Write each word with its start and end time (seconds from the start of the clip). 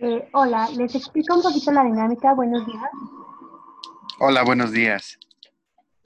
Eh, 0.00 0.28
hola, 0.32 0.68
les 0.76 0.94
explico 0.94 1.34
un 1.34 1.42
poquito 1.42 1.72
la 1.72 1.82
dinámica. 1.82 2.32
Buenos 2.32 2.64
días. 2.64 2.90
Hola, 4.20 4.44
buenos 4.44 4.70
días. 4.70 5.18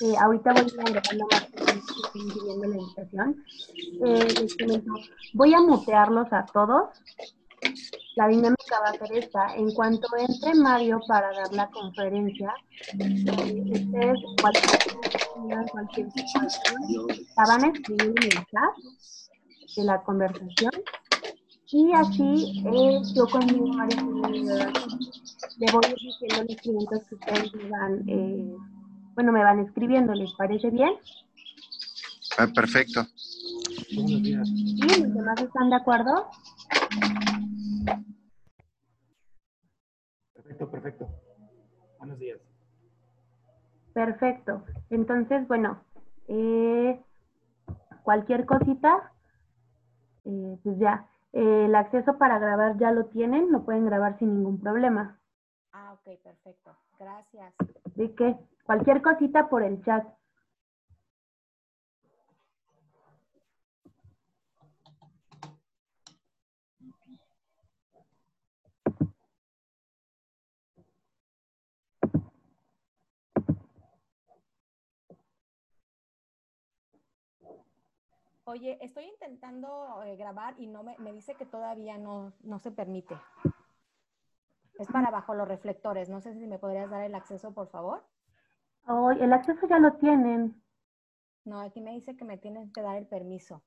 Eh, 0.01 0.15
ahorita 0.19 0.53
voy 0.53 0.63
a 0.63 0.83
agregarlo 0.83 1.27
más 1.31 1.53
estoy 1.87 2.69
la 2.69 2.77
invitación. 2.77 3.45
Eh, 4.05 4.47
voy 5.35 5.55
a 5.55 5.61
mutearlos 5.61 6.33
a 6.33 6.45
todos 6.47 6.89
la 8.17 8.29
dinámica 8.29 8.81
va 8.81 8.91
a 8.91 8.93
ser 8.93 9.13
esta. 9.17 9.55
En 9.55 9.73
cuanto 9.73 10.07
entre 10.17 10.55
Mario 10.55 11.01
para 11.09 11.33
dar 11.33 11.53
la 11.53 11.71
conferencia, 11.71 12.55
ustedes 12.95 14.19
cualquier, 14.41 15.71
cualquier 15.71 16.13
situación, 16.13 16.77
la 17.37 17.45
van 17.47 17.65
a 17.65 17.69
escribir 17.69 18.15
en 18.17 18.25
el 18.25 18.47
chat 18.47 19.77
de 19.77 19.85
la 19.85 20.03
conversación 20.03 20.73
y 21.73 21.91
así 21.95 22.63
eh, 22.67 23.01
yo 23.15 23.27
conmigo, 23.29 23.67
María 23.69 23.97
le 25.59 25.73
voy 25.73 25.83
diciendo 25.99 26.45
los 26.47 26.57
preguntas 26.57 27.01
que 27.09 27.15
ustedes 27.15 27.55
me 27.55 27.69
van, 27.71 28.09
eh, 28.09 28.57
bueno, 29.15 29.33
me 29.33 29.43
van 29.43 29.61
escribiendo. 29.61 30.13
¿Les 30.13 30.33
parece 30.35 30.69
bien? 30.69 30.93
Ah, 32.37 32.47
perfecto. 32.55 33.07
¿Sí? 33.89 33.97
¿Los 34.01 35.15
demás 35.15 35.41
están 35.41 35.71
de 35.71 35.77
acuerdo? 35.77 36.29
Perfecto, 40.35 40.71
perfecto. 40.71 41.09
Buenos 41.99 42.19
días. 42.19 42.41
Perfecto. 43.95 44.65
Entonces, 44.91 45.47
bueno, 45.49 45.83
eh, 46.29 47.01
cualquier 48.03 48.47
cosita, 48.47 49.13
eh, 50.25 50.59
pues 50.63 50.79
ya. 50.79 51.09
Eh, 51.33 51.65
el 51.67 51.75
acceso 51.75 52.19
para 52.19 52.39
grabar 52.39 52.77
ya 52.79 52.91
lo 52.91 53.07
tienen, 53.07 53.51
lo 53.51 53.65
pueden 53.65 53.87
grabar 53.87 54.19
sin 54.19 54.35
ningún 54.35 54.61
problema. 54.61 55.19
Ah, 55.73 55.95
ok, 55.95 56.19
perfecto. 56.23 56.77
Gracias. 56.99 57.55
¿De 57.95 58.15
qué? 58.15 58.37
Cualquier 58.65 59.01
cosita 59.03 59.49
por 59.49 59.63
el 59.63 59.83
chat. 59.85 60.07
Oye, 78.45 78.77
estoy 78.81 79.05
intentando 79.05 80.03
eh, 80.03 80.17
grabar 80.17 80.55
y 80.59 80.67
no 80.67 80.83
me, 80.83 80.97
me, 80.99 81.13
dice 81.13 81.35
que 81.37 81.47
todavía 81.47 81.97
no, 81.97 82.33
no 82.43 82.59
se 82.59 82.73
permite. 82.73 83.15
Es 84.81 84.89
para 84.89 85.13
bajo 85.13 85.35
los 85.35 85.47
reflectores. 85.47 86.09
No 86.09 86.21
sé 86.21 86.35
si 86.35 86.47
me 86.49 86.59
podrías 86.59 86.91
dar 86.91 87.05
el 87.05 87.15
acceso, 87.15 87.53
por 87.53 87.69
favor. 87.69 88.03
Oh, 88.89 89.13
el 89.13 89.33
acceso 89.33 89.69
ya 89.69 89.79
lo 89.79 89.93
tienen. 89.93 90.61
No, 91.45 91.61
aquí 91.61 91.81
me 91.81 91.93
dice 91.93 92.17
que 92.17 92.25
me 92.25 92.37
tienen 92.37 92.73
que 92.73 92.83
dar 92.83 92.97
el 92.97 93.07
permiso. 93.07 93.63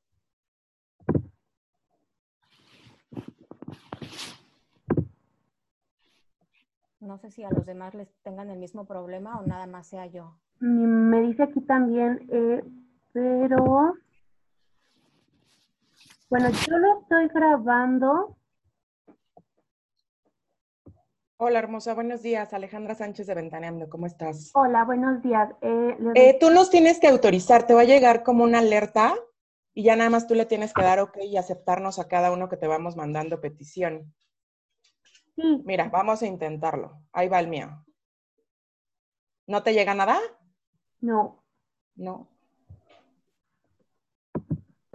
No 7.00 7.18
sé 7.18 7.31
si 7.31 7.44
a 7.44 7.50
los 7.50 7.66
demás 7.66 7.94
les 7.94 8.13
tengan 8.24 8.50
el 8.50 8.57
mismo 8.57 8.86
problema 8.86 9.40
o 9.40 9.46
nada 9.46 9.68
más 9.68 9.88
sea 9.88 10.06
yo. 10.07 10.36
Me 10.59 11.22
dice 11.22 11.44
aquí 11.44 11.62
también, 11.62 12.28
eh, 12.30 12.63
pero... 13.13 13.96
Bueno, 16.38 16.50
yo 16.50 16.78
lo 16.78 17.00
estoy 17.00 17.29
grabando. 17.29 18.38
Hola, 21.38 21.59
hermosa. 21.59 21.94
Buenos 21.94 22.23
días. 22.23 22.53
Alejandra 22.53 22.94
Sánchez 22.94 23.28
de 23.28 23.35
Ventaneando. 23.35 23.88
¿Cómo 23.88 24.06
estás? 24.06 24.51
Hola, 24.53 24.84
buenos 24.84 25.22
días. 25.22 25.50
Eh, 25.62 25.97
eh, 26.16 26.38
tú 26.38 26.50
nos 26.50 26.69
tienes 26.69 27.00
que 27.00 27.07
autorizar. 27.07 27.66
Te 27.66 27.74
va 27.74 27.84
a 27.84 27.85
llegar 27.85 28.24
como 28.24 28.44
una 28.44 28.59
alerta 28.59 29.16
y 29.74 29.84
ya 29.84 29.95
nada 29.95 30.09
más 30.09 30.28
tú 30.28 30.35
le 30.35 30.45
tienes 30.45 30.74
que 30.74 30.81
dar 30.81 31.00
OK 31.00 31.19
y 31.24 31.38
aceptarnos 31.38 32.00
a 32.00 32.09
cada 32.09 32.34
uno 32.34 32.50
que 32.50 32.57
te 32.57 32.68
vamos 32.68 32.97
mandando 32.97 33.40
petición. 33.40 34.13
Sí. 35.38 35.62
Mira, 35.63 35.88
vamos 35.88 36.22
a 36.22 36.28
intentarlo. 36.28 37.00
Ahí 37.13 37.29
va 37.29 37.40
el 37.40 37.47
mío. 37.47 37.85
¿No 39.47 39.63
te 39.63 39.74
llega 39.74 39.95
nada? 39.95 40.19
No. 41.00 41.45
No. 41.95 42.34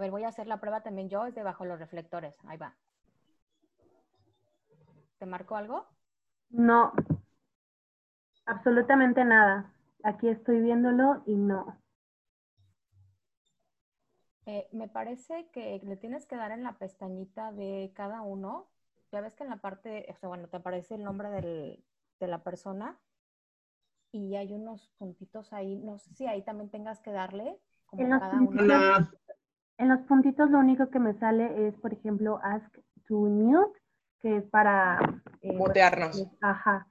A 0.01 0.03
ver, 0.03 0.09
voy 0.09 0.23
a 0.23 0.29
hacer 0.29 0.47
la 0.47 0.59
prueba 0.59 0.81
también 0.81 1.09
yo, 1.09 1.27
es 1.27 1.35
de 1.35 1.43
bajo 1.43 1.63
los 1.63 1.77
reflectores. 1.77 2.35
Ahí 2.47 2.57
va. 2.57 2.73
¿Te 5.19 5.27
marcó 5.27 5.57
algo? 5.57 5.85
No. 6.49 6.91
Absolutamente 8.47 9.23
nada. 9.23 9.71
Aquí 10.03 10.27
estoy 10.27 10.59
viéndolo 10.59 11.21
y 11.27 11.35
no. 11.35 11.77
Eh, 14.47 14.67
me 14.71 14.87
parece 14.87 15.47
que 15.51 15.79
le 15.83 15.97
tienes 15.97 16.25
que 16.25 16.35
dar 16.35 16.49
en 16.49 16.63
la 16.63 16.79
pestañita 16.79 17.51
de 17.51 17.91
cada 17.93 18.21
uno. 18.23 18.71
Ya 19.11 19.21
ves 19.21 19.35
que 19.35 19.43
en 19.43 19.51
la 19.51 19.57
parte, 19.57 20.07
o 20.09 20.15
sea, 20.15 20.29
bueno, 20.29 20.47
te 20.47 20.57
aparece 20.57 20.95
el 20.95 21.03
nombre 21.03 21.29
del, 21.29 21.85
de 22.19 22.27
la 22.27 22.41
persona 22.41 22.99
y 24.11 24.35
hay 24.35 24.51
unos 24.51 24.89
puntitos 24.97 25.53
ahí. 25.53 25.75
No 25.75 25.99
sé 25.99 26.11
si 26.15 26.25
ahí 26.25 26.41
también 26.41 26.71
tengas 26.71 27.01
que 27.01 27.11
darle 27.11 27.59
como 27.85 28.03
En 28.03 28.09
los, 28.09 28.19
cada 28.19 28.41
uno. 28.41 29.11
En 29.81 29.89
los 29.89 29.99
puntitos 30.01 30.49
lo 30.51 30.59
único 30.59 30.89
que 30.91 30.99
me 30.99 31.15
sale 31.15 31.67
es, 31.67 31.75
por 31.79 31.91
ejemplo, 31.91 32.39
ask 32.43 32.71
to 33.07 33.15
mute, 33.15 33.79
que 34.21 34.37
es 34.37 34.43
para... 34.45 34.99
eh, 35.41 35.57
Mutearnos. 35.57 36.21
Pues, 36.21 36.37
ajá. 36.41 36.87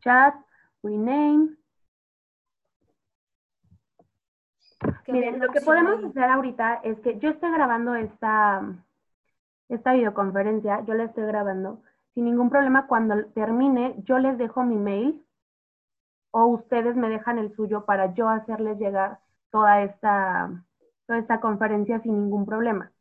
Chat, 0.00 0.34
rename. 0.82 1.56
Miren, 5.06 5.38
lo 5.38 5.52
que 5.52 5.60
podemos 5.60 6.02
hacer 6.04 6.24
ahorita 6.24 6.80
es 6.82 6.98
que 7.00 7.18
yo 7.20 7.30
estoy 7.30 7.52
grabando 7.52 7.94
esta, 7.94 8.60
esta 9.68 9.92
videoconferencia, 9.92 10.84
yo 10.84 10.94
la 10.94 11.04
estoy 11.04 11.26
grabando. 11.26 11.82
Sin 12.14 12.24
ningún 12.24 12.50
problema, 12.50 12.88
cuando 12.88 13.24
termine, 13.26 13.94
yo 14.02 14.18
les 14.18 14.36
dejo 14.36 14.64
mi 14.64 14.76
mail 14.76 15.24
o 16.32 16.46
ustedes 16.46 16.96
me 16.96 17.08
dejan 17.08 17.38
el 17.38 17.54
suyo 17.54 17.84
para 17.84 18.14
yo 18.14 18.28
hacerles 18.28 18.78
llegar 18.78 19.20
toda 19.50 19.82
esta, 19.82 20.64
toda 21.10 21.18
esta 21.18 21.40
conferencia 21.40 22.00
sin 22.00 22.12
ningún 22.12 22.46
problema. 22.46 22.92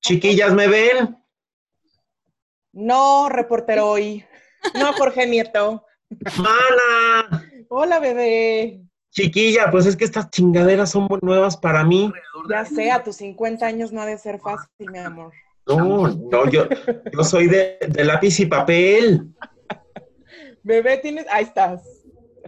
Chiquillas, 0.00 0.54
¿me 0.54 0.68
ven? 0.68 1.22
No, 2.72 3.28
reportero 3.28 3.90
hoy. 3.90 4.24
No, 4.78 4.94
Jorge 4.94 5.26
Nieto. 5.26 5.84
¡Mana! 6.38 7.46
Hola, 7.68 7.98
bebé. 7.98 8.80
Chiquilla, 9.10 9.70
pues 9.70 9.84
es 9.84 9.98
que 9.98 10.06
estas 10.06 10.30
chingaderas 10.30 10.92
son 10.92 11.08
nuevas 11.20 11.58
para 11.58 11.84
mí. 11.84 12.10
Ya 12.48 12.64
sé, 12.64 12.90
a 12.90 13.04
tus 13.04 13.16
50 13.16 13.66
años 13.66 13.92
no 13.92 14.00
ha 14.00 14.06
de 14.06 14.16
ser 14.16 14.40
fácil, 14.40 14.90
mi 14.90 14.98
amor. 14.98 15.34
No, 15.66 16.08
no, 16.08 16.50
yo, 16.50 16.68
yo 17.12 17.22
soy 17.22 17.48
de, 17.48 17.76
de 17.86 18.02
lápiz 18.02 18.40
y 18.40 18.46
papel. 18.46 19.34
Bebé, 20.62 20.96
tienes. 20.96 21.26
Ahí 21.30 21.44
estás. 21.44 21.82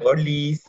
Olis. 0.03 0.65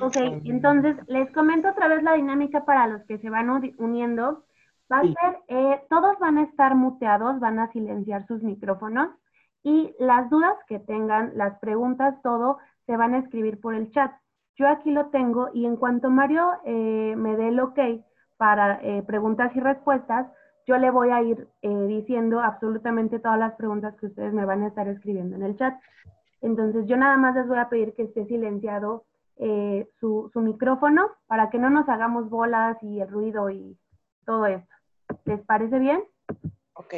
Ok, 0.00 0.16
entonces 0.44 0.96
les 1.06 1.30
comento 1.30 1.68
otra 1.68 1.86
vez 1.86 2.02
la 2.02 2.14
dinámica 2.14 2.64
para 2.64 2.88
los 2.88 3.02
que 3.04 3.18
se 3.18 3.30
van 3.30 3.48
uniendo. 3.78 4.44
Va 4.90 4.98
a 4.98 5.02
ser, 5.02 5.38
eh, 5.48 5.80
todos 5.88 6.18
van 6.18 6.38
a 6.38 6.42
estar 6.42 6.74
muteados, 6.74 7.38
van 7.38 7.58
a 7.58 7.70
silenciar 7.70 8.26
sus 8.26 8.42
micrófonos 8.42 9.08
y 9.62 9.94
las 9.98 10.28
dudas 10.28 10.54
que 10.66 10.80
tengan, 10.80 11.32
las 11.36 11.58
preguntas, 11.60 12.20
todo, 12.22 12.58
se 12.86 12.96
van 12.96 13.14
a 13.14 13.18
escribir 13.18 13.60
por 13.60 13.74
el 13.74 13.90
chat. 13.92 14.12
Yo 14.56 14.68
aquí 14.68 14.90
lo 14.90 15.06
tengo 15.06 15.48
y 15.54 15.64
en 15.64 15.76
cuanto 15.76 16.10
Mario 16.10 16.50
eh, 16.64 17.14
me 17.16 17.36
dé 17.36 17.48
el 17.48 17.60
ok 17.60 17.78
para 18.36 18.80
eh, 18.82 19.02
preguntas 19.06 19.54
y 19.54 19.60
respuestas, 19.60 20.26
yo 20.66 20.76
le 20.76 20.90
voy 20.90 21.10
a 21.10 21.22
ir 21.22 21.48
diciendo 21.60 22.40
absolutamente 22.40 23.18
todas 23.18 23.38
las 23.38 23.54
preguntas 23.54 23.96
que 23.96 24.06
ustedes 24.06 24.32
me 24.32 24.44
van 24.44 24.62
a 24.62 24.68
estar 24.68 24.86
escribiendo 24.88 25.36
en 25.36 25.42
el 25.42 25.56
chat. 25.56 25.74
Entonces 26.40 26.86
yo 26.86 26.96
nada 26.96 27.16
más 27.16 27.34
les 27.34 27.48
voy 27.48 27.58
a 27.58 27.68
pedir 27.68 27.94
que 27.94 28.02
esté 28.02 28.26
silenciado 28.26 29.04
eh, 29.44 29.88
su, 29.98 30.30
su, 30.32 30.40
micrófono 30.40 31.10
para 31.26 31.50
que 31.50 31.58
no 31.58 31.68
nos 31.68 31.88
hagamos 31.88 32.30
bolas 32.30 32.80
y 32.80 33.00
el 33.00 33.08
ruido 33.08 33.50
y 33.50 33.76
todo 34.24 34.46
esto. 34.46 34.72
¿Les 35.24 35.40
parece 35.42 35.80
bien? 35.80 36.04
Ok. 36.74 36.94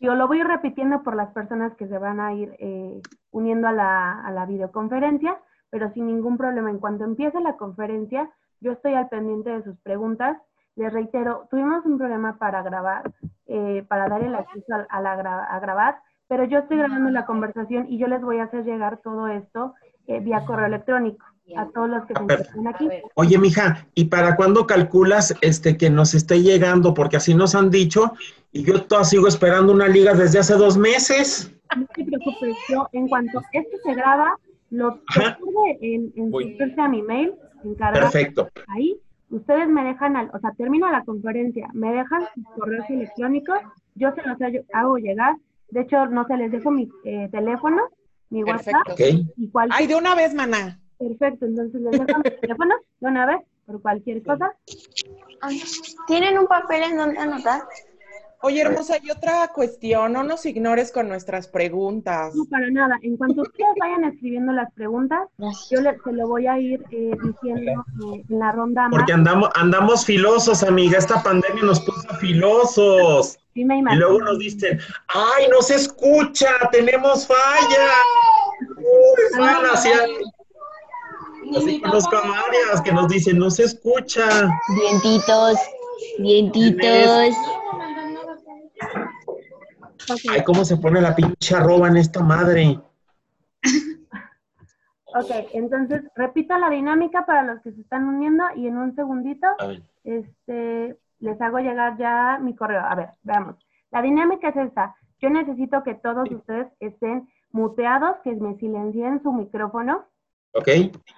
Yo 0.00 0.16
lo 0.16 0.26
voy 0.26 0.42
repitiendo 0.42 1.04
por 1.04 1.14
las 1.14 1.32
personas 1.32 1.72
que 1.76 1.86
se 1.86 1.98
van 1.98 2.18
a 2.18 2.34
ir 2.34 2.56
eh, 2.58 3.00
uniendo 3.30 3.68
a 3.68 3.72
la, 3.72 4.20
a 4.22 4.32
la 4.32 4.44
videoconferencia, 4.44 5.38
pero 5.70 5.92
sin 5.92 6.08
ningún 6.08 6.36
problema. 6.36 6.68
En 6.68 6.80
cuanto 6.80 7.04
empiece 7.04 7.40
la 7.40 7.56
conferencia, 7.56 8.28
yo 8.60 8.72
estoy 8.72 8.94
al 8.94 9.08
pendiente 9.08 9.50
de 9.50 9.62
sus 9.62 9.78
preguntas. 9.78 10.36
Les 10.74 10.92
reitero, 10.92 11.46
tuvimos 11.48 11.86
un 11.86 11.96
problema 11.96 12.38
para 12.38 12.62
grabar, 12.62 13.12
eh, 13.46 13.84
para 13.88 14.08
dar 14.08 14.24
el 14.24 14.34
acceso 14.34 14.74
a, 14.74 14.86
a, 14.90 15.00
la, 15.00 15.12
a 15.44 15.60
grabar, 15.60 16.00
pero 16.26 16.42
yo 16.42 16.58
estoy 16.58 16.78
grabando 16.78 17.08
la 17.10 17.24
conversación 17.24 17.86
y 17.88 17.98
yo 17.98 18.08
les 18.08 18.20
voy 18.20 18.40
a 18.40 18.44
hacer 18.44 18.64
llegar 18.64 18.98
todo 18.98 19.28
esto 19.28 19.74
eh, 20.08 20.20
vía 20.20 20.44
correo 20.44 20.66
electrónico. 20.66 21.24
A 21.54 21.66
todos 21.68 21.88
los 21.88 22.04
que 22.06 22.14
se 22.14 22.22
encuentran 22.22 22.66
aquí. 22.68 22.88
Oye, 23.14 23.38
mija, 23.38 23.86
¿y 23.94 24.06
para 24.06 24.36
cuándo 24.36 24.66
calculas 24.66 25.34
este 25.42 25.76
que 25.76 25.90
nos 25.90 26.14
esté 26.14 26.42
llegando? 26.42 26.94
Porque 26.94 27.16
así 27.18 27.34
nos 27.34 27.54
han 27.54 27.70
dicho 27.70 28.12
y 28.52 28.64
yo 28.64 28.82
todavía 28.82 29.04
sigo 29.08 29.28
esperando 29.28 29.72
una 29.72 29.86
liga 29.88 30.14
desde 30.14 30.38
hace 30.40 30.54
dos 30.54 30.76
meses. 30.76 31.52
No 31.76 31.86
te 31.94 32.04
preocupes, 32.04 32.56
yo 32.68 32.88
en 32.92 33.08
cuanto 33.08 33.42
esto 33.52 33.76
se 33.84 33.94
graba, 33.94 34.38
lo 34.70 35.00
recuerde 35.14 35.78
en, 35.80 36.12
en 36.16 36.80
a 36.80 36.88
mi 36.88 37.02
mail, 37.02 37.32
encargado 37.64 38.10
Perfecto. 38.10 38.48
ahí. 38.68 38.96
Ustedes 39.28 39.68
me 39.68 39.82
dejan, 39.84 40.16
al, 40.16 40.30
o 40.32 40.38
sea, 40.38 40.52
termina 40.52 40.90
la 40.90 41.04
conferencia, 41.04 41.68
me 41.72 41.92
dejan 41.92 42.22
sus 42.34 42.44
correos 42.56 42.88
electrónicos, 42.88 43.58
yo 43.94 44.12
se 44.14 44.22
los 44.22 44.38
hago- 44.72 44.96
llegar. 44.98 45.36
De 45.70 45.80
hecho, 45.80 46.06
no 46.06 46.24
se 46.28 46.36
les 46.36 46.52
dejo 46.52 46.70
mi 46.70 46.88
eh, 47.04 47.28
teléfono, 47.32 47.82
mi 48.30 48.44
WhatsApp 48.44 48.84
Perfecto. 48.86 48.92
Ok. 49.26 49.32
y 49.36 49.48
cualquier 49.48 49.80
Ay, 49.80 49.86
de 49.88 49.96
una 49.96 50.14
vez, 50.14 50.32
maná. 50.32 50.78
Perfecto, 50.98 51.46
entonces 51.46 51.80
les 51.80 51.92
dejo 52.06 52.18
mi 52.18 52.30
teléfono 52.40 52.74
de 53.00 53.08
una 53.08 53.26
vez 53.26 53.38
por 53.66 53.82
cualquier 53.82 54.22
cosa. 54.22 54.52
¿Tienen 56.06 56.38
un 56.38 56.46
papel 56.46 56.82
en 56.84 56.96
donde 56.96 57.18
anotar? 57.18 57.62
Oye, 58.42 58.60
hermosa, 58.60 58.96
y 59.02 59.10
otra 59.10 59.48
cuestión, 59.48 60.12
no 60.12 60.22
nos 60.22 60.44
ignores 60.46 60.92
con 60.92 61.08
nuestras 61.08 61.48
preguntas. 61.48 62.34
No, 62.34 62.44
para 62.44 62.70
nada. 62.70 62.96
En 63.02 63.16
cuanto 63.16 63.42
ustedes 63.42 63.70
vayan 63.80 64.04
escribiendo 64.04 64.52
las 64.52 64.72
preguntas, 64.74 65.20
yo 65.70 65.80
le- 65.80 65.98
se 66.04 66.12
lo 66.12 66.28
voy 66.28 66.46
a 66.46 66.58
ir 66.58 66.84
eh, 66.92 67.12
diciendo 67.24 67.84
eh, 68.14 68.24
en 68.28 68.38
la 68.38 68.52
ronda 68.52 68.82
más. 68.82 68.90
Porque 68.90 69.12
andamos, 69.14 69.48
andamos 69.54 70.04
filosos, 70.04 70.62
amiga. 70.62 70.98
Esta 70.98 71.22
pandemia 71.22 71.62
nos 71.64 71.80
puso 71.80 72.06
filosos. 72.20 73.38
Sí 73.54 73.64
me 73.64 73.76
Y 73.76 73.78
imagino. 73.80 74.06
luego 74.10 74.20
nos 74.24 74.38
dicen, 74.38 74.78
¡ay, 75.08 75.46
no 75.50 75.62
se 75.62 75.76
escucha! 75.76 76.46
¡Tenemos 76.70 77.26
falla! 77.26 77.88
Uy, 78.78 79.38
van 79.40 79.64
así 81.56 81.80
conozco 81.80 82.16
a 82.16 82.20
varias 82.20 82.80
que 82.82 82.92
nos 82.92 83.08
dicen, 83.08 83.38
no 83.38 83.50
se 83.50 83.64
escucha. 83.64 84.26
Dientitos, 84.80 85.58
dientitos. 86.18 87.36
Ay, 90.30 90.44
cómo 90.44 90.64
se 90.64 90.76
pone 90.76 91.00
la 91.00 91.14
pinche 91.14 91.54
arroba 91.54 91.88
en 91.88 91.96
esta 91.96 92.22
madre. 92.22 92.78
ok, 95.06 95.30
entonces 95.52 96.02
repito 96.14 96.56
la 96.58 96.70
dinámica 96.70 97.26
para 97.26 97.42
los 97.42 97.60
que 97.62 97.72
se 97.72 97.80
están 97.80 98.06
uniendo 98.06 98.44
y 98.54 98.68
en 98.68 98.76
un 98.76 98.94
segundito 98.94 99.46
este, 100.04 100.96
les 101.18 101.40
hago 101.40 101.58
llegar 101.58 101.96
ya 101.98 102.38
mi 102.40 102.54
correo. 102.54 102.80
A 102.80 102.94
ver, 102.94 103.10
veamos. 103.22 103.56
La 103.90 104.02
dinámica 104.02 104.48
es 104.48 104.56
esta. 104.56 104.94
Yo 105.20 105.30
necesito 105.30 105.82
que 105.82 105.94
todos 105.94 106.30
ustedes 106.30 106.68
estén 106.80 107.28
muteados, 107.50 108.16
que 108.22 108.34
me 108.34 108.56
silencien 108.56 109.22
su 109.22 109.32
micrófono. 109.32 110.04
¿Ok? 110.58 110.68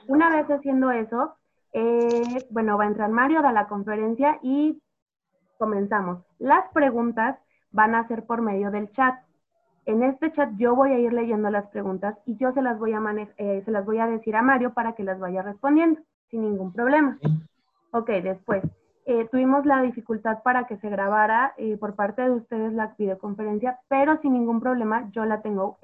Una 0.06 0.30
vez 0.30 0.50
haciendo 0.50 0.90
eso, 0.90 1.34
eh, 1.72 2.46
bueno, 2.50 2.78
va 2.78 2.84
a 2.84 2.88
entrar 2.88 3.10
Mario, 3.10 3.42
da 3.42 3.52
la 3.52 3.68
conferencia 3.68 4.38
y 4.42 4.80
comenzamos. 5.58 6.24
Las 6.38 6.70
preguntas 6.72 7.38
van 7.70 7.94
a 7.94 8.06
ser 8.08 8.24
por 8.24 8.40
medio 8.40 8.70
del 8.70 8.90
chat. 8.92 9.14
En 9.84 10.02
este 10.02 10.32
chat 10.32 10.50
yo 10.56 10.74
voy 10.74 10.92
a 10.92 10.98
ir 10.98 11.12
leyendo 11.12 11.50
las 11.50 11.66
preguntas 11.68 12.16
y 12.26 12.36
yo 12.36 12.52
se 12.52 12.62
las 12.62 12.78
voy 12.78 12.92
a, 12.92 13.00
eh, 13.36 13.62
se 13.64 13.70
las 13.70 13.84
voy 13.84 13.98
a 13.98 14.06
decir 14.06 14.36
a 14.36 14.42
Mario 14.42 14.72
para 14.72 14.94
que 14.94 15.04
las 15.04 15.18
vaya 15.18 15.42
respondiendo 15.42 16.00
sin 16.30 16.42
ningún 16.42 16.72
problema. 16.72 17.18
Ok, 17.92 18.10
después. 18.22 18.62
eh, 19.06 19.26
tuvimos 19.30 19.64
la 19.64 19.80
dificultad 19.80 20.42
para 20.42 20.66
que 20.66 20.76
se 20.76 20.90
grabara 20.90 21.54
eh, 21.56 21.78
por 21.78 21.94
parte 21.94 22.20
de 22.20 22.30
ustedes 22.30 22.74
la 22.74 22.94
videoconferencia, 22.98 23.78
pero 23.88 24.20
sin 24.20 24.34
ningún 24.34 24.60
problema 24.60 25.08
yo 25.12 25.24
la 25.24 25.40
tengo, 25.40 25.78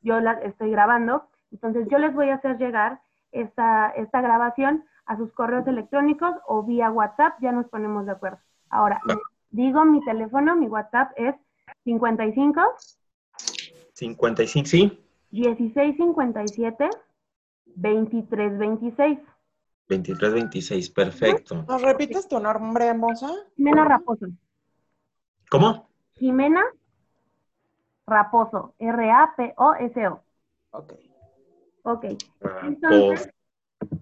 yo 0.00 0.20
la 0.20 0.32
estoy 0.32 0.70
grabando. 0.70 1.26
Entonces 1.52 1.86
yo 1.90 1.98
les 1.98 2.14
voy 2.14 2.30
a 2.30 2.34
hacer 2.34 2.58
llegar 2.58 3.00
esta, 3.32 3.90
esta 3.90 4.20
grabación 4.20 4.84
a 5.06 5.16
sus 5.16 5.32
correos 5.32 5.66
electrónicos 5.66 6.34
o 6.46 6.62
vía 6.62 6.90
WhatsApp, 6.90 7.34
ya 7.40 7.52
nos 7.52 7.66
ponemos 7.66 8.06
de 8.06 8.12
acuerdo. 8.12 8.38
Ahora, 8.70 9.00
digo 9.50 9.84
mi 9.84 10.04
teléfono, 10.04 10.56
mi 10.56 10.66
WhatsApp 10.66 11.12
es 11.16 11.34
55 11.84 12.60
55, 13.92 14.66
¿sí? 14.66 14.98
1657 15.30 16.90
2326. 17.76 19.18
23, 19.88 20.32
26, 20.32 20.90
perfecto. 20.90 21.64
¿Nos 21.68 21.82
repites 21.82 22.28
tu 22.28 22.40
nombre, 22.40 22.86
hermosa? 22.86 23.28
Jimena 23.56 23.84
Raposo. 23.84 24.26
¿Cómo? 25.50 25.88
Jimena 26.14 26.62
Raposo. 28.06 28.74
R-A-P-O-S-O. 28.78 30.22
Ok. 30.70 30.92
Ok. 31.84 32.06
Ah, 32.42 32.60
Entonces, 32.64 33.30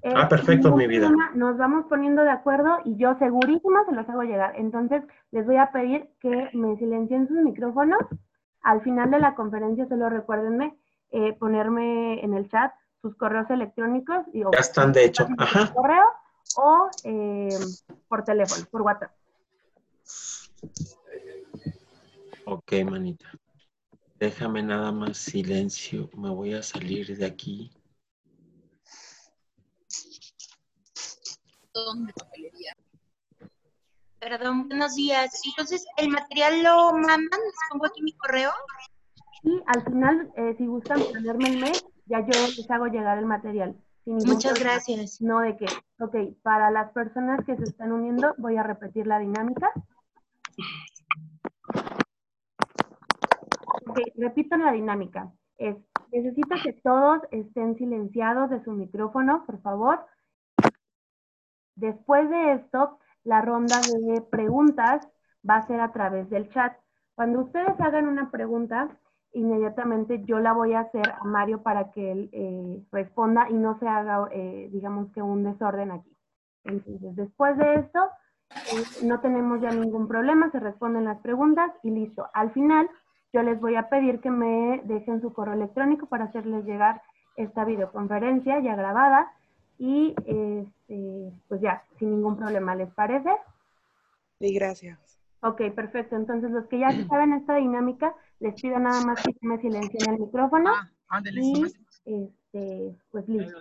eh, 0.03 0.13
Ah, 0.15 0.29
perfecto, 0.29 0.75
mi 0.77 0.87
vida. 0.87 1.11
Nos 1.35 1.57
vamos 1.57 1.87
poniendo 1.89 2.23
de 2.23 2.31
acuerdo 2.31 2.79
y 2.85 2.97
yo 2.97 3.17
segurísima 3.19 3.85
se 3.85 3.93
los 3.93 4.09
hago 4.09 4.23
llegar. 4.23 4.55
Entonces, 4.57 5.03
les 5.31 5.45
voy 5.47 5.57
a 5.57 5.73
pedir 5.73 6.09
que 6.21 6.49
me 6.53 6.77
silencien 6.77 7.29
sus 7.29 7.39
micrófonos. 7.39 8.01
Al 8.63 8.81
final 8.83 9.11
de 9.11 9.19
la 9.19 9.35
conferencia, 9.35 9.89
solo 9.89 10.09
recuérdenme 10.09 10.77
eh, 11.11 11.33
ponerme 11.35 12.23
en 12.25 12.35
el 12.35 12.49
chat 12.49 12.73
sus 13.01 13.17
correos 13.17 13.51
electrónicos. 13.51 14.25
Y, 14.33 14.43
Ya 14.43 14.61
están, 14.61 14.93
de 14.93 15.05
hecho. 15.05 15.27
Ajá. 15.39 15.73
correo 15.75 16.05
o 16.57 16.89
eh, 17.05 17.59
por 18.09 18.25
teléfono, 18.25 18.65
por 18.71 18.83
WhatsApp. 18.83 19.11
Ok, 22.45 22.73
manita. 22.85 23.27
Déjame 24.23 24.63
nada 24.63 24.93
más 24.93 25.19
silencio. 25.19 26.09
Me 26.17 26.31
voy 26.31 26.55
a 26.55 26.63
salir 26.63 27.19
de 27.19 27.27
aquí. 27.27 27.73
Perdón, 34.21 34.69
buenos 34.69 34.95
días. 34.95 35.43
Entonces, 35.45 35.85
¿el 35.97 36.11
material 36.11 36.63
lo 36.63 36.93
mandan? 36.93 37.41
¿Les 37.41 37.55
pongo 37.69 37.87
aquí 37.87 38.01
mi 38.01 38.13
correo? 38.13 38.53
Y 39.43 39.61
al 39.67 39.83
final, 39.83 40.33
eh, 40.37 40.55
si 40.57 40.67
gustan 40.67 41.03
ponerme 41.13 41.49
el 41.49 41.61
mail, 41.61 41.77
ya 42.07 42.21
yo 42.21 42.47
les 42.57 42.71
hago 42.71 42.87
llegar 42.87 43.19
el 43.19 43.27
material. 43.27 43.75
Muchas 44.05 44.53
problema. 44.53 44.75
gracias. 44.75 45.21
No 45.21 45.41
de 45.41 45.57
qué. 45.57 45.67
Ok, 45.99 46.15
para 46.45 46.71
las 46.71 46.93
personas 46.93 47.45
que 47.45 47.57
se 47.57 47.65
están 47.65 47.91
uniendo, 47.91 48.37
voy 48.39 48.57
a 48.57 48.63
repetir 48.63 49.05
la 49.05 49.19
dinámica. 49.19 49.73
Ok, 53.93 53.99
repito 54.17 54.57
la 54.57 54.73
dinámica. 54.73 55.31
Es, 55.59 55.77
necesito 56.11 56.57
que 56.63 56.73
todos 56.73 57.21
estén 57.31 57.77
silenciados 57.77 58.49
de 58.49 58.65
su 58.65 58.73
micrófono, 58.73 59.45
por 59.45 59.61
favor. 59.61 60.07
Después 61.77 62.31
de 62.31 62.53
esto, 62.55 62.99
la 63.23 63.43
ronda 63.43 63.79
de 63.81 64.23
preguntas 64.23 65.07
va 65.49 65.57
a 65.57 65.67
ser 65.67 65.81
a 65.81 65.93
través 65.93 66.31
del 66.31 66.49
chat. 66.49 66.75
Cuando 67.15 67.41
ustedes 67.41 67.79
hagan 67.81 68.09
una 68.09 68.31
pregunta, 68.31 68.89
inmediatamente 69.35 70.23
yo 70.25 70.39
la 70.39 70.55
voy 70.55 70.73
a 70.73 70.81
hacer 70.81 71.11
a 71.11 71.25
Mario 71.25 71.63
para 71.63 71.91
que 71.91 72.13
él 72.13 72.31
eh, 72.33 72.83
responda 72.93 73.51
y 73.51 73.55
no 73.55 73.79
se 73.79 73.89
haga, 73.89 74.27
eh, 74.33 74.71
digamos 74.73 75.13
que 75.13 75.21
un 75.21 75.45
desorden 75.45 75.91
aquí. 75.91 76.17
Entonces, 76.65 77.15
después 77.15 77.59
de 77.59 77.75
esto, 77.75 78.01
eh, 78.73 79.05
no 79.05 79.21
tenemos 79.21 79.61
ya 79.61 79.71
ningún 79.71 80.09
problema, 80.09 80.51
se 80.51 80.61
responden 80.61 81.05
las 81.05 81.21
preguntas 81.21 81.71
y 81.83 81.91
listo. 81.91 82.31
Al 82.33 82.53
final, 82.53 82.89
yo 83.33 83.43
les 83.43 83.61
voy 83.61 83.77
a 83.77 83.89
pedir 83.89 84.21
que 84.21 84.31
me 84.31 84.81
dejen 84.85 85.21
su 85.21 85.33
correo 85.33 85.55
electrónico 85.55 86.07
para 86.07 86.25
hacerles 86.25 86.65
llegar 86.65 87.03
esta 87.37 87.65
videoconferencia 87.65 88.61
ya 88.61 88.77
grabada 88.77 89.33
y 89.79 90.15
este, 90.27 91.33
pues 91.49 91.61
ya, 91.61 91.83
sin 91.99 92.11
ningún 92.11 92.37
problema, 92.37 92.75
¿les 92.75 92.93
parece? 92.93 93.31
Sí, 94.39 94.55
gracias. 94.55 95.19
Ok, 95.41 95.61
perfecto. 95.75 96.15
Entonces, 96.15 96.51
los 96.51 96.67
que 96.69 96.79
ya 96.79 96.91
saben 97.09 97.33
esta 97.33 97.57
dinámica, 97.57 98.15
les 98.39 98.61
pido 98.61 98.79
nada 98.79 99.05
más 99.05 99.23
que 99.23 99.35
me 99.41 99.59
silencien 99.61 100.11
el 100.15 100.21
micrófono 100.21 100.71
y 101.35 101.65
este, 102.05 102.95
pues 103.11 103.29
listo. 103.29 103.59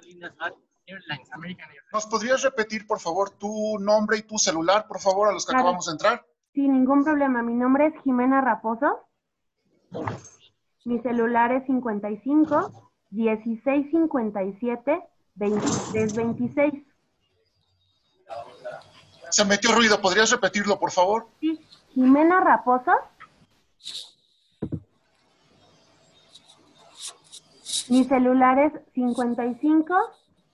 ¿Nos 1.93 2.05
podrías 2.07 2.43
repetir, 2.43 2.85
por 2.85 2.99
favor, 2.99 3.29
tu 3.31 3.79
nombre 3.79 4.17
y 4.17 4.23
tu 4.23 4.37
celular, 4.37 4.85
por 4.87 4.99
favor, 4.99 5.29
a 5.29 5.31
los 5.31 5.45
que 5.45 5.51
Claro. 5.51 5.63
acabamos 5.63 5.85
de 5.87 5.91
entrar? 5.93 6.25
Sin 6.53 6.73
ningún 6.73 7.03
problema. 7.03 7.41
Mi 7.41 7.53
nombre 7.53 7.87
es 7.87 7.93
Jimena 8.03 8.41
Raposo. 8.41 9.07
Mi 10.85 10.99
celular 10.99 11.51
es 11.51 11.65
55 11.65 12.91
16 13.11 13.91
57 13.91 15.03
23 15.35 16.15
26. 16.15 16.73
Se 19.29 19.45
metió 19.45 19.71
ruido, 19.71 20.01
¿podrías 20.01 20.29
repetirlo, 20.31 20.79
por 20.79 20.91
favor? 20.91 21.27
Sí, 21.39 21.59
Jimena 21.93 22.41
Raposo. 22.41 22.91
Mi 27.89 28.03
celular 28.05 28.59
es 28.59 28.73
55 28.93 29.95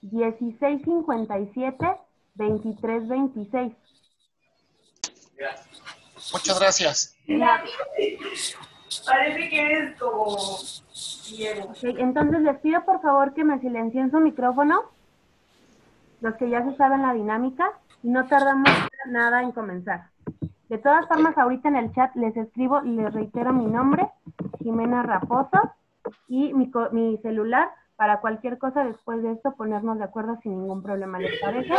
16 0.02 0.82
57 0.84 1.96
23 2.34 3.08
26. 3.08 3.72
Muchas 6.32 6.60
gracias. 6.60 7.16
Parece 9.06 9.48
que 9.48 9.60
eres 9.60 9.98
como 9.98 10.36
Diego. 11.28 11.70
Ok, 11.70 11.78
entonces 11.82 12.40
les 12.42 12.58
pido 12.58 12.84
por 12.84 13.00
favor 13.02 13.34
que 13.34 13.44
me 13.44 13.58
silencien 13.60 14.10
su 14.10 14.18
micrófono 14.20 14.82
los 16.20 16.34
que 16.36 16.48
ya 16.50 16.64
se 16.64 16.76
saben 16.76 17.02
la 17.02 17.14
dinámica 17.14 17.72
y 18.02 18.08
no 18.08 18.26
tardamos 18.26 18.70
nada 19.06 19.42
en 19.42 19.52
comenzar. 19.52 20.10
De 20.68 20.78
todas 20.78 21.06
formas, 21.06 21.36
ahorita 21.38 21.68
en 21.68 21.76
el 21.76 21.94
chat 21.94 22.14
les 22.14 22.36
escribo 22.36 22.82
y 22.84 22.90
les 22.90 23.12
reitero 23.12 23.52
mi 23.52 23.66
nombre, 23.66 24.08
Jimena 24.58 25.02
Raposo, 25.02 25.72
y 26.26 26.52
mi, 26.52 26.70
mi 26.92 27.18
celular 27.18 27.70
para 27.96 28.20
cualquier 28.20 28.58
cosa 28.58 28.84
después 28.84 29.22
de 29.22 29.32
esto 29.32 29.54
ponernos 29.56 29.98
de 29.98 30.04
acuerdo 30.04 30.38
sin 30.42 30.52
ningún 30.52 30.82
problema. 30.82 31.18
¿Les 31.18 31.40
parece? 31.40 31.74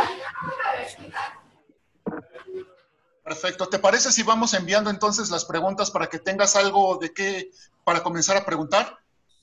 Perfecto. 3.24 3.66
¿Te 3.66 3.78
parece 3.78 4.10
si 4.12 4.22
vamos 4.22 4.54
enviando 4.54 4.90
entonces 4.90 5.30
las 5.30 5.44
preguntas 5.44 5.90
para 5.90 6.08
que 6.08 6.18
tengas 6.18 6.56
algo 6.56 6.96
de 6.96 7.12
qué 7.12 7.50
para 7.84 8.02
comenzar 8.02 8.36
a 8.36 8.44
preguntar? 8.44 8.98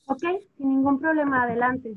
Ok, 0.08 0.22
sin 0.58 0.70
ningún 0.70 1.00
problema, 1.00 1.44
adelante. 1.44 1.96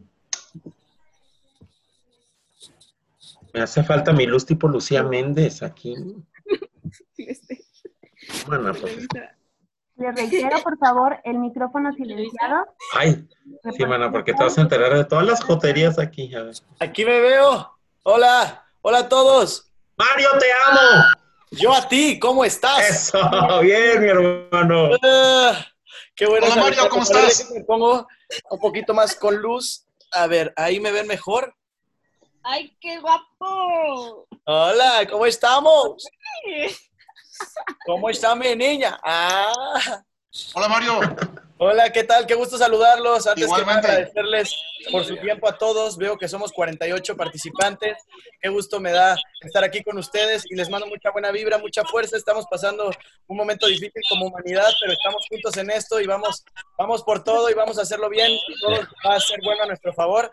Me 3.53 3.63
hace 3.63 3.83
falta 3.83 4.13
mi 4.13 4.27
luz 4.27 4.47
tipo 4.47 4.69
Lucía 4.69 5.03
Méndez 5.03 5.63
aquí. 5.63 5.97
Mana, 8.47 8.73
pues. 8.73 9.09
Les 9.97 10.15
reitero, 10.15 10.63
por 10.63 10.79
favor, 10.79 11.19
el 11.25 11.39
micrófono 11.39 11.93
silenciado. 11.93 12.65
Ay, 12.95 13.29
sí, 13.77 13.85
mana, 13.85 14.11
porque 14.11 14.33
te 14.33 14.43
vas 14.43 14.57
a 14.57 14.63
enterar 14.63 14.95
de 14.95 15.05
todas 15.05 15.27
las 15.27 15.45
joterías 15.45 15.99
aquí. 15.99 16.35
A 16.35 16.43
ver. 16.45 16.55
Aquí 16.79 17.05
me 17.05 17.21
veo. 17.21 17.77
Hola, 18.05 18.65
hola 18.81 19.01
a 19.01 19.09
todos. 19.09 19.71
Mario, 19.99 20.31
te 20.39 20.47
amo. 20.69 21.05
Yo 21.51 21.75
a 21.75 21.89
ti, 21.89 22.19
¿cómo 22.21 22.45
estás? 22.45 23.09
Eso, 23.09 23.19
bien, 23.63 24.01
mi 24.01 24.09
hermano. 24.09 24.91
Ah, 25.03 25.67
qué 26.15 26.27
bueno. 26.27 26.47
Hola, 26.47 26.63
Mario, 26.63 26.89
¿cómo 26.89 27.03
estás? 27.03 27.51
Me 27.51 27.65
pongo 27.65 28.07
un 28.51 28.59
poquito 28.61 28.95
más 28.95 29.17
con 29.17 29.37
luz. 29.37 29.85
A 30.13 30.29
ver, 30.29 30.53
ahí 30.57 30.79
me 30.79 30.93
ven 30.93 31.09
mejor. 31.09 31.55
¡Ay, 32.45 32.77
qué 32.81 33.01
guapo! 33.01 34.29
Hola, 34.45 35.07
¿cómo 35.11 35.27
estamos? 35.27 36.07
¿Cómo 37.85 38.09
está 38.09 38.35
mi 38.37 38.55
niña? 38.55 39.01
Ah. 39.03 40.03
Hola, 40.55 40.69
Mario. 40.69 41.01
Hola, 41.59 41.91
¿qué 41.93 42.05
tal? 42.05 42.25
Qué 42.25 42.35
gusto 42.35 42.57
saludarlos. 42.57 43.27
Antes 43.27 43.45
que 43.45 43.51
nada, 43.51 43.61
Igualmente. 43.63 43.89
agradecerles 43.91 44.55
por 44.93 45.05
su 45.05 45.17
tiempo 45.17 45.49
a 45.49 45.59
todos. 45.59 45.97
Veo 45.99 46.17
que 46.17 46.29
somos 46.29 46.53
48 46.53 47.17
participantes. 47.17 47.99
Qué 48.41 48.49
gusto 48.49 48.79
me 48.81 48.93
da 48.93 49.17
estar 49.41 49.65
aquí 49.65 49.83
con 49.83 49.99
ustedes 49.99 50.45
y 50.49 50.55
les 50.55 50.71
mando 50.71 50.87
mucha 50.87 51.11
buena 51.11 51.33
vibra, 51.33 51.59
mucha 51.59 51.85
fuerza. 51.85 52.17
Estamos 52.17 52.47
pasando 52.49 52.91
un 53.27 53.37
momento 53.37 53.67
difícil 53.67 54.01
como 54.09 54.27
humanidad, 54.27 54.69
pero 54.81 54.93
estamos 54.93 55.27
juntos 55.29 55.57
en 55.57 55.71
esto 55.71 56.01
y 56.01 56.07
vamos, 56.07 56.45
vamos 56.79 57.03
por 57.03 57.25
todo 57.25 57.51
y 57.51 57.55
vamos 57.55 57.79
a 57.79 57.83
hacerlo 57.83 58.09
bien. 58.09 58.31
y 58.31 58.61
Todo 58.61 58.77
va 59.07 59.17
a 59.17 59.21
ser 59.21 59.41
bueno 59.43 59.65
a 59.65 59.67
nuestro 59.67 59.93
favor. 59.93 60.31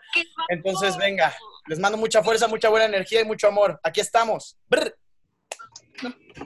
Entonces, 0.48 0.96
venga, 0.96 1.34
les 1.66 1.78
mando 1.80 1.98
mucha 1.98 2.22
fuerza, 2.22 2.46
mucha 2.46 2.68
buena 2.68 2.86
energía 2.86 3.20
y 3.20 3.24
mucho 3.24 3.48
amor. 3.48 3.78
Aquí 3.82 4.00
estamos. 4.00 4.56
Brr. 4.68 4.96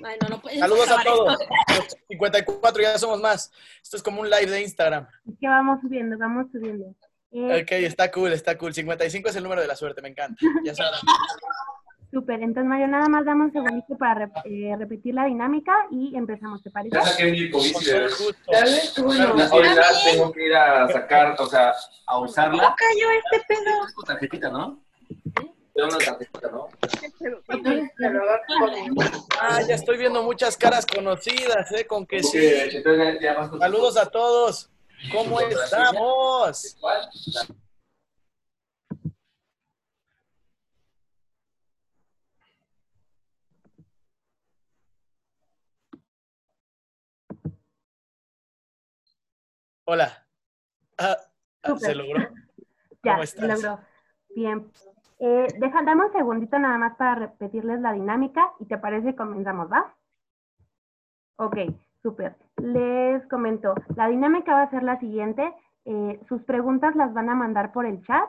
Ay, 0.05 0.17
no, 0.23 0.29
no 0.31 0.41
puedes 0.41 0.59
Saludos 0.59 0.89
a 0.91 1.03
todos. 1.05 1.39
esto. 1.69 1.97
Los 2.23 2.33
54 2.33 2.83
ya 2.83 2.99
somos 2.99 3.21
más. 3.21 3.51
Esto 3.83 3.97
es 3.97 4.03
como 4.03 4.21
un 4.21 4.31
live 4.31 4.47
de 4.51 4.63
Instagram. 4.63 5.07
Es 5.29 5.35
que 5.41 5.49
vamos 5.49 5.81
subiendo, 5.81 6.17
vamos 6.19 6.47
subiendo. 6.53 6.95
Eh, 7.33 7.63
Ok, 7.63 7.73
está 7.73 8.11
cool, 8.11 8.33
está 8.33 8.57
cool. 8.59 8.75
55 8.75 9.29
es 9.29 9.37
el 9.37 9.43
número 9.43 9.61
de 9.63 9.67
la 9.67 9.75
suerte, 9.77 10.03
me 10.03 10.09
encanta. 10.09 10.39
Ya 10.65 10.75
saben. 10.75 10.93
Súper, 12.13 12.43
entonces 12.43 12.69
Mario, 12.69 12.89
nada 12.89 13.09
más 13.09 13.25
dame 13.25 13.45
un 13.47 13.53
segundito 13.53 13.97
para 13.97 14.27
rep- 14.27 14.43
eh, 14.45 14.77
repetir 14.79 15.15
la 15.15 15.25
dinámica 15.25 15.73
y 15.91 16.15
empezamos, 16.15 16.63
¿te 16.63 16.71
parece? 16.71 16.95
Ya 16.95 17.03
saqué 17.07 17.31
mi 17.31 17.49
gusto. 17.51 17.79
Ahorita 19.51 19.83
tengo 20.05 20.31
que 20.33 20.47
ir 20.47 20.55
a 20.55 20.89
sacar, 20.89 21.35
o 21.39 21.47
sea, 21.47 21.73
a 22.07 22.19
usarla. 22.19 22.63
¿Cómo 22.65 22.77
cayó 22.77 23.11
este 23.25 23.47
pedo? 23.49 23.87
Es 23.89 23.95
tu 23.95 24.03
tarjetita, 24.03 24.51
¿no? 24.51 24.79
Tengo 25.75 25.89
una 25.89 25.99
tarjetita, 25.99 26.51
¿no? 26.51 26.69
Ah, 29.41 29.61
ya 29.67 29.75
estoy 29.75 29.97
viendo 29.97 30.23
muchas 30.23 30.57
caras 30.57 30.85
conocidas, 30.87 31.73
¿eh? 31.73 31.87
Con 31.87 32.07
que 32.07 32.23
sí. 32.23 32.83
Saludos 33.59 33.97
a 33.97 34.07
todos. 34.11 34.71
¿Cómo 35.11 35.41
estamos? 35.41 36.77
Hola. 49.85 50.27
Ah, 50.99 51.17
ah, 51.63 51.75
¿Se 51.79 51.95
logró? 51.95 52.21
Ya, 53.03 53.13
¿Cómo 53.15 53.27
se 53.27 53.37
estás? 53.37 53.63
logró. 53.63 53.81
Bien. 54.35 54.71
Eh, 55.25 55.47
deja, 55.61 55.83
dame 55.85 56.07
un 56.07 56.13
segundito 56.13 56.59
nada 56.59 56.77
más 56.79 56.97
para 56.97 57.15
repetirles 57.15 57.81
la 57.81 57.93
dinámica 57.93 58.51
y 58.59 58.65
te 58.65 58.77
parece 58.77 59.11
que 59.11 59.17
comenzamos, 59.17 59.71
¿va? 59.71 59.95
Ok, 61.37 61.59
súper. 62.03 62.35
Les 62.57 63.25
comento, 63.29 63.73
la 63.95 64.09
dinámica 64.09 64.53
va 64.53 64.63
a 64.63 64.71
ser 64.71 64.83
la 64.83 64.99
siguiente. 64.99 65.55
Eh, 65.85 66.21
sus 66.29 66.43
preguntas 66.43 66.97
las 66.97 67.15
van 67.15 67.29
a 67.29 67.37
mandar 67.37 67.71
por 67.73 67.87
el 67.87 68.03
chat 68.03 68.29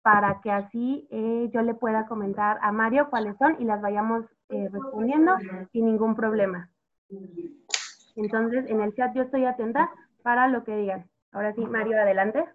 para 0.00 0.40
que 0.40 0.50
así 0.50 1.06
eh, 1.10 1.50
yo 1.52 1.60
le 1.60 1.74
pueda 1.74 2.06
comentar 2.06 2.58
a 2.62 2.72
Mario 2.72 3.10
cuáles 3.10 3.36
son 3.36 3.56
y 3.58 3.64
las 3.64 3.82
vayamos 3.82 4.24
eh, 4.48 4.70
respondiendo 4.72 5.36
sin 5.72 5.84
ningún 5.84 6.16
problema. 6.16 6.70
Entonces, 8.16 8.64
en 8.70 8.80
el 8.80 8.94
chat 8.94 9.14
yo 9.14 9.24
estoy 9.24 9.44
atenta 9.44 9.90
para 10.22 10.48
lo 10.48 10.64
que 10.64 10.74
digan. 10.74 11.04
Ahora 11.32 11.52
sí, 11.52 11.66
Mario, 11.66 12.00
adelante. 12.00 12.46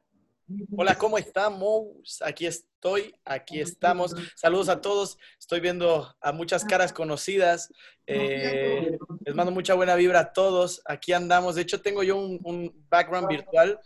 Hola, 0.76 0.98
¿cómo 0.98 1.18
estamos? 1.20 2.22
Aquí 2.24 2.48
estoy, 2.48 3.14
aquí 3.24 3.60
estamos. 3.60 4.16
Saludos 4.36 4.70
a 4.70 4.82
todos. 4.82 5.18
Estoy 5.40 5.60
viendo 5.60 6.16
a 6.22 6.32
muchas 6.32 6.66
caras 6.66 6.92
conocidas. 6.92 7.72
Eh, 8.08 8.98
les 9.26 9.36
mando 9.36 9.52
mucha 9.52 9.76
buena 9.76 9.94
vibra 9.94 10.20
a 10.22 10.34
todos. 10.34 10.82
Aquí 10.86 11.14
andamos. 11.14 11.54
De 11.54 11.62
hecho, 11.62 11.82
tengo 11.82 12.02
yo 12.02 12.18
un, 12.18 12.40
un 12.44 12.86
background 12.90 13.28
virtual, 13.28 13.80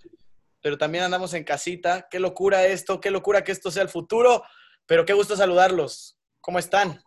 pero 0.61 0.77
también 0.77 1.03
andamos 1.03 1.33
en 1.33 1.43
casita. 1.43 2.07
Qué 2.09 2.19
locura 2.19 2.65
esto, 2.65 3.01
qué 3.01 3.11
locura 3.11 3.43
que 3.43 3.51
esto 3.51 3.69
sea 3.69 3.83
el 3.83 3.89
futuro. 3.89 4.43
Pero 4.85 5.05
qué 5.05 5.11
gusto 5.11 5.35
saludarlos. 5.35 6.17
¿Cómo 6.39 6.59
están? 6.59 7.03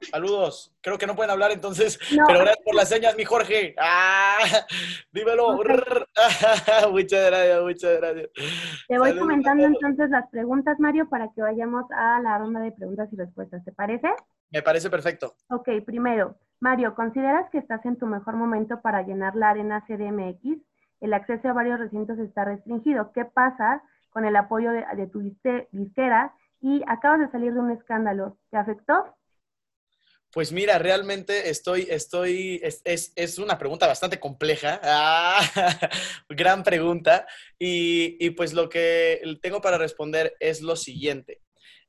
Saludos. 0.00 0.74
Creo 0.80 0.96
que 0.98 1.06
no 1.06 1.14
pueden 1.14 1.30
hablar 1.30 1.50
entonces, 1.50 1.98
No. 2.16 2.24
pero 2.26 2.40
gracias 2.40 2.64
por 2.64 2.74
las 2.74 2.88
señas, 2.88 3.16
mi 3.16 3.24
Jorge. 3.24 3.74
¡Ah! 3.78 4.38
Dímelo. 5.12 5.56
muchas 6.90 7.26
gracias, 7.30 7.62
muchas 7.62 7.96
gracias. 8.00 8.28
Te 8.88 8.98
voy 8.98 9.08
Saludos 9.08 9.18
comentando 9.28 9.66
entonces 9.66 10.10
las 10.10 10.28
preguntas, 10.30 10.78
Mario, 10.78 11.08
para 11.08 11.28
que 11.34 11.42
vayamos 11.42 11.84
a 11.92 12.20
la 12.20 12.38
ronda 12.38 12.60
de 12.60 12.72
preguntas 12.72 13.08
y 13.12 13.16
respuestas. 13.16 13.64
¿Te 13.64 13.72
parece? 13.72 14.08
Me 14.50 14.62
parece 14.62 14.90
perfecto. 14.90 15.34
Ok, 15.50 15.68
primero, 15.84 16.36
Mario, 16.60 16.94
¿consideras 16.94 17.48
que 17.50 17.58
estás 17.58 17.84
en 17.86 17.96
tu 17.98 18.06
mejor 18.06 18.34
momento 18.36 18.80
para 18.80 19.02
llenar 19.02 19.36
la 19.36 19.50
arena 19.50 19.84
CDMX? 19.86 20.58
El 21.00 21.14
acceso 21.14 21.48
a 21.48 21.52
varios 21.52 21.78
recintos 21.78 22.18
está 22.18 22.44
restringido. 22.44 23.12
¿Qué 23.12 23.24
pasa 23.24 23.82
con 24.10 24.24
el 24.24 24.36
apoyo 24.36 24.70
de, 24.72 24.84
de 24.96 25.06
tu 25.06 25.20
disque- 25.20 25.68
disquera? 25.72 26.34
Y 26.60 26.82
acabas 26.86 27.20
de 27.20 27.30
salir 27.30 27.54
de 27.54 27.60
un 27.60 27.70
escándalo. 27.70 28.36
¿Te 28.50 28.58
afectó? 28.58 29.14
Pues 30.32 30.52
mira, 30.52 30.78
realmente 30.78 31.50
estoy, 31.50 31.88
estoy, 31.90 32.60
es, 32.62 32.82
es, 32.84 33.12
es 33.16 33.38
una 33.38 33.58
pregunta 33.58 33.88
bastante 33.88 34.20
compleja. 34.20 34.80
Ah, 34.84 35.40
gran 36.28 36.62
pregunta. 36.62 37.26
Y, 37.58 38.16
y 38.24 38.30
pues 38.30 38.52
lo 38.52 38.68
que 38.68 39.20
tengo 39.42 39.60
para 39.60 39.76
responder 39.76 40.36
es 40.38 40.60
lo 40.60 40.76
siguiente. 40.76 41.40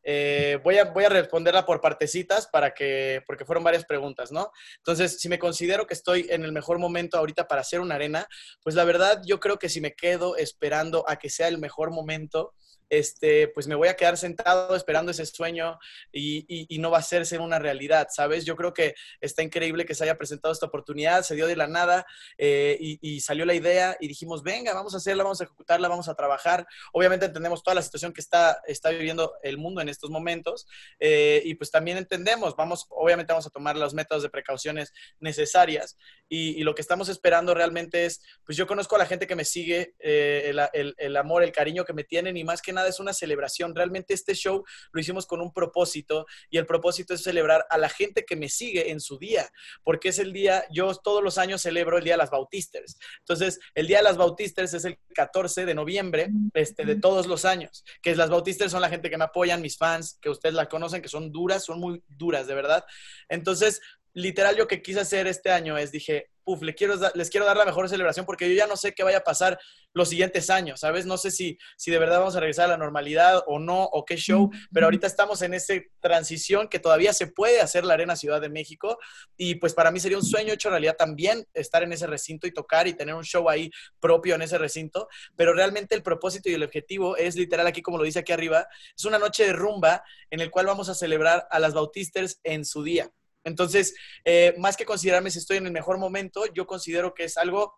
Eh, 0.03 0.59
voy, 0.63 0.79
a, 0.79 0.85
voy 0.85 1.03
a 1.03 1.09
responderla 1.09 1.65
por 1.65 1.79
partecitas 1.79 2.47
para 2.47 2.73
que, 2.73 3.21
porque 3.27 3.45
fueron 3.45 3.63
varias 3.63 3.85
preguntas, 3.85 4.31
¿no? 4.31 4.51
Entonces, 4.77 5.19
si 5.19 5.29
me 5.29 5.37
considero 5.37 5.85
que 5.85 5.93
estoy 5.93 6.25
en 6.29 6.43
el 6.43 6.51
mejor 6.51 6.79
momento 6.79 7.17
ahorita 7.17 7.47
para 7.47 7.61
hacer 7.61 7.79
una 7.79 7.95
arena, 7.95 8.27
pues 8.63 8.75
la 8.75 8.83
verdad 8.83 9.21
yo 9.25 9.39
creo 9.39 9.59
que 9.59 9.69
si 9.69 9.81
me 9.81 9.93
quedo 9.93 10.35
esperando 10.37 11.05
a 11.07 11.17
que 11.17 11.29
sea 11.29 11.47
el 11.47 11.59
mejor 11.59 11.91
momento, 11.91 12.53
este, 12.91 13.47
pues 13.47 13.67
me 13.67 13.75
voy 13.75 13.87
a 13.87 13.95
quedar 13.95 14.17
sentado 14.17 14.75
esperando 14.75 15.11
ese 15.11 15.25
sueño 15.25 15.79
y, 16.11 16.45
y- 16.69 16.77
no 16.81 16.91
va 16.91 16.97
a 16.97 16.99
hacerse 16.99 17.37
una 17.39 17.57
realidad, 17.59 18.07
¿sabes? 18.11 18.43
Yo 18.43 18.55
creo 18.55 18.73
que 18.73 18.95
está 19.21 19.43
increíble 19.43 19.85
que 19.85 19.95
se 19.95 20.03
haya 20.03 20.17
presentado 20.17 20.51
esta 20.51 20.65
oportunidad, 20.65 21.21
se 21.23 21.35
dio 21.35 21.47
de 21.47 21.55
la 21.55 21.67
nada 21.67 22.05
eh, 22.37 22.75
y, 22.79 22.99
y 23.01 23.21
salió 23.21 23.45
la 23.45 23.53
idea 23.53 23.95
y 23.99 24.07
dijimos, 24.07 24.43
venga, 24.43 24.73
vamos 24.73 24.93
a 24.93 24.97
hacerla, 24.97 25.23
vamos 25.23 25.39
a 25.39 25.45
ejecutarla, 25.45 25.87
vamos 25.87 26.09
a 26.09 26.15
trabajar. 26.15 26.67
Obviamente 26.91 27.27
entendemos 27.27 27.63
toda 27.63 27.75
la 27.75 27.81
situación 27.81 28.11
que 28.13 28.19
está, 28.21 28.61
está 28.67 28.89
viviendo 28.89 29.33
el 29.43 29.57
mundo 29.57 29.79
en 29.81 29.89
estos 29.89 30.09
momentos 30.09 30.67
eh, 30.99 31.41
y 31.45 31.55
pues 31.55 31.71
también 31.71 31.97
entendemos, 31.97 32.55
vamos, 32.57 32.87
obviamente 32.89 33.31
vamos 33.31 33.47
a 33.47 33.51
tomar 33.51 33.77
los 33.77 33.93
métodos 33.93 34.23
de 34.23 34.29
precauciones 34.29 34.91
necesarias 35.19 35.97
y, 36.27 36.59
y 36.59 36.63
lo 36.63 36.75
que 36.75 36.81
estamos 36.81 37.07
esperando 37.09 37.53
realmente 37.53 38.05
es, 38.05 38.21
pues 38.45 38.57
yo 38.57 38.67
conozco 38.67 38.95
a 38.95 38.99
la 38.99 39.05
gente 39.05 39.27
que 39.27 39.35
me 39.35 39.45
sigue, 39.45 39.95
eh, 39.99 40.43
el, 40.47 40.59
el- 40.73 40.95
el 40.97 41.15
amor, 41.17 41.43
el 41.43 41.51
cariño 41.51 41.85
que 41.85 41.93
me 41.93 42.03
tienen 42.03 42.35
y 42.37 42.43
más 42.43 42.61
que 42.61 42.73
nada 42.73 42.80
nada 42.81 42.89
es 42.89 42.99
una 42.99 43.13
celebración. 43.13 43.75
Realmente 43.75 44.13
este 44.13 44.33
show 44.33 44.63
lo 44.91 45.01
hicimos 45.01 45.25
con 45.25 45.41
un 45.41 45.53
propósito 45.53 46.25
y 46.49 46.57
el 46.57 46.65
propósito 46.65 47.13
es 47.13 47.23
celebrar 47.23 47.65
a 47.69 47.77
la 47.77 47.89
gente 47.89 48.25
que 48.25 48.35
me 48.35 48.49
sigue 48.49 48.91
en 48.91 48.99
su 48.99 49.17
día, 49.17 49.49
porque 49.83 50.09
es 50.09 50.19
el 50.19 50.33
día, 50.33 50.65
yo 50.71 50.93
todos 50.95 51.23
los 51.23 51.37
años 51.37 51.61
celebro 51.61 51.97
el 51.97 52.03
Día 52.03 52.13
de 52.13 52.19
las 52.19 52.29
Bautisters. 52.29 52.97
Entonces, 53.19 53.59
el 53.75 53.87
Día 53.87 53.97
de 53.97 54.03
las 54.03 54.17
Bautisters 54.17 54.73
es 54.73 54.85
el 54.85 54.97
14 55.13 55.65
de 55.65 55.73
noviembre 55.75 56.29
este, 56.53 56.85
de 56.85 56.95
todos 56.95 57.27
los 57.27 57.45
años, 57.45 57.83
que 58.01 58.15
las 58.15 58.29
Bautisters 58.29 58.71
son 58.71 58.81
la 58.81 58.89
gente 58.89 59.09
que 59.09 59.17
me 59.17 59.25
apoyan, 59.25 59.61
mis 59.61 59.77
fans, 59.77 60.17
que 60.21 60.29
ustedes 60.29 60.55
la 60.55 60.67
conocen, 60.67 61.01
que 61.01 61.09
son 61.09 61.31
duras, 61.31 61.63
son 61.63 61.79
muy 61.79 62.03
duras, 62.07 62.47
de 62.47 62.55
verdad. 62.55 62.83
Entonces, 63.29 63.81
literal 64.13 64.55
yo 64.57 64.67
que 64.67 64.81
quise 64.81 64.99
hacer 64.99 65.27
este 65.27 65.51
año 65.51 65.77
es, 65.77 65.91
dije, 65.91 66.29
les 66.61 66.75
quiero, 66.75 66.95
les 67.13 67.29
quiero 67.29 67.45
dar 67.45 67.57
la 67.57 67.65
mejor 67.65 67.87
celebración 67.89 68.25
porque 68.25 68.49
yo 68.49 68.55
ya 68.55 68.67
no 68.67 68.77
sé 68.77 68.93
qué 68.93 69.03
vaya 69.03 69.19
a 69.19 69.23
pasar 69.23 69.59
los 69.93 70.09
siguientes 70.09 70.49
años, 70.49 70.79
¿sabes? 70.79 71.05
No 71.05 71.17
sé 71.17 71.31
si, 71.31 71.57
si 71.77 71.91
de 71.91 71.99
verdad 71.99 72.19
vamos 72.19 72.35
a 72.35 72.39
regresar 72.39 72.65
a 72.65 72.69
la 72.69 72.77
normalidad 72.77 73.43
o 73.47 73.59
no, 73.59 73.83
o 73.83 74.05
qué 74.05 74.15
show, 74.15 74.49
pero 74.71 74.87
ahorita 74.87 75.07
estamos 75.07 75.41
en 75.41 75.53
esa 75.53 75.73
transición 75.99 76.67
que 76.67 76.79
todavía 76.79 77.13
se 77.13 77.27
puede 77.27 77.61
hacer 77.61 77.83
la 77.83 77.95
Arena 77.95 78.15
Ciudad 78.15 78.41
de 78.41 78.49
México 78.49 78.97
y 79.37 79.55
pues 79.55 79.73
para 79.73 79.91
mí 79.91 79.99
sería 79.99 80.17
un 80.17 80.25
sueño 80.25 80.53
hecho 80.53 80.69
realidad 80.69 80.95
también 80.97 81.45
estar 81.53 81.83
en 81.83 81.93
ese 81.93 82.07
recinto 82.07 82.47
y 82.47 82.53
tocar 82.53 82.87
y 82.87 82.93
tener 82.93 83.15
un 83.15 83.23
show 83.23 83.49
ahí 83.49 83.69
propio 83.99 84.35
en 84.35 84.41
ese 84.41 84.57
recinto, 84.57 85.07
pero 85.35 85.53
realmente 85.53 85.95
el 85.95 86.03
propósito 86.03 86.49
y 86.49 86.53
el 86.53 86.63
objetivo 86.63 87.17
es 87.17 87.35
literal 87.35 87.67
aquí 87.67 87.81
como 87.81 87.97
lo 87.97 88.03
dice 88.03 88.19
aquí 88.19 88.31
arriba, 88.31 88.67
es 88.95 89.05
una 89.05 89.19
noche 89.19 89.45
de 89.45 89.53
rumba 89.53 90.03
en 90.29 90.39
el 90.39 90.51
cual 90.51 90.65
vamos 90.65 90.89
a 90.89 90.95
celebrar 90.95 91.47
a 91.49 91.59
las 91.59 91.73
Bautisters 91.73 92.39
en 92.43 92.65
su 92.65 92.83
día. 92.83 93.11
Entonces, 93.43 93.95
eh, 94.25 94.53
más 94.57 94.77
que 94.77 94.85
considerarme 94.85 95.31
si 95.31 95.39
estoy 95.39 95.57
en 95.57 95.65
el 95.65 95.71
mejor 95.71 95.97
momento, 95.97 96.43
yo 96.53 96.65
considero 96.65 97.13
que 97.13 97.23
es 97.25 97.37
algo 97.37 97.73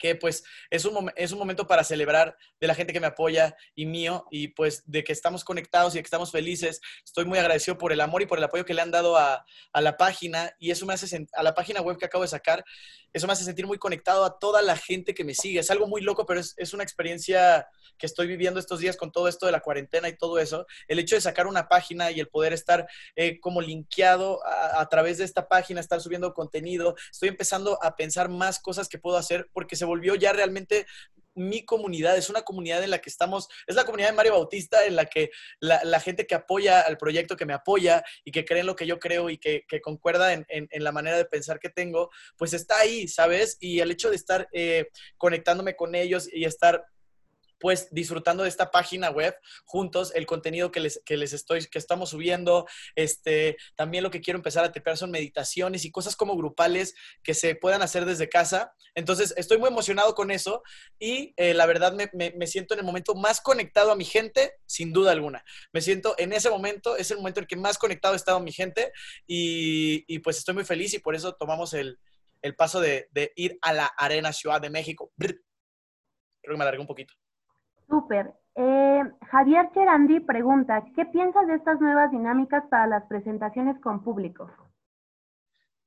que 0.00 0.16
pues 0.16 0.42
es 0.70 0.84
un, 0.84 1.12
es 1.14 1.30
un 1.30 1.38
momento 1.38 1.66
para 1.66 1.84
celebrar 1.84 2.36
de 2.58 2.66
la 2.66 2.74
gente 2.74 2.92
que 2.92 3.00
me 3.00 3.06
apoya 3.06 3.54
y 3.74 3.86
mío 3.86 4.24
y 4.30 4.48
pues 4.48 4.82
de 4.86 5.04
que 5.04 5.12
estamos 5.12 5.44
conectados 5.44 5.94
y 5.94 5.98
que 5.98 6.04
estamos 6.04 6.32
felices. 6.32 6.80
Estoy 7.04 7.26
muy 7.26 7.38
agradecido 7.38 7.78
por 7.78 7.92
el 7.92 8.00
amor 8.00 8.22
y 8.22 8.26
por 8.26 8.38
el 8.38 8.44
apoyo 8.44 8.64
que 8.64 8.74
le 8.74 8.80
han 8.80 8.90
dado 8.90 9.16
a, 9.16 9.44
a 9.72 9.80
la 9.80 9.96
página 9.96 10.52
y 10.58 10.70
eso 10.70 10.86
me 10.86 10.94
hace 10.94 11.26
a 11.34 11.42
la 11.42 11.54
página 11.54 11.82
web 11.82 11.98
que 11.98 12.06
acabo 12.06 12.22
de 12.22 12.28
sacar, 12.28 12.64
eso 13.12 13.26
me 13.26 13.32
hace 13.32 13.44
sentir 13.44 13.66
muy 13.66 13.78
conectado 13.78 14.24
a 14.24 14.38
toda 14.38 14.62
la 14.62 14.76
gente 14.76 15.14
que 15.14 15.24
me 15.24 15.34
sigue. 15.34 15.60
Es 15.60 15.70
algo 15.70 15.86
muy 15.86 16.00
loco, 16.00 16.24
pero 16.26 16.40
es, 16.40 16.54
es 16.56 16.72
una 16.72 16.82
experiencia 16.82 17.68
que 17.98 18.06
estoy 18.06 18.26
viviendo 18.26 18.58
estos 18.58 18.80
días 18.80 18.96
con 18.96 19.12
todo 19.12 19.28
esto 19.28 19.46
de 19.46 19.52
la 19.52 19.60
cuarentena 19.60 20.08
y 20.08 20.16
todo 20.16 20.38
eso. 20.38 20.66
El 20.88 20.98
hecho 20.98 21.16
de 21.16 21.20
sacar 21.20 21.46
una 21.46 21.68
página 21.68 22.10
y 22.10 22.20
el 22.20 22.28
poder 22.28 22.52
estar 22.52 22.88
eh, 23.16 23.38
como 23.40 23.60
linkeado 23.60 24.44
a, 24.46 24.80
a 24.80 24.88
través 24.88 25.18
de 25.18 25.24
esta 25.24 25.48
página, 25.48 25.80
estar 25.80 26.00
subiendo 26.00 26.32
contenido, 26.32 26.94
estoy 27.10 27.28
empezando 27.28 27.78
a 27.82 27.96
pensar 27.96 28.28
más 28.28 28.58
cosas 28.58 28.88
que 28.88 28.98
puedo 28.98 29.16
hacer 29.16 29.50
porque 29.52 29.76
se 29.76 29.84
volvió 29.90 30.14
ya 30.14 30.32
realmente 30.32 30.86
mi 31.34 31.64
comunidad, 31.64 32.16
es 32.16 32.28
una 32.28 32.42
comunidad 32.42 32.82
en 32.82 32.90
la 32.90 32.98
que 32.98 33.08
estamos, 33.08 33.48
es 33.66 33.74
la 33.74 33.84
comunidad 33.84 34.10
de 34.10 34.16
Mario 34.16 34.32
Bautista, 34.32 34.84
en 34.84 34.96
la 34.96 35.06
que 35.06 35.30
la, 35.60 36.00
gente 36.00 36.26
que 36.26 36.34
apoya 36.34 36.80
al 36.80 36.98
proyecto, 36.98 37.36
que 37.36 37.46
me 37.46 37.52
apoya 37.52 38.04
y 38.24 38.32
que 38.32 38.44
cree 38.44 38.60
en 38.60 38.66
lo 38.66 38.76
que 38.76 38.86
yo 38.86 38.98
creo 38.98 39.30
y 39.30 39.38
que, 39.38 39.64
concuerda 39.82 40.32
en, 40.32 40.44
la 40.72 40.92
manera 40.92 41.16
de 41.16 41.24
pensar 41.24 41.58
que 41.58 41.70
tengo, 41.70 42.10
pues 42.36 42.52
está 42.52 42.78
ahí, 42.78 43.08
¿sabes? 43.08 43.56
Y 43.60 43.80
el 43.80 43.90
hecho 43.90 44.10
de 44.10 44.16
estar 44.16 44.48
eh, 44.52 44.88
conectándome 45.16 45.76
con 45.76 45.94
ellos 45.94 46.28
y 46.32 46.44
estar 46.44 46.84
pues 47.60 47.88
disfrutando 47.92 48.42
de 48.42 48.48
esta 48.48 48.70
página 48.70 49.10
web 49.10 49.36
juntos, 49.64 50.12
el 50.14 50.26
contenido 50.26 50.70
que 50.72 50.80
les, 50.80 51.00
que 51.04 51.16
les 51.16 51.32
estoy, 51.32 51.66
que 51.66 51.78
estamos 51.78 52.10
subiendo, 52.10 52.66
este, 52.96 53.56
también 53.76 54.02
lo 54.02 54.10
que 54.10 54.20
quiero 54.20 54.38
empezar 54.38 54.64
a 54.64 54.72
tripear 54.72 54.96
son 54.96 55.10
meditaciones 55.10 55.84
y 55.84 55.90
cosas 55.90 56.16
como 56.16 56.36
grupales 56.36 56.94
que 57.22 57.34
se 57.34 57.54
puedan 57.54 57.82
hacer 57.82 58.04
desde 58.06 58.28
casa. 58.28 58.74
Entonces, 58.94 59.34
estoy 59.36 59.58
muy 59.58 59.68
emocionado 59.68 60.14
con 60.14 60.30
eso 60.30 60.62
y 60.98 61.34
eh, 61.36 61.54
la 61.54 61.66
verdad 61.66 61.92
me, 61.92 62.10
me, 62.12 62.46
siento 62.46 62.74
en 62.74 62.80
el 62.80 62.86
momento 62.86 63.14
más 63.14 63.40
conectado 63.40 63.92
a 63.92 63.96
mi 63.96 64.04
gente, 64.04 64.54
sin 64.66 64.92
duda 64.92 65.12
alguna. 65.12 65.44
Me 65.72 65.80
siento 65.80 66.14
en 66.18 66.32
ese 66.32 66.50
momento, 66.50 66.96
es 66.96 67.10
el 67.10 67.18
momento 67.18 67.40
en 67.40 67.46
que 67.46 67.56
más 67.56 67.78
conectado 67.78 68.14
he 68.14 68.16
estado 68.16 68.38
a 68.38 68.42
mi 68.42 68.52
gente 68.52 68.92
y, 69.26 70.04
y 70.12 70.18
pues 70.20 70.38
estoy 70.38 70.54
muy 70.54 70.64
feliz 70.64 70.94
y 70.94 70.98
por 70.98 71.14
eso 71.14 71.34
tomamos 71.34 71.74
el, 71.74 71.98
el 72.42 72.54
paso 72.54 72.80
de, 72.80 73.08
ir 73.36 73.58
a 73.62 73.72
la 73.72 73.86
Arena 73.86 74.32
Ciudad 74.32 74.60
de 74.60 74.70
México. 74.70 75.12
Creo 75.18 75.36
que 76.42 76.56
me 76.56 76.62
alargué 76.62 76.80
un 76.80 76.86
poquito. 76.86 77.14
Súper. 77.90 78.32
Eh, 78.54 79.02
Javier 79.30 79.70
Cherandi 79.72 80.20
pregunta, 80.20 80.84
¿qué 80.94 81.04
piensas 81.06 81.46
de 81.48 81.54
estas 81.56 81.80
nuevas 81.80 82.10
dinámicas 82.12 82.64
para 82.70 82.86
las 82.86 83.04
presentaciones 83.06 83.80
con 83.80 84.02
público? 84.04 84.48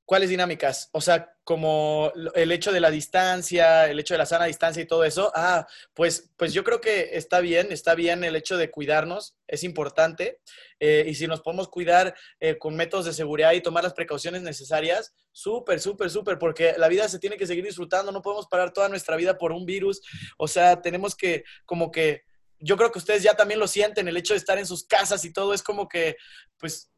¿Cuáles 0.06 0.28
dinámicas? 0.28 0.90
O 0.92 1.00
sea, 1.00 1.34
como 1.44 2.12
el 2.34 2.52
hecho 2.52 2.72
de 2.72 2.80
la 2.80 2.90
distancia, 2.90 3.88
el 3.88 3.98
hecho 3.98 4.12
de 4.12 4.18
la 4.18 4.26
sana 4.26 4.44
distancia 4.44 4.82
y 4.82 4.86
todo 4.86 5.02
eso. 5.02 5.32
Ah, 5.34 5.66
pues, 5.94 6.30
pues 6.36 6.52
yo 6.52 6.62
creo 6.62 6.82
que 6.82 7.16
está 7.16 7.40
bien, 7.40 7.72
está 7.72 7.94
bien 7.94 8.22
el 8.22 8.36
hecho 8.36 8.58
de 8.58 8.70
cuidarnos, 8.70 9.34
es 9.46 9.64
importante. 9.64 10.40
Eh, 10.78 11.06
y 11.06 11.14
si 11.14 11.26
nos 11.26 11.40
podemos 11.40 11.68
cuidar 11.68 12.14
eh, 12.38 12.58
con 12.58 12.76
métodos 12.76 13.06
de 13.06 13.14
seguridad 13.14 13.52
y 13.52 13.62
tomar 13.62 13.82
las 13.82 13.94
precauciones 13.94 14.42
necesarias, 14.42 15.14
súper, 15.32 15.80
súper, 15.80 16.10
súper, 16.10 16.38
porque 16.38 16.74
la 16.76 16.88
vida 16.88 17.08
se 17.08 17.18
tiene 17.18 17.38
que 17.38 17.46
seguir 17.46 17.64
disfrutando, 17.64 18.12
no 18.12 18.20
podemos 18.20 18.46
parar 18.46 18.74
toda 18.74 18.90
nuestra 18.90 19.16
vida 19.16 19.38
por 19.38 19.52
un 19.52 19.64
virus. 19.64 20.02
O 20.36 20.48
sea, 20.48 20.82
tenemos 20.82 21.14
que, 21.14 21.44
como 21.64 21.90
que, 21.90 22.24
yo 22.58 22.76
creo 22.76 22.92
que 22.92 22.98
ustedes 22.98 23.22
ya 23.22 23.34
también 23.34 23.60
lo 23.60 23.68
sienten, 23.68 24.08
el 24.08 24.16
hecho 24.16 24.34
de 24.34 24.38
estar 24.38 24.58
en 24.58 24.66
sus 24.66 24.84
casas 24.84 25.24
y 25.24 25.32
todo 25.32 25.54
es 25.54 25.62
como 25.62 25.88
que, 25.88 26.16
pues 26.58 26.90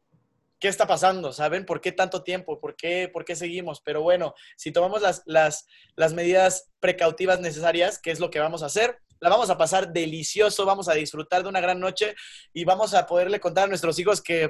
qué 0.59 0.67
está 0.67 0.87
pasando, 0.87 1.31
¿saben? 1.31 1.65
¿Por 1.65 1.81
qué 1.81 1.91
tanto 1.91 2.23
tiempo? 2.23 2.59
¿Por 2.59 2.75
qué, 2.75 3.09
por 3.11 3.25
qué 3.25 3.35
seguimos? 3.35 3.81
Pero 3.81 4.01
bueno, 4.01 4.33
si 4.55 4.71
tomamos 4.71 5.01
las, 5.01 5.21
las, 5.25 5.67
las 5.95 6.13
medidas 6.13 6.71
precautivas 6.79 7.39
necesarias, 7.39 7.99
¿qué 7.99 8.11
es 8.11 8.19
lo 8.19 8.29
que 8.29 8.39
vamos 8.39 8.63
a 8.63 8.67
hacer? 8.67 8.97
La 9.19 9.29
vamos 9.29 9.49
a 9.49 9.57
pasar 9.57 9.91
delicioso, 9.91 10.65
vamos 10.65 10.89
a 10.89 10.93
disfrutar 10.93 11.43
de 11.43 11.49
una 11.49 11.61
gran 11.61 11.79
noche 11.79 12.15
y 12.53 12.65
vamos 12.65 12.93
a 12.93 13.05
poderle 13.05 13.39
contar 13.39 13.65
a 13.65 13.67
nuestros 13.67 13.97
hijos 13.99 14.21
que, 14.21 14.49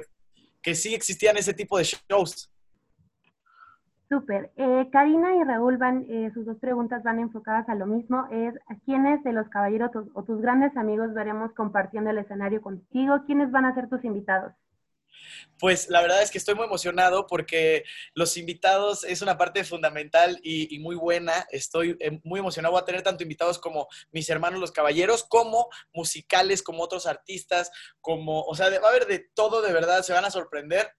que 0.62 0.74
sí 0.74 0.94
existían 0.94 1.36
ese 1.36 1.54
tipo 1.54 1.78
de 1.78 1.84
shows. 1.84 2.50
Súper. 4.10 4.50
Eh, 4.56 4.88
Karina 4.90 5.36
y 5.36 5.44
Raúl 5.44 5.76
van, 5.76 6.06
eh, 6.08 6.30
sus 6.32 6.46
dos 6.46 6.58
preguntas 6.58 7.02
van 7.02 7.18
enfocadas 7.18 7.68
a 7.68 7.74
lo 7.74 7.86
mismo. 7.86 8.26
Es, 8.30 8.54
¿a 8.68 8.76
quiénes 8.86 9.22
de 9.22 9.32
los 9.32 9.48
caballeros 9.50 9.90
o, 9.94 10.06
o 10.14 10.24
tus 10.24 10.40
grandes 10.40 10.74
amigos 10.78 11.12
veremos 11.12 11.52
compartiendo 11.52 12.08
el 12.08 12.18
escenario 12.18 12.62
contigo? 12.62 13.22
¿Quiénes 13.26 13.50
van 13.50 13.66
a 13.66 13.74
ser 13.74 13.90
tus 13.90 14.02
invitados? 14.04 14.54
Pues 15.58 15.88
la 15.88 16.00
verdad 16.00 16.22
es 16.22 16.30
que 16.30 16.38
estoy 16.38 16.54
muy 16.54 16.64
emocionado 16.64 17.26
porque 17.26 17.84
los 18.14 18.36
invitados 18.36 19.04
es 19.04 19.22
una 19.22 19.36
parte 19.36 19.64
fundamental 19.64 20.38
y, 20.42 20.78
muy 20.78 20.96
buena. 20.96 21.46
Estoy 21.50 21.96
eh, 22.00 22.20
muy 22.24 22.40
emocionado. 22.40 22.72
Voy 22.72 22.82
a 22.82 22.84
tener 22.84 23.02
tanto 23.02 23.22
invitados 23.22 23.58
como 23.58 23.88
mis 24.12 24.28
hermanos 24.30 24.60
los 24.60 24.72
caballeros, 24.72 25.24
como 25.24 25.68
musicales, 25.92 26.62
como 26.62 26.82
otros 26.82 27.06
artistas, 27.06 27.70
como, 28.00 28.42
o 28.42 28.54
sea, 28.54 28.70
va 28.70 28.86
a 28.86 28.90
haber 28.90 29.06
de 29.06 29.28
todo, 29.34 29.60
de 29.62 29.72
verdad, 29.72 30.02
se 30.02 30.12
van 30.12 30.24
a 30.24 30.30
sorprender 30.30 30.92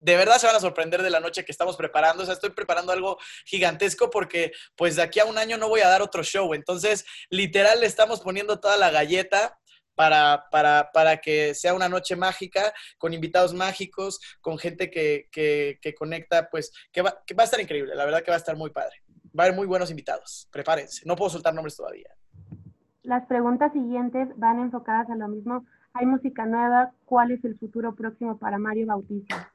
de 0.00 0.16
verdad 0.16 0.38
se 0.38 0.46
van 0.46 0.56
a 0.56 0.60
sorprender 0.60 1.02
de 1.02 1.10
la 1.10 1.20
noche 1.20 1.44
que 1.44 1.52
estamos 1.52 1.76
preparando. 1.76 2.22
O 2.22 2.26
sea, 2.26 2.34
estoy 2.34 2.50
preparando 2.50 2.92
algo 2.92 3.18
gigantesco 3.44 4.10
porque 4.10 4.52
pues 4.74 4.96
de 4.96 5.02
aquí 5.02 5.20
a 5.20 5.26
un 5.26 5.38
año 5.38 5.58
no 5.58 5.68
voy 5.68 5.80
a 5.80 5.88
dar 5.88 6.02
otro 6.02 6.22
show. 6.22 6.54
Entonces, 6.54 7.04
literal, 7.28 7.80
le 7.80 7.86
estamos 7.86 8.20
poniendo 8.20 8.60
toda 8.60 8.76
la 8.76 8.90
galleta 8.90 9.59
para, 10.00 10.46
para, 10.50 10.90
para, 10.94 11.18
que 11.18 11.52
sea 11.54 11.74
una 11.74 11.86
noche 11.86 12.16
mágica, 12.16 12.72
con 12.96 13.12
invitados 13.12 13.52
mágicos, 13.52 14.18
con 14.40 14.56
gente 14.56 14.90
que, 14.90 15.28
que, 15.30 15.78
que 15.82 15.94
conecta, 15.94 16.48
pues 16.48 16.72
que 16.90 17.02
va, 17.02 17.18
que 17.26 17.34
va, 17.34 17.42
a 17.42 17.44
estar 17.44 17.60
increíble, 17.60 17.94
la 17.94 18.06
verdad 18.06 18.22
que 18.22 18.30
va 18.30 18.36
a 18.36 18.38
estar 18.38 18.56
muy 18.56 18.70
padre. 18.70 18.96
Va 19.38 19.42
a 19.42 19.46
haber 19.48 19.56
muy 19.56 19.66
buenos 19.66 19.90
invitados, 19.90 20.48
prepárense, 20.50 21.02
no 21.04 21.16
puedo 21.16 21.28
soltar 21.28 21.52
nombres 21.52 21.76
todavía. 21.76 22.08
Las 23.02 23.26
preguntas 23.26 23.74
siguientes 23.74 24.26
van 24.36 24.60
enfocadas 24.60 25.10
a 25.10 25.16
lo 25.16 25.28
mismo. 25.28 25.66
¿Hay 25.92 26.06
música 26.06 26.46
nueva? 26.46 26.94
¿Cuál 27.04 27.32
es 27.32 27.44
el 27.44 27.58
futuro 27.58 27.94
próximo 27.94 28.38
para 28.38 28.56
Mario 28.56 28.86
Bautista? 28.86 29.52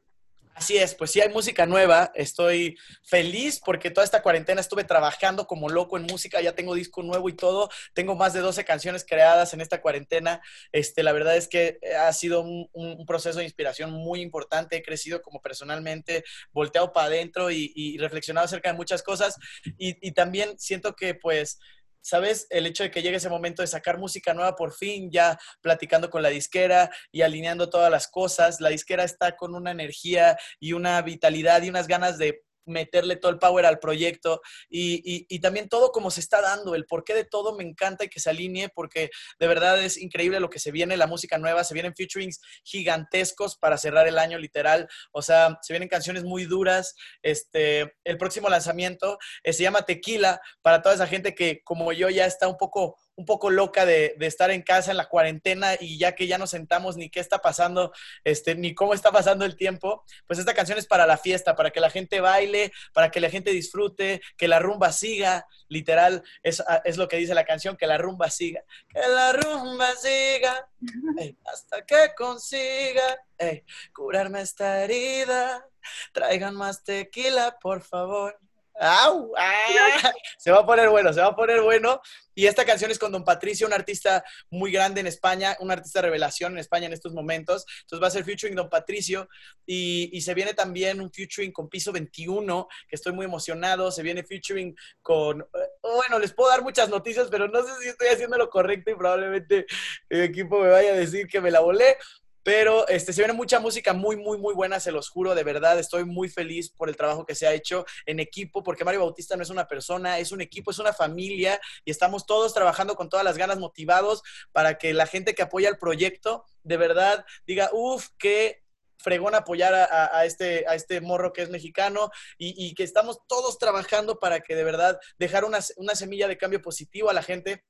Así 0.55 0.77
es, 0.77 0.95
pues 0.95 1.11
sí 1.11 1.19
hay 1.19 1.27
música 1.27 1.65
nueva. 1.65 2.13
Estoy 2.15 2.77
feliz 3.03 3.59
porque 3.59 3.91
toda 3.91 4.05
esta 4.05 4.21
cuarentena 4.21 4.61
estuve 4.61 4.85
trabajando 4.85 5.47
como 5.47 5.67
loco 5.67 5.97
en 5.97 6.03
música. 6.03 6.39
Ya 6.39 6.55
tengo 6.55 6.73
disco 6.73 7.03
nuevo 7.03 7.27
y 7.27 7.33
todo. 7.33 7.69
Tengo 7.93 8.15
más 8.15 8.31
de 8.31 8.39
12 8.39 8.63
canciones 8.63 9.03
creadas 9.05 9.53
en 9.53 9.59
esta 9.59 9.81
cuarentena. 9.81 10.41
Este, 10.71 11.03
la 11.03 11.11
verdad 11.11 11.35
es 11.35 11.49
que 11.49 11.79
ha 11.99 12.11
sido 12.13 12.39
un, 12.41 13.05
proceso 13.05 13.39
de 13.39 13.43
inspiración 13.43 13.91
muy 13.91 14.21
importante. 14.21 14.77
He 14.77 14.81
crecido 14.81 15.21
como 15.21 15.41
personalmente, 15.41 16.23
volteado 16.53 16.93
para 16.93 17.07
adentro 17.07 17.51
y, 17.51 17.97
reflexionado 17.97 18.45
acerca 18.45 18.71
de 18.71 18.77
muchas 18.77 19.03
cosas. 19.03 19.35
Y 19.77 20.13
también 20.13 20.57
siento 20.57 20.95
que 20.95 21.15
pues 21.15 21.59
¿sabes? 22.05 22.45
El 22.51 22.67
hecho 22.67 22.83
de 22.83 22.91
que 22.91 23.01
llegue 23.01 23.17
ese 23.17 23.29
momento 23.29 23.63
de 23.63 23.67
sacar 23.67 23.97
música 23.97 24.33
nueva 24.35 24.55
por 24.55 24.73
fin, 24.73 25.09
ya 25.11 25.39
platicando 25.59 26.11
con 26.11 26.21
la 26.21 26.29
disquera 26.29 26.91
y 27.11 27.23
alineando 27.23 27.67
todas 27.67 27.89
las 27.89 28.07
cosas. 28.07 28.61
La 28.61 28.69
disquera 28.69 29.03
está 29.03 29.35
con 29.35 29.55
una 29.55 29.71
energía 29.71 30.37
y 30.59 30.73
una 30.73 31.01
vitalidad 31.01 31.63
y 31.63 31.69
unas 31.69 31.87
ganas 31.87 32.19
de 32.19 32.43
meterle 32.65 33.15
todo 33.15 33.31
el 33.31 33.39
power 33.39 33.65
al 33.65 33.79
proyecto 33.79 34.41
y, 34.69 35.25
y, 35.29 35.39
también 35.39 35.69
todo 35.69 35.91
como 35.91 36.11
se 36.11 36.19
está 36.19 36.41
dando, 36.41 36.75
el 36.75 36.85
porqué 36.85 37.13
de 37.13 37.25
todo 37.25 37.55
me 37.55 37.63
encanta 37.63 38.03
y 38.03 38.09
que 38.09 38.19
se 38.19 38.29
alinee 38.29 38.69
porque 38.69 39.09
de 39.39 39.47
verdad 39.47 39.81
es 39.83 39.97
increíble 39.97 40.39
lo 40.39 40.49
que 40.49 40.59
se 40.59 40.71
viene, 40.71 40.97
la 40.97 41.07
música 41.07 41.37
nueva, 41.37 41.63
se 41.63 41.73
vienen 41.73 41.95
featurings 41.95 42.41
gigantescos 42.63 43.57
para 43.57 43.77
cerrar 43.77 44.07
el 44.07 44.17
año 44.17 44.37
literal, 44.37 44.87
o 45.11 45.21
sea, 45.21 45.57
se 45.61 45.73
vienen 45.73 45.89
canciones 45.89 46.23
muy 46.23 46.45
duras, 46.45 46.95
este, 47.21 47.93
el 48.03 48.17
próximo 48.17 48.49
lanzamiento 48.49 49.17
eh, 49.43 49.53
se 49.53 49.63
llama 49.63 49.83
Tequila 49.83 50.41
para 50.61 50.81
toda 50.81 50.95
esa 50.95 51.07
gente 51.07 51.35
que 51.35 51.61
como 51.63 51.91
yo 51.93 52.09
ya 52.09 52.25
está 52.25 52.47
un 52.47 52.57
poco 52.57 52.97
un 53.15 53.25
poco 53.25 53.49
loca 53.49 53.85
de, 53.85 54.15
de, 54.17 54.25
estar 54.25 54.51
en 54.51 54.61
casa 54.61 54.91
en 54.91 54.97
la 54.97 55.07
cuarentena 55.07 55.73
y 55.79 55.97
ya 55.97 56.15
que 56.15 56.27
ya 56.27 56.37
nos 56.37 56.49
sentamos 56.49 56.97
ni 56.97 57.09
qué 57.09 57.19
está 57.19 57.39
pasando, 57.39 57.93
este, 58.23 58.55
ni 58.55 58.75
cómo 58.75 58.93
está 58.93 59.11
pasando 59.11 59.45
el 59.45 59.55
tiempo, 59.55 60.03
pues 60.27 60.39
esta 60.39 60.53
canción 60.53 60.77
es 60.77 60.87
para 60.87 61.07
la 61.07 61.17
fiesta, 61.17 61.55
para 61.55 61.71
que 61.71 61.79
la 61.79 61.89
gente 61.89 62.19
baile, 62.19 62.71
para 62.93 63.11
que 63.11 63.19
la 63.21 63.29
gente 63.29 63.51
disfrute, 63.51 64.21
que 64.37 64.47
la 64.47 64.59
rumba 64.59 64.91
siga, 64.91 65.47
literal, 65.69 66.23
es, 66.43 66.63
es 66.83 66.97
lo 66.97 67.07
que 67.07 67.17
dice 67.17 67.33
la 67.33 67.45
canción, 67.45 67.77
que 67.77 67.87
la 67.87 67.97
rumba 67.97 68.29
siga, 68.29 68.63
que 68.89 68.99
la 68.99 69.31
rumba 69.33 69.95
siga, 69.95 70.67
hasta 71.45 71.85
que 71.85 72.13
consiga 72.17 73.17
ey, 73.37 73.63
curarme 73.93 74.41
esta 74.41 74.83
herida, 74.83 75.67
traigan 76.13 76.55
más 76.55 76.83
tequila, 76.83 77.57
por 77.59 77.81
favor. 77.81 78.39
¡Au! 78.77 79.31
¡Ah! 79.37 80.13
Se 80.37 80.51
va 80.51 80.59
a 80.59 80.65
poner 80.65 80.89
bueno, 80.89 81.13
se 81.13 81.21
va 81.21 81.27
a 81.27 81.35
poner 81.35 81.61
bueno. 81.61 82.01
Y 82.35 82.47
esta 82.47 82.65
canción 82.65 82.91
es 82.91 82.99
con 82.99 83.11
Don 83.11 83.23
Patricio, 83.23 83.65
un 83.65 83.73
artista 83.73 84.23
muy 84.49 84.71
grande 84.71 85.01
en 85.01 85.07
España, 85.07 85.55
un 85.59 85.71
artista 85.71 86.01
revelación 86.01 86.53
en 86.53 86.59
España 86.59 86.85
en 86.85 86.93
estos 86.93 87.13
momentos. 87.13 87.65
Entonces 87.81 88.03
va 88.03 88.07
a 88.07 88.11
ser 88.11 88.25
featuring 88.25 88.55
Don 88.55 88.69
Patricio 88.69 89.29
y, 89.65 90.09
y, 90.11 90.21
se 90.21 90.33
viene 90.33 90.53
también 90.53 91.01
un 91.01 91.11
featuring 91.11 91.51
con 91.51 91.69
Piso 91.69 91.91
21, 91.91 92.67
que 92.87 92.95
estoy 92.95 93.13
muy 93.13 93.25
emocionado. 93.25 93.91
Se 93.91 94.03
viene 94.03 94.23
featuring 94.23 94.75
con, 95.01 95.47
bueno, 95.81 96.19
les 96.19 96.33
puedo 96.33 96.49
dar 96.49 96.61
muchas 96.61 96.89
noticias, 96.89 97.27
pero 97.31 97.47
no 97.47 97.63
sé 97.63 97.71
si 97.81 97.87
estoy 97.87 98.09
haciendo 98.09 98.37
lo 98.37 98.49
correcto 98.49 98.91
y 98.91 98.95
probablemente 98.95 99.65
el 100.09 100.21
equipo 100.21 100.59
me 100.59 100.69
vaya 100.69 100.91
a 100.91 100.95
decir 100.95 101.27
que 101.27 101.41
me 101.41 101.51
la 101.51 101.61
volé. 101.61 101.97
Pero 102.45 102.87
este, 102.89 103.11
se 103.11 103.21
viene 103.21 103.33
mucha 103.33 103.59
música 103.59 103.91
muy, 103.93 104.17
muy, 104.17 104.37
muy 104.37 104.53
buena, 104.53 104.79
se 104.79 104.91
los 104.91 105.09
juro, 105.09 105.33
de 105.33 105.43
verdad. 105.43 105.79
Estoy 105.79 106.05
muy 106.05 106.29
feliz 106.29 106.69
por 106.69 106.89
el 106.89 106.95
trabajo 106.95 107.25
que 107.25 107.33
se 107.33 107.47
ha 107.47 107.53
hecho 107.55 107.87
en 108.05 108.19
equipo, 108.19 108.61
porque 108.61 108.85
Mario 108.85 108.99
Bautista 108.99 109.35
no 109.35 109.41
es 109.41 109.49
una 109.49 109.67
persona, 109.67 110.19
es 110.19 110.31
un 110.31 110.41
equipo, 110.41 110.69
es 110.69 110.77
una 110.77 110.93
familia 110.93 111.59
y 111.85 111.89
estamos 111.89 112.27
todos 112.27 112.53
trabajando 112.53 112.95
con 112.95 113.09
todas 113.09 113.25
las 113.25 113.39
ganas, 113.39 113.57
motivados 113.57 114.21
para 114.51 114.77
que 114.77 114.93
la 114.93 115.07
gente 115.07 115.33
que 115.33 115.41
apoya 115.41 115.69
el 115.69 115.79
proyecto, 115.79 116.45
de 116.61 116.77
verdad, 116.77 117.25
diga, 117.47 117.71
uff, 117.73 118.09
qué 118.19 118.61
fregón 118.97 119.33
apoyar 119.33 119.73
a, 119.73 120.23
este, 120.25 120.65
a 120.67 120.75
este 120.75 121.01
morro 121.01 121.33
que 121.33 121.41
es 121.41 121.49
mexicano 121.49 122.11
y, 122.37 122.53
y, 122.63 122.75
que 122.75 122.83
estamos 122.83 123.19
todos 123.27 123.57
trabajando 123.57 124.19
para 124.19 124.41
que 124.41 124.55
de 124.55 124.63
verdad 124.63 124.99
dejar 125.17 125.45
una, 125.45 125.59
una 125.77 125.95
semilla 125.95 126.27
de 126.27 126.37
cambio 126.37 126.61
positivo 126.61 127.09
a 127.09 127.13
la 127.13 127.23
gente 127.23 127.63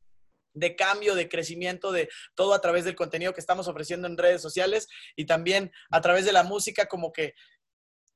de 0.55 0.75
cambio, 0.75 1.13
de 1.13 1.29
crecimiento, 1.29 1.91
de 1.91 2.09
todo 2.33 2.53
a 2.53 2.61
través 2.61 2.85
del 2.85 2.95
contenido 2.95 3.33
que 3.33 3.41
estamos 3.41 3.67
ofreciendo 3.67 4.07
en 4.07 4.17
redes 4.17 4.41
sociales 4.41 4.87
y 5.15 5.25
también 5.25 5.71
a 5.91 6.01
través 6.01 6.25
de 6.25 6.33
la 6.33 6.43
música, 6.43 6.87
como 6.87 7.13
que 7.13 7.35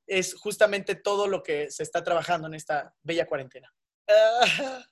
es 0.07 0.33
justamente 0.33 0.95
todo 0.95 1.27
lo 1.27 1.43
que 1.43 1.69
se 1.69 1.83
está 1.83 2.03
trabajando 2.03 2.47
en 2.47 2.55
esta 2.55 2.93
bella 3.03 3.27
cuarentena. 3.27 3.71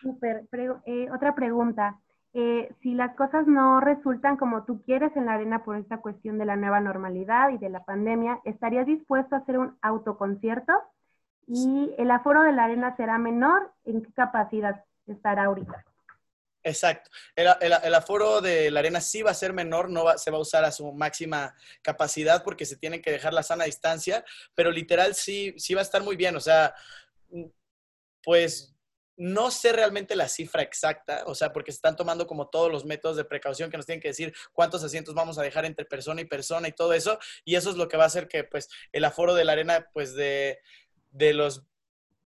Super. 0.00 0.44
Eh, 0.86 1.08
otra 1.14 1.34
pregunta. 1.34 2.00
Eh, 2.32 2.74
si 2.82 2.94
las 2.94 3.14
cosas 3.14 3.46
no 3.46 3.80
resultan 3.80 4.36
como 4.36 4.64
tú 4.64 4.82
quieres 4.82 5.14
en 5.16 5.26
la 5.26 5.34
arena 5.34 5.62
por 5.64 5.76
esta 5.76 5.98
cuestión 5.98 6.38
de 6.38 6.46
la 6.46 6.56
nueva 6.56 6.80
normalidad 6.80 7.50
y 7.50 7.58
de 7.58 7.68
la 7.68 7.84
pandemia, 7.84 8.40
¿estarías 8.44 8.86
dispuesto 8.86 9.36
a 9.36 9.38
hacer 9.38 9.58
un 9.58 9.78
autoconcierto? 9.82 10.72
¿Y 11.46 11.94
el 11.98 12.10
aforo 12.10 12.42
de 12.42 12.52
la 12.52 12.64
arena 12.64 12.96
será 12.96 13.18
menor? 13.18 13.72
¿En 13.84 14.02
qué 14.02 14.12
capacidad 14.14 14.84
estará 15.06 15.44
ahorita? 15.44 15.84
Exacto. 16.64 17.10
El, 17.36 17.46
el, 17.60 17.94
aforo 17.94 18.40
de 18.40 18.70
la 18.70 18.80
arena 18.80 19.02
sí 19.02 19.20
va 19.20 19.32
a 19.32 19.34
ser 19.34 19.52
menor, 19.52 19.90
no 19.90 20.04
va, 20.04 20.16
se 20.16 20.30
va 20.30 20.38
a 20.38 20.40
usar 20.40 20.64
a 20.64 20.72
su 20.72 20.90
máxima 20.92 21.54
capacidad 21.82 22.42
porque 22.42 22.64
se 22.64 22.78
tiene 22.78 23.02
que 23.02 23.12
dejar 23.12 23.34
la 23.34 23.42
sana 23.42 23.64
distancia, 23.64 24.24
pero 24.54 24.70
literal 24.70 25.14
sí, 25.14 25.54
sí 25.58 25.74
va 25.74 25.82
a 25.82 25.84
estar 25.84 26.02
muy 26.02 26.16
bien. 26.16 26.34
O 26.36 26.40
sea, 26.40 26.74
pues 28.22 28.74
no 29.16 29.50
sé 29.50 29.72
realmente 29.72 30.16
la 30.16 30.28
cifra 30.28 30.62
exacta, 30.62 31.24
o 31.26 31.34
sea, 31.34 31.52
porque 31.52 31.70
se 31.70 31.76
están 31.76 31.96
tomando 31.96 32.26
como 32.26 32.48
todos 32.48 32.72
los 32.72 32.84
métodos 32.84 33.16
de 33.16 33.24
precaución 33.24 33.70
que 33.70 33.76
nos 33.76 33.86
tienen 33.86 34.00
que 34.00 34.08
decir 34.08 34.34
cuántos 34.52 34.82
asientos 34.82 35.14
vamos 35.14 35.38
a 35.38 35.42
dejar 35.42 35.66
entre 35.66 35.84
persona 35.84 36.22
y 36.22 36.24
persona 36.24 36.66
y 36.66 36.72
todo 36.72 36.94
eso, 36.94 37.18
y 37.44 37.54
eso 37.54 37.70
es 37.70 37.76
lo 37.76 37.88
que 37.88 37.96
va 37.96 38.04
a 38.04 38.08
hacer 38.08 38.26
que 38.26 38.42
pues 38.42 38.68
el 38.90 39.04
aforo 39.04 39.34
de 39.34 39.44
la 39.44 39.52
arena 39.52 39.86
pues 39.92 40.14
de, 40.14 40.58
de 41.10 41.32
los 41.32 41.62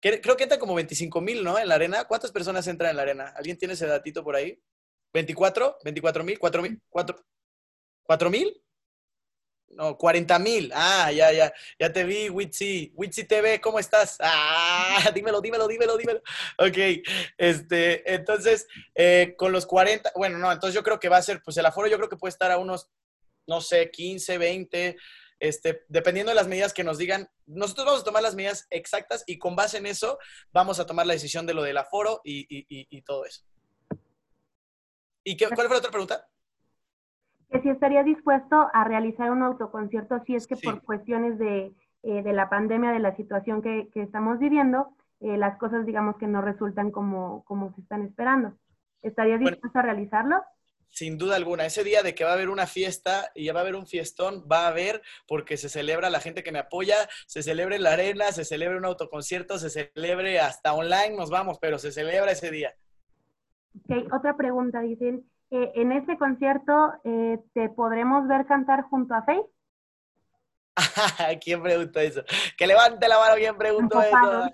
Creo 0.01 0.37
que 0.37 0.43
entra 0.43 0.59
como 0.59 0.75
25 0.75 1.19
mil, 1.21 1.43
¿no? 1.43 1.59
En 1.59 1.67
la 1.67 1.75
arena. 1.75 2.05
¿Cuántas 2.05 2.31
personas 2.31 2.65
entran 2.67 2.91
en 2.91 2.97
la 2.97 3.01
arena? 3.01 3.33
¿Alguien 3.35 3.57
tiene 3.57 3.73
ese 3.73 3.85
datito 3.85 4.23
por 4.23 4.35
ahí? 4.35 4.61
¿24? 5.13 5.77
¿24 5.83 6.23
mil? 6.23 6.39
¿4 6.39 6.61
mil? 6.61 6.81
¿4 6.89 8.29
mil? 8.29 8.63
No, 9.71 9.97
40 9.97 10.39
mil. 10.39 10.71
Ah, 10.73 11.11
ya, 11.11 11.31
ya. 11.31 11.53
Ya 11.77 11.93
te 11.93 12.03
vi, 12.03 12.29
Witsi. 12.29 12.91
Witsi 12.95 13.25
TV, 13.25 13.61
¿cómo 13.61 13.79
estás? 13.79 14.17
Ah, 14.19 15.11
dímelo, 15.13 15.41
dímelo, 15.41 15.67
dímelo, 15.67 15.97
dímelo. 15.97 16.21
Ok. 16.57 17.03
Este, 17.37 18.13
entonces, 18.13 18.67
eh, 18.95 19.35
con 19.37 19.51
los 19.51 19.65
40, 19.65 20.11
bueno, 20.15 20.37
no, 20.37 20.51
entonces 20.51 20.75
yo 20.75 20.83
creo 20.83 20.99
que 20.99 21.09
va 21.09 21.17
a 21.17 21.21
ser, 21.21 21.41
pues 21.43 21.57
el 21.57 21.65
aforo 21.65 21.87
yo 21.87 21.97
creo 21.97 22.09
que 22.09 22.17
puede 22.17 22.31
estar 22.31 22.51
a 22.51 22.57
unos, 22.57 22.89
no 23.47 23.61
sé, 23.61 23.91
15, 23.91 24.37
20 24.37 24.97
este, 25.39 25.85
dependiendo 25.87 26.31
de 26.31 26.35
las 26.35 26.47
medidas 26.47 26.73
que 26.73 26.83
nos 26.83 26.97
digan, 26.97 27.29
nosotros 27.45 27.85
vamos 27.85 28.01
a 28.01 28.05
tomar 28.05 28.23
las 28.23 28.35
medidas 28.35 28.67
exactas 28.69 29.23
y 29.27 29.37
con 29.37 29.55
base 29.55 29.77
en 29.77 29.85
eso 29.85 30.19
vamos 30.51 30.79
a 30.79 30.85
tomar 30.85 31.05
la 31.05 31.13
decisión 31.13 31.45
de 31.45 31.53
lo 31.53 31.63
del 31.63 31.77
aforo 31.77 32.21
y, 32.23 32.41
y, 32.49 32.65
y, 32.69 32.87
y 32.89 33.01
todo 33.01 33.25
eso. 33.25 33.43
¿Y 35.23 35.37
qué, 35.37 35.45
cuál 35.47 35.67
fue 35.67 35.75
la 35.75 35.79
otra 35.79 35.91
pregunta? 35.91 36.25
Que 37.51 37.61
si 37.61 37.69
estaría 37.69 38.03
dispuesto 38.03 38.67
a 38.73 38.83
realizar 38.83 39.31
un 39.31 39.43
autoconcierto 39.43 40.21
si 40.25 40.35
es 40.35 40.47
que 40.47 40.55
sí. 40.55 40.65
por 40.65 40.83
cuestiones 40.83 41.37
de, 41.39 41.73
eh, 42.03 42.23
de, 42.23 42.33
la 42.33 42.49
pandemia, 42.49 42.91
de 42.91 42.99
la 42.99 43.15
situación 43.15 43.61
que, 43.61 43.89
que 43.93 44.01
estamos 44.01 44.39
viviendo, 44.39 44.93
eh, 45.19 45.37
las 45.37 45.57
cosas 45.57 45.85
digamos 45.85 46.17
que 46.17 46.27
no 46.27 46.41
resultan 46.41 46.91
como, 46.91 47.43
como 47.45 47.73
se 47.75 47.81
están 47.81 48.03
esperando. 48.03 48.53
¿Estaría 49.01 49.37
dispuesto 49.37 49.69
bueno, 49.73 49.79
a 49.79 49.93
realizarlo? 49.93 50.43
Sin 50.89 51.17
duda 51.17 51.35
alguna. 51.35 51.65
Ese 51.65 51.83
día 51.83 52.03
de 52.03 52.15
que 52.15 52.23
va 52.23 52.31
a 52.31 52.33
haber 52.33 52.49
una 52.49 52.67
fiesta 52.67 53.31
y 53.35 53.45
ya 53.45 53.53
va 53.53 53.59
a 53.59 53.63
haber 53.63 53.75
un 53.75 53.87
fiestón, 53.87 54.45
va 54.51 54.65
a 54.65 54.69
haber 54.69 55.01
porque 55.27 55.57
se 55.57 55.69
celebra 55.69 56.09
la 56.09 56.19
gente 56.19 56.43
que 56.43 56.51
me 56.51 56.59
apoya, 56.59 56.95
se 57.27 57.43
celebra 57.43 57.75
en 57.75 57.83
la 57.83 57.93
arena, 57.93 58.31
se 58.31 58.45
celebra 58.45 58.77
un 58.77 58.85
autoconcierto, 58.85 59.57
se 59.57 59.69
celebre 59.69 60.39
hasta 60.39 60.73
online, 60.73 61.15
nos 61.15 61.29
vamos, 61.29 61.57
pero 61.59 61.79
se 61.79 61.91
celebra 61.91 62.31
ese 62.31 62.51
día. 62.51 62.73
Okay, 63.83 64.07
otra 64.11 64.35
pregunta, 64.35 64.81
dicen, 64.81 65.23
eh, 65.51 65.71
en 65.75 65.91
ese 65.91 66.17
concierto, 66.17 66.93
eh, 67.03 67.39
¿te 67.53 67.69
podremos 67.69 68.27
ver 68.27 68.45
cantar 68.45 68.83
junto 68.83 69.13
a 69.13 69.23
Faith? 69.23 69.45
¿Quién 71.43 71.61
preguntó 71.61 71.99
eso? 71.99 72.23
Que 72.57 72.67
levante 72.67 73.07
la 73.07 73.19
mano, 73.19 73.35
¿quién 73.35 73.57
preguntó 73.57 74.01
eso? 74.01 74.49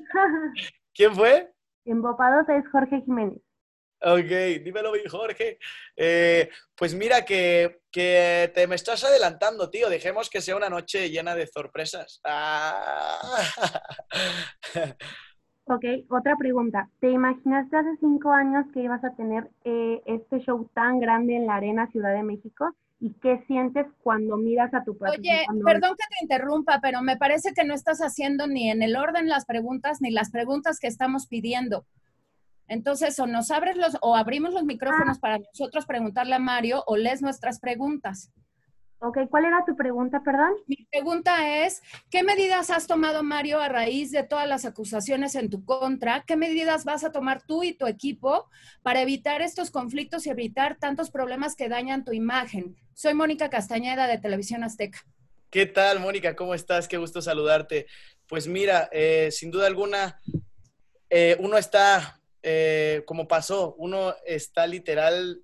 ¿Quién 0.94 1.16
fue? 1.16 1.52
En 1.88 2.02
Bopados 2.02 2.50
es 2.50 2.68
Jorge 2.72 3.02
Jiménez. 3.02 3.40
Ok, 4.08 4.62
dímelo, 4.64 4.94
Jorge. 5.10 5.58
Eh, 5.96 6.48
pues 6.76 6.94
mira 6.94 7.26
que, 7.26 7.80
que, 7.92 8.52
te 8.54 8.68
me 8.68 8.76
estás 8.76 9.04
adelantando, 9.04 9.72
tío. 9.72 9.90
Dejemos 9.90 10.30
que 10.30 10.42
sea 10.42 10.56
una 10.56 10.70
noche 10.70 11.10
llena 11.10 11.34
de 11.34 11.48
sorpresas. 11.48 12.22
Ah. 12.24 13.20
Ok, 15.68 15.84
otra 16.10 16.36
pregunta. 16.36 16.90
¿Te 17.00 17.10
imaginaste 17.10 17.76
hace 17.76 17.98
cinco 18.00 18.30
años 18.32 18.68
que 18.72 18.82
ibas 18.82 19.04
a 19.04 19.16
tener 19.16 19.50
eh, 19.64 20.00
este 20.06 20.38
show 20.42 20.70
tan 20.76 21.00
grande 21.00 21.36
en 21.36 21.48
la 21.48 21.56
Arena 21.56 21.90
Ciudad 21.90 22.14
de 22.14 22.22
México? 22.22 22.76
¿Y 23.00 23.14
qué 23.14 23.44
sientes 23.48 23.88
cuando 24.04 24.38
miras 24.38 24.72
a 24.76 24.84
tu? 24.84 24.92
Oye, 24.92 25.44
perdón 25.66 25.96
que 25.98 26.06
te 26.08 26.22
interrumpa, 26.22 26.78
pero 26.84 27.02
me 27.02 27.18
parece 27.18 27.52
que 27.56 27.64
no 27.64 27.74
estás 27.74 27.98
haciendo 28.02 28.46
ni 28.46 28.70
en 28.70 28.84
el 28.84 28.96
orden 28.96 29.28
las 29.28 29.46
preguntas 29.46 30.02
ni 30.02 30.12
las 30.12 30.30
preguntas 30.30 30.80
que 30.80 30.86
estamos 30.86 31.26
pidiendo. 31.26 31.84
Entonces, 32.68 33.18
o 33.20 33.28
nos 33.28 33.52
abres 33.52 33.78
los, 33.78 33.98
o 34.02 34.16
abrimos 34.16 34.54
los 34.54 34.64
micrófonos 34.64 35.18
ah. 35.18 35.22
para 35.22 35.40
nosotros 35.40 35.86
preguntarle 35.86 36.36
a 36.36 36.40
Mario, 36.40 36.84
o 36.88 36.98
lees 36.98 37.22
nuestras 37.22 37.60
preguntas. 37.60 38.32
Ok, 39.00 39.20
¿cuál 39.30 39.46
era 39.46 39.64
tu 39.66 39.76
pregunta, 39.76 40.22
perdón? 40.24 40.54
Mi 40.68 40.78
pregunta 40.90 41.64
es, 41.64 41.84
¿qué 42.10 42.24
medidas 42.24 42.72
has 42.72 42.88
tomado, 42.88 43.24
Mario, 43.24 43.60
a 43.60 43.68
raíz 43.68 44.10
de 44.10 44.24
todas 44.24 44.48
las 44.48 44.66
acusaciones 44.66 45.36
en 45.36 45.50
tu 45.50 45.64
contra? 45.64 46.24
¿Qué 46.26 46.36
medidas 46.38 46.86
vas 46.86 47.04
a 47.04 47.12
tomar 47.12 47.44
tú 47.46 47.64
y 47.64 47.74
tu 47.74 47.88
equipo 47.88 48.50
para 48.82 49.02
evitar 49.02 49.42
estos 49.42 49.70
conflictos 49.70 50.26
y 50.26 50.30
evitar 50.30 50.78
tantos 50.80 51.12
problemas 51.12 51.56
que 51.56 51.70
dañan 51.70 52.06
tu 52.06 52.14
imagen? 52.14 52.76
Soy 52.94 53.14
Mónica 53.14 53.50
Castañeda 53.50 54.08
de 54.08 54.18
Televisión 54.18 54.64
Azteca. 54.64 55.00
¿Qué 55.52 55.66
tal, 55.66 56.00
Mónica? 56.00 56.36
¿Cómo 56.36 56.56
estás? 56.56 56.88
Qué 56.88 56.98
gusto 56.98 57.22
saludarte. 57.22 57.86
Pues 58.28 58.48
mira, 58.48 58.90
eh, 58.92 59.30
sin 59.32 59.52
duda 59.52 59.68
alguna, 59.68 60.20
eh, 61.10 61.38
uno 61.40 61.58
está 61.58 62.22
eh, 62.48 63.02
como 63.08 63.28
pasó, 63.28 63.74
uno 63.80 64.14
está 64.24 64.68
literal 64.68 65.44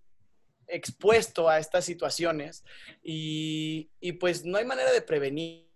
expuesto 0.68 1.50
a 1.50 1.58
estas 1.58 1.84
situaciones 1.84 2.64
y, 3.02 3.90
y, 4.00 4.12
pues 4.14 4.46
no 4.46 4.60
hay 4.60 4.66
manera 4.66 4.92
de 4.92 5.02
prevenir. 5.02 5.68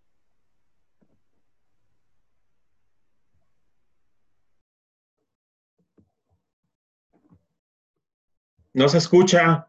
No 8.73 8.87
se 8.87 8.99
escucha. 8.99 9.67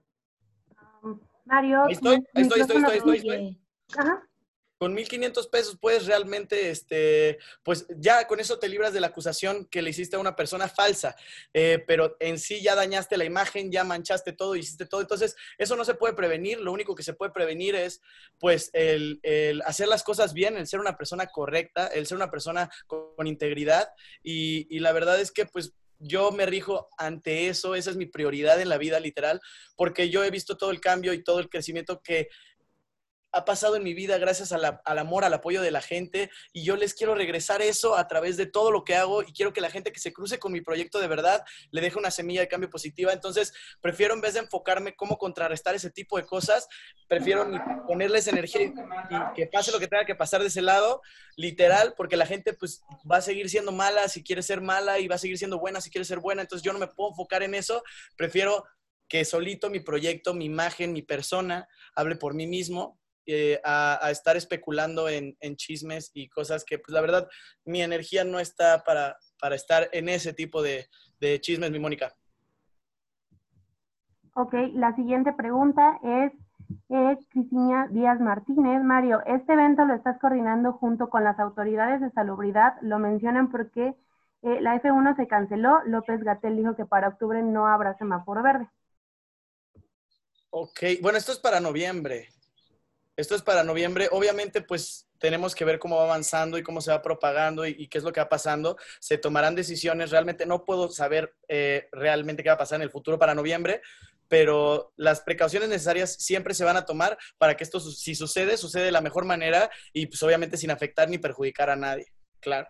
Mario. 1.47 1.85
Ahí 1.85 1.93
estoy, 1.93 2.17
ahí 2.35 2.43
estoy, 2.43 2.61
estoy, 2.61 2.77
estoy, 2.77 2.97
estoy, 2.99 3.17
estoy. 3.17 3.61
Ajá. 3.97 4.29
Con 4.79 4.95
1.500 4.95 5.51
pesos 5.51 5.79
puedes 5.81 6.07
realmente, 6.07 6.71
este, 6.71 7.39
pues 7.63 7.87
ya 7.97 8.27
con 8.27 8.41
eso 8.41 8.59
te 8.59 8.69
libras 8.69 8.93
de 8.93 9.01
la 9.01 9.09
acusación 9.09 9.67
que 9.67 9.81
le 9.81 9.91
hiciste 9.91 10.17
a 10.17 10.19
una 10.19 10.37
persona 10.37 10.69
falsa, 10.69 11.17
eh, 11.55 11.83
pero 11.87 12.17
en 12.21 12.39
sí 12.39 12.61
ya 12.61 12.75
dañaste 12.75 13.17
la 13.17 13.25
imagen, 13.25 13.73
ya 13.73 13.85
manchaste 13.85 14.33
todo, 14.33 14.55
hiciste 14.55 14.87
todo. 14.87 15.01
Entonces, 15.01 15.35
eso 15.57 15.77
no 15.77 15.85
se 15.85 15.95
puede 15.95 16.15
prevenir. 16.15 16.61
Lo 16.61 16.73
único 16.73 16.95
que 16.95 17.03
se 17.03 17.15
puede 17.15 17.33
prevenir 17.33 17.75
es, 17.75 18.03
pues, 18.39 18.71
el, 18.75 19.19
el 19.23 19.63
hacer 19.63 19.89
las 19.89 20.03
cosas 20.03 20.35
bien, 20.35 20.57
el 20.57 20.67
ser 20.67 20.81
una 20.81 20.97
persona 20.97 21.27
correcta, 21.27 21.87
el 21.87 22.07
ser 22.07 22.17
una 22.17 22.31
persona 22.31 22.71
con, 22.87 23.15
con 23.17 23.27
integridad. 23.27 23.89
Y, 24.23 24.67
y 24.69 24.81
la 24.81 24.93
verdad 24.93 25.19
es 25.21 25.33
que, 25.33 25.47
pues, 25.47 25.73
yo 25.99 26.31
me 26.31 26.45
rijo 26.45 26.89
ante 26.99 27.49
eso, 27.49 27.75
esa 27.75 27.91
es 27.91 27.97
mi 27.97 28.05
prioridad 28.05 28.61
en 28.61 28.69
la 28.69 28.77
vida 28.77 29.01
literal, 29.01 29.41
porque 29.77 30.11
yo 30.11 30.25
he 30.25 30.31
visto 30.31 30.59
todo 30.59 30.71
el 30.71 30.81
cambio 30.81 31.15
y 31.15 31.25
todo 31.25 31.41
el 31.41 31.49
crecimiento 31.49 32.03
que 32.03 32.29
ha 33.37 33.45
pasado 33.45 33.77
en 33.77 33.83
mi 33.83 33.93
vida 33.93 34.17
gracias 34.17 34.51
al 34.51 34.99
amor, 34.99 35.25
al 35.25 35.35
apoyo 35.35 35.61
de 35.61 35.71
la 35.71 35.83
gente 35.83 36.31
y 36.55 36.65
yo 36.65 36.75
les 36.75 36.95
quiero 36.95 37.15
regresar 37.15 37.61
eso 37.61 37.95
a 37.95 38.09
través 38.09 38.39
de 38.39 38.47
todo 38.47 38.71
lo 38.71 38.83
que 38.83 38.97
hago 38.97 39.23
y 39.23 39.35
quiero 39.35 39.53
que 39.53 39.61
la 39.61 39.69
gente 39.69 39.93
que 39.93 40.01
se 40.01 40.11
cruce 40.11 40.39
con 40.39 40.53
mi 40.53 40.63
proyecto 40.63 40.99
de 40.99 41.07
verdad 41.07 41.45
le 41.71 41.83
deje 41.83 41.99
una 41.99 42.11
semilla 42.11 42.41
de 42.41 42.49
cambio 42.49 42.71
positiva. 42.71 43.13
Entonces, 43.13 43.53
prefiero 43.83 44.15
en 44.15 44.23
vez 44.23 44.33
de 44.33 44.41
enfocarme 44.41 44.97
cómo 44.97 45.19
contrarrestar 45.19 45.75
ese 45.75 45.91
tipo 45.91 46.17
de 46.17 46.25
cosas, 46.25 46.67
prefiero 47.09 47.47
ponerles 47.87 48.27
energía 48.27 48.63
y 48.63 48.73
que 49.35 49.47
pase 49.49 49.71
lo 49.71 49.79
que 49.79 49.87
tenga 49.87 50.07
que 50.07 50.15
pasar 50.15 50.41
de 50.41 50.47
ese 50.47 50.63
lado, 50.63 51.03
literal, 51.37 51.93
porque 51.95 52.17
la 52.17 52.25
gente 52.25 52.55
pues 52.55 52.81
va 53.11 53.19
a 53.19 53.23
seguir 53.23 53.51
siendo 53.51 53.71
mala 53.71 54.09
si 54.09 54.25
quiere 54.25 54.43
ser 54.43 54.63
mala 54.63 54.99
y 54.99 55.09
va 55.09 55.17
a 55.17 55.19
seguir 55.19 55.37
siendo 55.37 55.59
buena 55.59 55.83
si 55.83 55.91
quiere 55.91 56.07
ser 56.07 56.21
buena. 56.21 56.41
Entonces, 56.41 56.65
yo 56.65 56.73
no 56.73 56.79
me 56.79 56.87
puedo 56.87 57.11
enfocar 57.11 57.43
en 57.43 57.55
eso, 57.55 57.83
prefiero 58.17 58.65
que 59.09 59.27
solito 59.27 59.69
mi 59.69 59.81
proyecto, 59.81 60.33
mi 60.33 60.47
imagen, 60.47 60.95
mi 60.95 61.03
persona 61.03 61.69
hable 61.95 62.17
por 62.17 62.33
mí 62.33 62.47
mismo 62.47 62.99
eh, 63.27 63.61
a, 63.65 63.99
a 64.05 64.11
estar 64.11 64.37
especulando 64.37 65.09
en, 65.09 65.37
en 65.41 65.57
chismes 65.57 66.11
y 66.15 66.29
cosas 66.29 66.65
que, 66.65 66.79
pues 66.79 66.93
la 66.93 67.01
verdad, 67.01 67.29
mi 67.65 67.83
energía 67.83 68.25
no 68.25 68.39
está 68.39 68.83
para, 68.85 69.17
para 69.41 69.57
estar 69.57 69.89
en 69.93 70.09
ese 70.09 70.33
tipo 70.33 70.63
de, 70.63 70.87
de 71.21 71.41
chismes, 71.41 71.71
mi 71.71 71.79
Mónica. 71.79 72.13
Ok, 74.35 74.55
la 74.75 74.95
siguiente 74.95 75.33
pregunta 75.33 75.99
es, 76.03 76.33
es 76.91 77.19
Cristina 77.31 77.89
Díaz 77.91 78.21
Martínez. 78.21 78.83
Mario, 78.83 79.23
este 79.25 79.55
evento 79.55 79.87
lo 79.87 79.95
estás 79.95 80.19
coordinando 80.21 80.75
junto 80.75 81.09
con 81.09 81.25
las 81.25 81.39
autoridades 81.39 82.03
de 82.03 82.11
salubridad. 82.11 82.75
Lo 82.83 82.99
mencionan 82.99 83.51
porque 83.51 83.95
eh, 84.43 84.61
la 84.61 84.81
F1 84.81 85.17
se 85.17 85.27
canceló. 85.27 85.81
López 85.87 86.23
Gatel 86.23 86.57
dijo 86.57 86.77
que 86.77 86.85
para 86.85 87.09
octubre 87.09 87.43
no 87.43 87.67
habrá 87.67 87.97
semáforo 87.97 88.43
verde. 88.43 88.69
Ok, 90.51 90.81
bueno, 91.01 91.19
esto 91.19 91.33
es 91.33 91.39
para 91.39 91.59
noviembre. 91.59 92.29
Esto 93.17 93.35
es 93.35 93.43
para 93.43 93.65
noviembre. 93.65 94.09
Obviamente, 94.13 94.61
pues 94.61 95.09
tenemos 95.19 95.55
que 95.55 95.65
ver 95.65 95.79
cómo 95.79 95.97
va 95.97 96.05
avanzando 96.05 96.59
y 96.59 96.63
cómo 96.63 96.83
se 96.83 96.91
va 96.91 97.01
propagando 97.01 97.67
y, 97.67 97.89
qué 97.89 97.99
es 97.99 98.05
lo 98.05 98.13
que 98.13 98.21
va 98.21 98.29
pasando. 98.29 98.77
Se 99.01 99.17
tomarán 99.17 99.55
decisiones. 99.55 100.11
Realmente 100.11 100.45
no 100.45 100.65
puedo 100.65 100.91
saber 100.91 101.35
eh, 101.49 101.89
realmente 101.93 102.43
qué 102.43 102.51
va 102.51 102.57
a 102.57 102.59
pasar 102.59 102.77
en 102.77 102.83
el 102.83 102.91
futuro 102.91 103.19
para 103.19 103.35
noviembre, 103.35 103.81
pero 104.29 104.93
las 104.97 105.23
precauciones 105.23 105.69
necesarias 105.69 106.15
siempre 106.15 106.53
se 106.53 106.65
van 106.65 106.77
a 106.77 106.85
tomar 106.85 107.17
para 107.39 107.57
que 107.57 107.65
esto, 107.65 107.81
si 107.81 108.15
sucede, 108.15 108.59
sucede 108.59 108.85
de 108.85 108.93
la 108.93 109.01
mejor 109.01 109.25
manera 109.25 109.71
y 109.93 110.07
pues 110.07 110.23
obviamente 110.23 110.59
sin 110.59 110.71
afectar 110.71 111.09
ni 111.09 111.19
perjudicar 111.19 111.71
a 111.71 111.77
nadie. 111.77 112.07
Claro. 112.41 112.69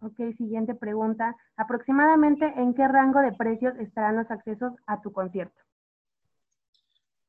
Ok, 0.00 0.16
siguiente 0.36 0.74
pregunta. 0.74 1.34
¿Aproximadamente 1.56 2.44
en 2.56 2.74
qué 2.74 2.86
rango 2.86 3.20
de 3.20 3.32
precios 3.32 3.74
estarán 3.78 4.16
los 4.16 4.30
accesos 4.30 4.72
a 4.86 5.00
tu 5.00 5.12
concierto? 5.12 5.60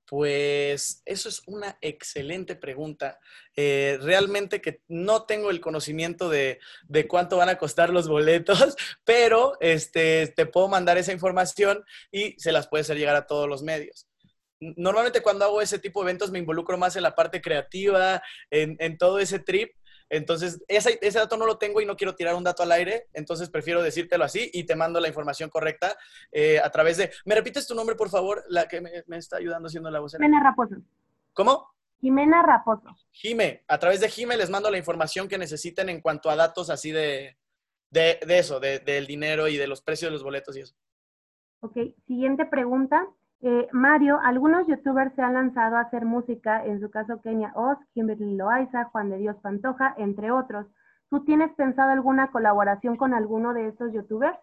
Pues 0.08 1.02
eso 1.06 1.28
es 1.28 1.43
una 1.48 1.78
excelente 1.82 2.56
pregunta. 2.56 3.20
Eh, 3.58 4.00
realmente 4.02 4.62
que 4.62 4.82
no 4.88 5.26
tengo 5.26 5.50
el 5.50 5.60
conocimiento 5.60 6.30
de, 6.30 6.60
de 6.88 7.08
cuánto 7.08 7.36
van 7.36 7.50
a 7.50 7.58
costar 7.58 7.89
los 7.89 8.08
boletos, 8.08 8.76
pero 9.04 9.58
este, 9.60 10.28
te 10.28 10.46
puedo 10.46 10.70
mandar 10.70 10.98
esa 10.98 11.12
información 11.12 11.84
y 12.10 12.39
se 12.39 12.54
las 12.54 12.67
puede 12.67 12.82
hacer 12.82 12.98
llegar 12.98 13.17
a 13.17 13.28
todos 13.28 13.50
los 13.50 13.63
medios. 13.63 14.08
Normalmente 14.60 15.22
cuando 15.22 15.43
hago 15.43 15.62
ese 15.62 15.78
tipo 15.78 16.02
de 16.02 16.10
eventos 16.10 16.32
me 16.32 16.39
involucro 16.39 16.78
más 16.78 16.96
en 16.96 17.04
la 17.04 17.13
parte 17.13 17.41
creativa, 17.41 18.24
en, 18.50 18.78
en 18.80 18.98
todo 18.98 19.20
ese 19.20 19.39
trip. 19.39 19.72
Entonces, 20.10 20.63
ese, 20.67 20.98
ese 21.02 21.20
dato 21.20 21.36
no 21.38 21.46
lo 21.46 21.58
tengo 21.58 21.82
y 21.82 21.86
no 21.86 21.96
quiero 21.98 22.15
tirar 22.15 22.36
un 22.36 22.43
dato 22.43 22.63
al 22.63 22.72
aire, 22.72 23.08
entonces 23.13 23.50
prefiero 23.50 23.82
decírtelo 23.84 24.24
así 24.24 24.50
y 24.54 24.65
te 24.65 24.76
mando 24.76 25.00
la 25.00 25.08
información 25.10 25.50
correcta 25.50 25.98
eh, 26.32 26.60
a 26.60 26.70
través 26.70 26.98
de... 26.98 27.12
¿Me 27.26 27.36
repites 27.36 27.67
tu 27.67 27.76
nombre, 27.76 27.96
por 27.96 28.10
favor? 28.10 28.43
La 28.48 28.67
que 28.67 28.80
me, 28.82 29.04
me 29.08 29.17
está 29.17 29.38
ayudando 29.38 29.67
haciendo 29.67 29.89
la 29.91 30.00
voz. 30.00 30.13
Jimena 30.13 30.41
Raposo. 30.41 30.76
¿Cómo? 31.34 31.70
Jimena 32.00 32.41
Raposo. 32.43 32.96
Jime, 33.12 33.63
a 33.67 33.78
través 33.80 34.00
de 34.00 34.08
Jime 34.10 34.38
les 34.38 34.50
mando 34.50 34.70
la 34.70 34.78
información 34.78 35.28
que 35.28 35.38
necesiten 35.38 35.89
en 35.89 36.00
cuanto 36.00 36.30
a 36.30 36.36
datos 36.36 36.70
así 36.70 36.91
de, 36.91 37.38
de, 37.89 38.20
de 38.26 38.38
eso, 38.39 38.60
de- 38.60 38.80
del 38.80 39.08
dinero 39.08 39.48
y 39.48 39.58
de 39.58 39.67
los 39.67 39.82
precios 39.82 40.10
de 40.10 40.13
los 40.13 40.24
boletos 40.24 40.56
y 40.56 40.62
eso. 40.62 40.76
Ok, 41.62 41.76
siguiente 42.06 42.46
pregunta. 42.46 43.04
Eh, 43.41 43.67
Mario, 43.71 44.19
algunos 44.23 44.67
youtubers 44.67 45.13
se 45.15 45.21
han 45.21 45.36
lanzado 45.36 45.76
a 45.76 45.82
hacer 45.82 46.06
música, 46.06 46.65
en 46.65 46.80
su 46.80 46.89
caso 46.89 47.21
Kenia 47.21 47.52
Oz, 47.56 47.78
Kimberly 47.93 48.36
Loaiza, 48.36 48.86
Juan 48.86 49.10
de 49.12 49.17
Dios 49.17 49.36
Pantoja, 49.43 49.93
entre 49.97 50.32
otros. 50.32 50.65
¿Tú 51.10 51.23
tienes 51.23 51.54
pensado 51.56 51.91
alguna 51.91 52.32
colaboración 52.32 52.97
con 52.97 53.13
alguno 53.13 53.54
de 53.54 53.67
estos 53.67 53.93
youtubers? 53.93 54.38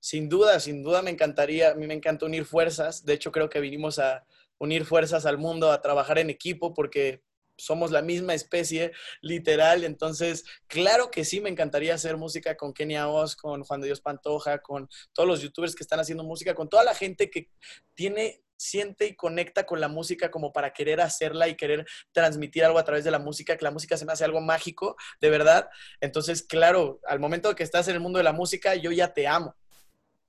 Sin 0.00 0.28
duda, 0.28 0.60
sin 0.60 0.82
duda 0.82 1.02
me 1.02 1.10
encantaría, 1.10 1.70
a 1.70 1.74
mí 1.74 1.86
me 1.86 1.94
encanta 1.94 2.26
unir 2.26 2.44
fuerzas. 2.44 3.04
De 3.04 3.14
hecho, 3.14 3.32
creo 3.32 3.48
que 3.48 3.60
vinimos 3.60 3.98
a 3.98 4.24
unir 4.58 4.84
fuerzas 4.84 5.24
al 5.24 5.38
mundo, 5.38 5.70
a 5.70 5.80
trabajar 5.80 6.18
en 6.18 6.30
equipo, 6.30 6.74
porque 6.74 7.22
somos 7.58 7.90
la 7.90 8.00
misma 8.00 8.34
especie, 8.34 8.92
literal. 9.20 9.84
Entonces, 9.84 10.44
claro 10.66 11.10
que 11.10 11.24
sí, 11.24 11.40
me 11.40 11.50
encantaría 11.50 11.94
hacer 11.94 12.16
música 12.16 12.56
con 12.56 12.72
Kenia 12.72 13.08
Oz, 13.08 13.36
con 13.36 13.64
Juan 13.64 13.80
de 13.80 13.88
Dios 13.88 14.00
Pantoja, 14.00 14.58
con 14.58 14.88
todos 15.12 15.28
los 15.28 15.42
youtubers 15.42 15.74
que 15.74 15.82
están 15.82 16.00
haciendo 16.00 16.24
música, 16.24 16.54
con 16.54 16.68
toda 16.68 16.84
la 16.84 16.94
gente 16.94 17.30
que 17.30 17.50
tiene, 17.94 18.42
siente 18.56 19.06
y 19.06 19.16
conecta 19.16 19.66
con 19.66 19.80
la 19.80 19.88
música 19.88 20.30
como 20.30 20.52
para 20.52 20.72
querer 20.72 21.00
hacerla 21.00 21.48
y 21.48 21.56
querer 21.56 21.86
transmitir 22.12 22.64
algo 22.64 22.78
a 22.78 22.84
través 22.84 23.04
de 23.04 23.10
la 23.10 23.18
música, 23.18 23.56
que 23.56 23.64
la 23.64 23.70
música 23.70 23.96
se 23.96 24.06
me 24.06 24.12
hace 24.12 24.24
algo 24.24 24.40
mágico, 24.40 24.96
de 25.20 25.30
verdad. 25.30 25.68
Entonces, 26.00 26.42
claro, 26.42 27.00
al 27.06 27.20
momento 27.20 27.54
que 27.54 27.64
estás 27.64 27.88
en 27.88 27.94
el 27.94 28.00
mundo 28.00 28.18
de 28.18 28.24
la 28.24 28.32
música, 28.32 28.74
yo 28.76 28.92
ya 28.92 29.12
te 29.12 29.26
amo. 29.26 29.54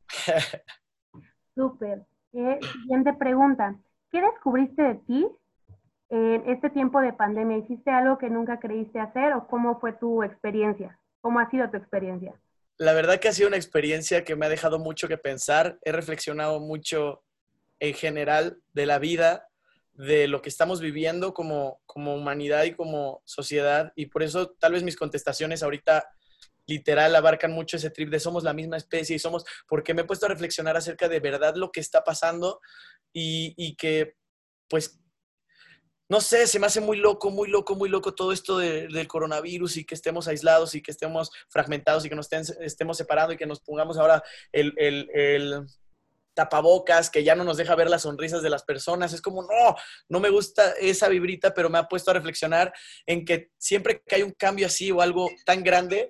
Súper. 1.55 2.05
Eh, 2.33 2.59
siguiente 2.81 3.13
pregunta. 3.13 3.75
¿Qué 4.11 4.21
descubriste 4.21 4.81
de 4.81 4.95
ti 4.95 5.27
en 6.09 6.49
este 6.49 6.69
tiempo 6.69 7.01
de 7.01 7.13
pandemia? 7.13 7.57
¿Hiciste 7.57 7.91
algo 7.91 8.17
que 8.17 8.29
nunca 8.29 8.59
creíste 8.59 8.99
hacer 8.99 9.33
o 9.33 9.47
cómo 9.47 9.79
fue 9.79 9.93
tu 9.93 10.23
experiencia? 10.23 10.99
¿Cómo 11.21 11.39
ha 11.39 11.49
sido 11.49 11.69
tu 11.69 11.77
experiencia? 11.77 12.33
La 12.77 12.93
verdad 12.93 13.19
que 13.19 13.27
ha 13.27 13.33
sido 13.33 13.47
una 13.47 13.57
experiencia 13.57 14.23
que 14.23 14.35
me 14.35 14.45
ha 14.45 14.49
dejado 14.49 14.79
mucho 14.79 15.07
que 15.07 15.17
pensar. 15.17 15.77
He 15.83 15.91
reflexionado 15.91 16.59
mucho 16.59 17.23
en 17.79 17.93
general 17.93 18.57
de 18.73 18.85
la 18.85 18.99
vida, 18.99 19.47
de 19.93 20.27
lo 20.27 20.41
que 20.41 20.49
estamos 20.49 20.79
viviendo 20.79 21.33
como, 21.33 21.81
como 21.85 22.15
humanidad 22.15 22.63
y 22.63 22.73
como 22.73 23.21
sociedad. 23.25 23.91
Y 23.95 24.07
por 24.07 24.23
eso 24.23 24.51
tal 24.51 24.71
vez 24.73 24.83
mis 24.83 24.95
contestaciones 24.95 25.61
ahorita 25.61 26.07
literal 26.67 27.15
abarcan 27.15 27.51
mucho 27.51 27.77
ese 27.77 27.89
trip 27.89 28.09
de 28.09 28.19
somos 28.19 28.43
la 28.43 28.53
misma 28.53 28.77
especie 28.77 29.15
y 29.15 29.19
somos, 29.19 29.43
porque 29.67 29.93
me 29.93 30.03
he 30.03 30.05
puesto 30.05 30.27
a 30.27 30.29
reflexionar 30.29 30.77
acerca 30.77 31.09
de 31.09 31.19
verdad 31.19 31.55
lo 31.55 31.71
que 31.71 31.79
está 31.79 32.03
pasando 32.03 32.61
y, 33.11 33.53
y 33.57 33.75
que 33.75 34.15
pues 34.69 35.01
no 36.09 36.19
sé, 36.21 36.47
se 36.47 36.59
me 36.59 36.65
hace 36.67 36.81
muy 36.81 36.97
loco, 36.97 37.29
muy 37.29 37.47
loco, 37.49 37.75
muy 37.75 37.87
loco 37.87 38.13
todo 38.15 38.31
esto 38.31 38.57
de- 38.57 38.87
del 38.87 39.07
coronavirus 39.07 39.77
y 39.77 39.85
que 39.85 39.95
estemos 39.95 40.27
aislados 40.27 40.75
y 40.75 40.81
que 40.81 40.91
estemos 40.91 41.31
fragmentados 41.49 42.03
y 42.05 42.09
que 42.09 42.15
nos 42.15 42.29
estén- 42.31 42.57
estemos 42.61 42.97
separando 42.97 43.33
y 43.33 43.37
que 43.37 43.45
nos 43.45 43.59
pongamos 43.59 43.97
ahora 43.97 44.23
el- 44.51 44.73
el 44.77 45.65
tapabocas 46.33 47.09
que 47.09 47.23
ya 47.23 47.35
no 47.35 47.43
nos 47.43 47.57
deja 47.57 47.75
ver 47.75 47.89
las 47.89 48.03
sonrisas 48.03 48.41
de 48.41 48.49
las 48.49 48.63
personas. 48.63 49.11
Es 49.11 49.21
como, 49.21 49.41
no, 49.43 49.75
no 50.07 50.19
me 50.21 50.29
gusta 50.29 50.71
esa 50.79 51.09
vibrita, 51.09 51.53
pero 51.53 51.69
me 51.69 51.77
ha 51.77 51.87
puesto 51.87 52.11
a 52.11 52.13
reflexionar 52.13 52.73
en 53.05 53.25
que 53.25 53.51
siempre 53.57 54.01
que 54.05 54.15
hay 54.15 54.23
un 54.23 54.31
cambio 54.31 54.65
así 54.67 54.89
o 54.91 55.01
algo 55.01 55.29
tan 55.45 55.63
grande, 55.63 56.07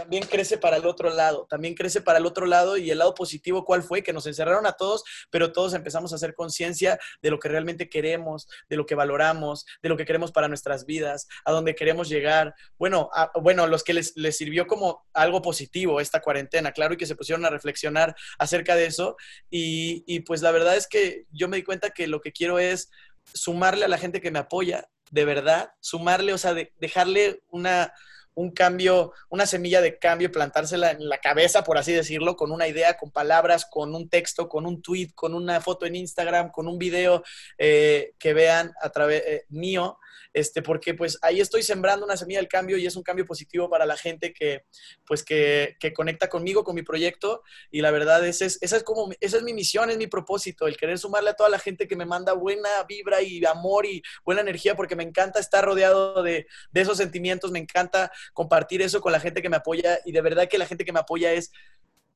también 0.00 0.24
crece 0.24 0.58
para 0.58 0.76
el 0.76 0.86
otro 0.86 1.10
lado, 1.10 1.46
también 1.48 1.74
crece 1.74 2.00
para 2.00 2.18
el 2.18 2.26
otro 2.26 2.46
lado 2.46 2.76
y 2.76 2.90
el 2.90 2.98
lado 2.98 3.14
positivo, 3.14 3.64
¿cuál 3.64 3.82
fue? 3.82 4.02
Que 4.02 4.12
nos 4.12 4.26
encerraron 4.26 4.66
a 4.66 4.72
todos, 4.72 5.02
pero 5.30 5.52
todos 5.52 5.74
empezamos 5.74 6.12
a 6.12 6.16
hacer 6.16 6.34
conciencia 6.34 6.98
de 7.22 7.30
lo 7.30 7.38
que 7.38 7.48
realmente 7.48 7.88
queremos, 7.88 8.48
de 8.68 8.76
lo 8.76 8.86
que 8.86 8.94
valoramos, 8.94 9.66
de 9.82 9.88
lo 9.88 9.96
que 9.96 10.04
queremos 10.04 10.32
para 10.32 10.48
nuestras 10.48 10.86
vidas, 10.86 11.26
a 11.44 11.52
dónde 11.52 11.74
queremos 11.74 12.08
llegar. 12.08 12.54
Bueno, 12.78 13.10
a, 13.14 13.30
bueno, 13.40 13.66
los 13.66 13.82
que 13.82 13.94
les, 13.94 14.16
les 14.16 14.36
sirvió 14.36 14.66
como 14.66 15.06
algo 15.12 15.42
positivo 15.42 16.00
esta 16.00 16.20
cuarentena, 16.20 16.72
claro, 16.72 16.94
y 16.94 16.96
que 16.96 17.06
se 17.06 17.16
pusieron 17.16 17.44
a 17.44 17.50
reflexionar 17.50 18.14
acerca 18.38 18.76
de 18.76 18.86
eso. 18.86 19.16
Y, 19.50 20.04
y 20.06 20.20
pues 20.20 20.42
la 20.42 20.50
verdad 20.52 20.76
es 20.76 20.86
que 20.86 21.26
yo 21.30 21.48
me 21.48 21.56
di 21.56 21.62
cuenta 21.64 21.90
que 21.90 22.06
lo 22.06 22.20
que 22.20 22.32
quiero 22.32 22.58
es 22.58 22.90
sumarle 23.34 23.84
a 23.84 23.88
la 23.88 23.98
gente 23.98 24.20
que 24.20 24.30
me 24.30 24.38
apoya, 24.38 24.88
de 25.10 25.24
verdad, 25.24 25.72
sumarle, 25.80 26.32
o 26.32 26.38
sea, 26.38 26.54
de- 26.54 26.72
dejarle 26.80 27.42
una 27.50 27.92
un 28.38 28.52
cambio, 28.52 29.12
una 29.30 29.46
semilla 29.46 29.80
de 29.80 29.98
cambio, 29.98 30.30
plantársela 30.30 30.92
en 30.92 31.08
la 31.08 31.18
cabeza, 31.18 31.64
por 31.64 31.76
así 31.76 31.92
decirlo, 31.92 32.36
con 32.36 32.52
una 32.52 32.68
idea, 32.68 32.96
con 32.96 33.10
palabras, 33.10 33.66
con 33.66 33.96
un 33.96 34.08
texto, 34.08 34.48
con 34.48 34.64
un 34.64 34.80
tweet, 34.80 35.08
con 35.12 35.34
una 35.34 35.60
foto 35.60 35.86
en 35.86 35.96
Instagram, 35.96 36.52
con 36.52 36.68
un 36.68 36.78
video 36.78 37.24
eh, 37.58 38.14
que 38.16 38.34
vean 38.34 38.72
a 38.80 38.90
través 38.90 39.22
eh, 39.26 39.46
mío, 39.48 39.98
este, 40.32 40.62
porque 40.62 40.94
pues 40.94 41.18
ahí 41.22 41.40
estoy 41.40 41.62
sembrando 41.62 42.04
una 42.04 42.16
semilla 42.16 42.40
del 42.40 42.48
cambio 42.48 42.76
y 42.76 42.86
es 42.86 42.96
un 42.96 43.02
cambio 43.02 43.24
positivo 43.24 43.68
para 43.68 43.86
la 43.86 43.96
gente 43.96 44.32
que, 44.32 44.64
pues 45.06 45.22
que, 45.24 45.76
que 45.80 45.92
conecta 45.92 46.28
conmigo, 46.28 46.64
con 46.64 46.74
mi 46.74 46.82
proyecto. 46.82 47.42
Y 47.70 47.80
la 47.80 47.90
verdad 47.90 48.26
esa 48.26 48.44
es, 48.44 48.58
esa 48.60 48.76
es 48.76 48.82
como, 48.82 49.10
esa 49.20 49.36
es 49.36 49.42
mi 49.42 49.52
misión, 49.52 49.90
es 49.90 49.98
mi 49.98 50.06
propósito, 50.06 50.66
el 50.66 50.76
querer 50.76 50.98
sumarle 50.98 51.30
a 51.30 51.34
toda 51.34 51.48
la 51.48 51.58
gente 51.58 51.88
que 51.88 51.96
me 51.96 52.06
manda 52.06 52.32
buena 52.32 52.68
vibra 52.88 53.22
y 53.22 53.44
amor 53.44 53.86
y 53.86 54.02
buena 54.24 54.40
energía 54.40 54.76
porque 54.76 54.96
me 54.96 55.02
encanta 55.02 55.40
estar 55.40 55.64
rodeado 55.64 56.22
de, 56.22 56.46
de 56.70 56.80
esos 56.80 56.96
sentimientos, 56.98 57.50
me 57.50 57.58
encanta 57.58 58.10
compartir 58.32 58.82
eso 58.82 59.00
con 59.00 59.12
la 59.12 59.20
gente 59.20 59.42
que 59.42 59.48
me 59.48 59.56
apoya. 59.56 59.98
Y 60.04 60.12
de 60.12 60.20
verdad 60.20 60.48
que 60.48 60.58
la 60.58 60.66
gente 60.66 60.84
que 60.84 60.92
me 60.92 61.00
apoya 61.00 61.32
es 61.32 61.50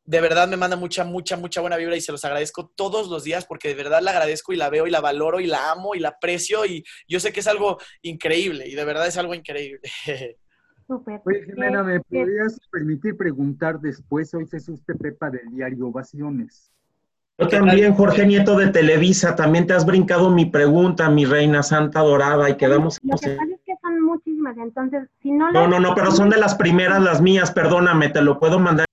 de 0.04 0.20
verdad 0.20 0.48
me 0.48 0.56
manda 0.56 0.76
mucha, 0.76 1.04
mucha, 1.04 1.36
mucha 1.36 1.60
buena 1.60 1.76
vibra 1.76 1.96
y 1.96 2.00
se 2.00 2.12
los 2.12 2.24
agradezco 2.24 2.72
todos 2.74 3.08
los 3.08 3.24
días 3.24 3.46
porque 3.46 3.68
de 3.68 3.74
verdad 3.74 4.00
la 4.02 4.10
agradezco 4.10 4.52
y 4.52 4.56
la 4.56 4.68
veo 4.68 4.86
y 4.86 4.90
la 4.90 5.00
valoro 5.00 5.40
y 5.40 5.46
la 5.46 5.70
amo 5.70 5.94
y 5.94 6.00
la 6.00 6.08
aprecio 6.08 6.66
y 6.66 6.84
yo 7.06 7.20
sé 7.20 7.32
que 7.32 7.40
es 7.40 7.46
algo 7.46 7.78
increíble 8.02 8.66
y 8.68 8.74
de 8.74 8.84
verdad 8.84 9.06
es 9.06 9.16
algo 9.16 9.34
increíble. 9.34 9.80
Súper. 10.86 11.20
Oye, 11.24 11.44
Jimena, 11.44 11.82
¿me 11.84 12.00
podrías 12.00 12.58
permitir 12.70 13.16
preguntar 13.16 13.80
después? 13.80 14.34
Hoy 14.34 14.46
es 14.50 14.68
usted 14.68 14.96
Pepa 14.96 15.30
del 15.30 15.48
diario 15.50 15.86
Ovaciones. 15.86 16.72
Yo 17.38 17.48
también, 17.48 17.94
Jorge 17.94 18.26
Nieto 18.26 18.56
de 18.56 18.68
Televisa, 18.68 19.34
también 19.34 19.66
te 19.66 19.72
has 19.72 19.86
brincado 19.86 20.30
mi 20.30 20.46
pregunta, 20.46 21.08
mi 21.08 21.24
reina 21.24 21.62
santa 21.62 22.00
dorada, 22.00 22.50
y 22.50 22.56
quedamos... 22.56 22.98
Lo 23.02 23.16
que 23.16 23.30
pasa 23.30 23.42
es 23.50 23.60
que 23.64 23.72
son 23.80 24.02
muchísimas, 24.02 24.56
entonces, 24.58 25.08
si 25.22 25.32
no 25.32 25.50
No, 25.50 25.66
no, 25.66 25.80
no, 25.80 25.94
pero 25.94 26.10
son 26.10 26.28
de 26.28 26.36
las 26.36 26.54
primeras, 26.54 27.02
las 27.02 27.22
mías, 27.22 27.50
perdóname, 27.50 28.10
te 28.10 28.20
lo 28.20 28.38
puedo 28.38 28.58
mandar. 28.58 28.86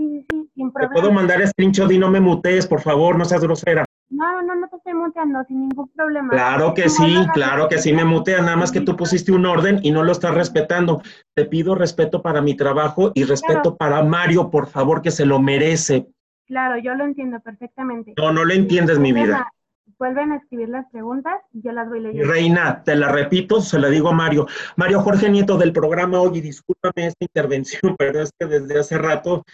Sí, 0.00 0.24
sí, 0.30 0.50
sin 0.54 0.68
Te 0.68 0.72
problema. 0.72 0.94
puedo 0.94 1.12
mandar 1.12 1.46
screenshot 1.46 1.92
y 1.92 1.98
no 1.98 2.10
me 2.10 2.20
mutees, 2.20 2.66
por 2.66 2.80
favor, 2.80 3.18
no 3.18 3.26
seas 3.26 3.42
grosera. 3.42 3.84
No, 4.08 4.40
no, 4.42 4.54
no 4.54 4.66
te 4.68 4.76
estoy 4.76 4.94
muteando 4.94 5.44
sin 5.46 5.60
ningún 5.68 5.88
problema. 5.90 6.30
Claro 6.30 6.72
que 6.72 6.88
sí, 6.88 7.16
claro 7.34 7.68
que 7.68 7.76
sí 7.76 7.92
me 7.92 8.04
muteas, 8.06 8.40
nada 8.42 8.56
más 8.56 8.72
que 8.72 8.80
tú 8.80 8.96
pusiste 8.96 9.30
un 9.30 9.44
orden 9.44 9.78
y 9.82 9.90
no 9.90 10.02
lo 10.02 10.12
estás 10.12 10.34
respetando. 10.34 11.02
Te 11.34 11.44
pido 11.44 11.74
respeto 11.74 12.22
para 12.22 12.40
mi 12.40 12.56
trabajo 12.56 13.12
y 13.14 13.24
respeto 13.24 13.60
Claro. 13.60 13.76
para 13.76 14.02
Mario, 14.02 14.48
por 14.50 14.68
favor, 14.68 15.02
que 15.02 15.10
se 15.10 15.26
lo 15.26 15.38
merece. 15.38 16.06
Claro, 16.46 16.78
yo 16.82 16.94
lo 16.94 17.04
entiendo 17.04 17.38
perfectamente. 17.40 18.14
No, 18.16 18.32
no 18.32 18.44
lo 18.46 18.54
entiendes, 18.54 18.98
mi 18.98 19.12
vida. 19.12 19.52
Vuelven 19.98 20.32
a 20.32 20.36
escribir 20.36 20.70
las 20.70 20.90
preguntas 20.90 21.34
y 21.52 21.60
yo 21.62 21.72
las 21.72 21.86
voy 21.86 22.00
leyendo. 22.00 22.32
reina, 22.32 22.82
te 22.82 22.96
la 22.96 23.12
repito, 23.12 23.60
se 23.60 23.78
la 23.78 23.88
digo 23.88 24.08
a 24.08 24.12
Mario. 24.12 24.46
Mario 24.76 25.00
Jorge 25.02 25.28
Nieto 25.28 25.58
del 25.58 25.74
programa 25.74 26.22
Oye, 26.22 26.40
discúlpame 26.40 27.08
esta 27.08 27.22
intervención, 27.24 27.80
pero 27.98 28.22
es 28.22 28.30
que 28.38 28.46
desde 28.46 28.78
hace 28.80 28.96
rato 28.96 29.44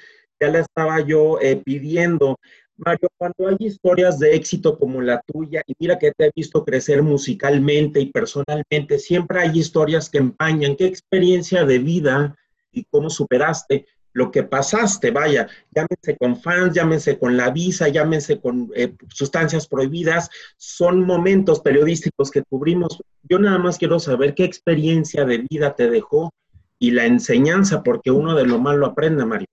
ya 0.40 0.48
la 0.48 0.60
estaba 0.60 1.00
yo 1.00 1.38
eh, 1.40 1.56
pidiendo. 1.64 2.38
Mario, 2.78 3.08
cuando 3.16 3.48
hay 3.48 3.56
historias 3.60 4.18
de 4.18 4.34
éxito 4.34 4.78
como 4.78 5.00
la 5.00 5.22
tuya, 5.26 5.62
y 5.66 5.74
mira 5.78 5.98
que 5.98 6.12
te 6.12 6.26
he 6.26 6.30
visto 6.34 6.64
crecer 6.64 7.02
musicalmente 7.02 8.00
y 8.00 8.06
personalmente, 8.06 8.98
siempre 8.98 9.40
hay 9.40 9.58
historias 9.58 10.10
que 10.10 10.18
empañan. 10.18 10.76
¿Qué 10.76 10.84
experiencia 10.84 11.64
de 11.64 11.78
vida 11.78 12.36
y 12.72 12.84
cómo 12.84 13.08
superaste 13.08 13.86
lo 14.12 14.30
que 14.30 14.42
pasaste? 14.42 15.10
Vaya, 15.10 15.48
llámense 15.74 16.18
con 16.18 16.36
fans, 16.36 16.74
llámense 16.74 17.18
con 17.18 17.36
la 17.38 17.50
visa, 17.50 17.88
llámense 17.88 18.40
con 18.40 18.70
eh, 18.74 18.94
sustancias 19.08 19.66
prohibidas, 19.66 20.28
son 20.58 21.00
momentos 21.06 21.60
periodísticos 21.60 22.30
que 22.30 22.42
cubrimos. 22.42 23.02
Yo 23.22 23.38
nada 23.38 23.58
más 23.58 23.78
quiero 23.78 23.98
saber 23.98 24.34
qué 24.34 24.44
experiencia 24.44 25.24
de 25.24 25.46
vida 25.48 25.74
te 25.74 25.88
dejó 25.88 26.30
y 26.78 26.90
la 26.90 27.06
enseñanza, 27.06 27.82
porque 27.82 28.10
uno 28.10 28.34
de 28.34 28.44
lo 28.44 28.58
malo 28.58 28.84
aprende, 28.84 29.24
Mario. 29.24 29.48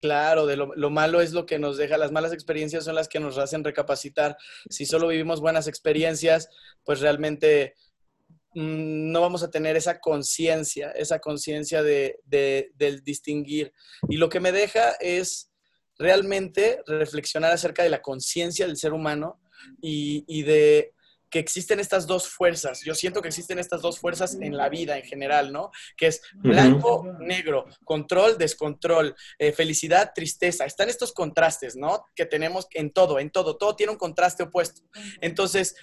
Claro, 0.00 0.46
de 0.46 0.56
lo, 0.56 0.74
lo 0.74 0.88
malo 0.88 1.20
es 1.20 1.32
lo 1.32 1.44
que 1.44 1.58
nos 1.58 1.76
deja, 1.76 1.98
las 1.98 2.10
malas 2.10 2.32
experiencias 2.32 2.84
son 2.84 2.94
las 2.94 3.06
que 3.08 3.20
nos 3.20 3.36
hacen 3.36 3.62
recapacitar. 3.62 4.36
Si 4.70 4.86
solo 4.86 5.08
vivimos 5.08 5.40
buenas 5.42 5.68
experiencias, 5.68 6.48
pues 6.84 7.00
realmente 7.00 7.74
mm, 8.54 9.10
no 9.12 9.20
vamos 9.20 9.42
a 9.42 9.50
tener 9.50 9.76
esa 9.76 10.00
conciencia, 10.00 10.90
esa 10.92 11.18
conciencia 11.18 11.82
de, 11.82 12.18
de- 12.24 12.70
del 12.76 13.02
distinguir. 13.04 13.72
Y 14.08 14.16
lo 14.16 14.30
que 14.30 14.40
me 14.40 14.52
deja 14.52 14.92
es 15.00 15.50
realmente 15.98 16.80
reflexionar 16.86 17.52
acerca 17.52 17.82
de 17.82 17.90
la 17.90 18.00
conciencia 18.00 18.66
del 18.66 18.78
ser 18.78 18.94
humano 18.94 19.38
y, 19.82 20.24
y 20.26 20.44
de 20.44 20.94
que 21.30 21.38
existen 21.38 21.80
estas 21.80 22.06
dos 22.06 22.28
fuerzas. 22.28 22.82
Yo 22.84 22.94
siento 22.94 23.22
que 23.22 23.28
existen 23.28 23.58
estas 23.58 23.82
dos 23.82 23.98
fuerzas 23.98 24.36
en 24.40 24.56
la 24.56 24.68
vida 24.68 24.98
en 24.98 25.04
general, 25.04 25.52
¿no? 25.52 25.70
Que 25.96 26.08
es 26.08 26.22
blanco, 26.34 27.06
negro, 27.20 27.66
control, 27.84 28.36
descontrol, 28.36 29.14
eh, 29.38 29.52
felicidad, 29.52 30.12
tristeza. 30.14 30.64
Están 30.64 30.88
estos 30.88 31.12
contrastes, 31.12 31.76
¿no? 31.76 32.06
Que 32.14 32.26
tenemos 32.26 32.66
en 32.72 32.92
todo, 32.92 33.18
en 33.18 33.30
todo. 33.30 33.56
Todo 33.56 33.76
tiene 33.76 33.92
un 33.92 33.98
contraste 33.98 34.42
opuesto. 34.42 34.82
Entonces, 35.20 35.76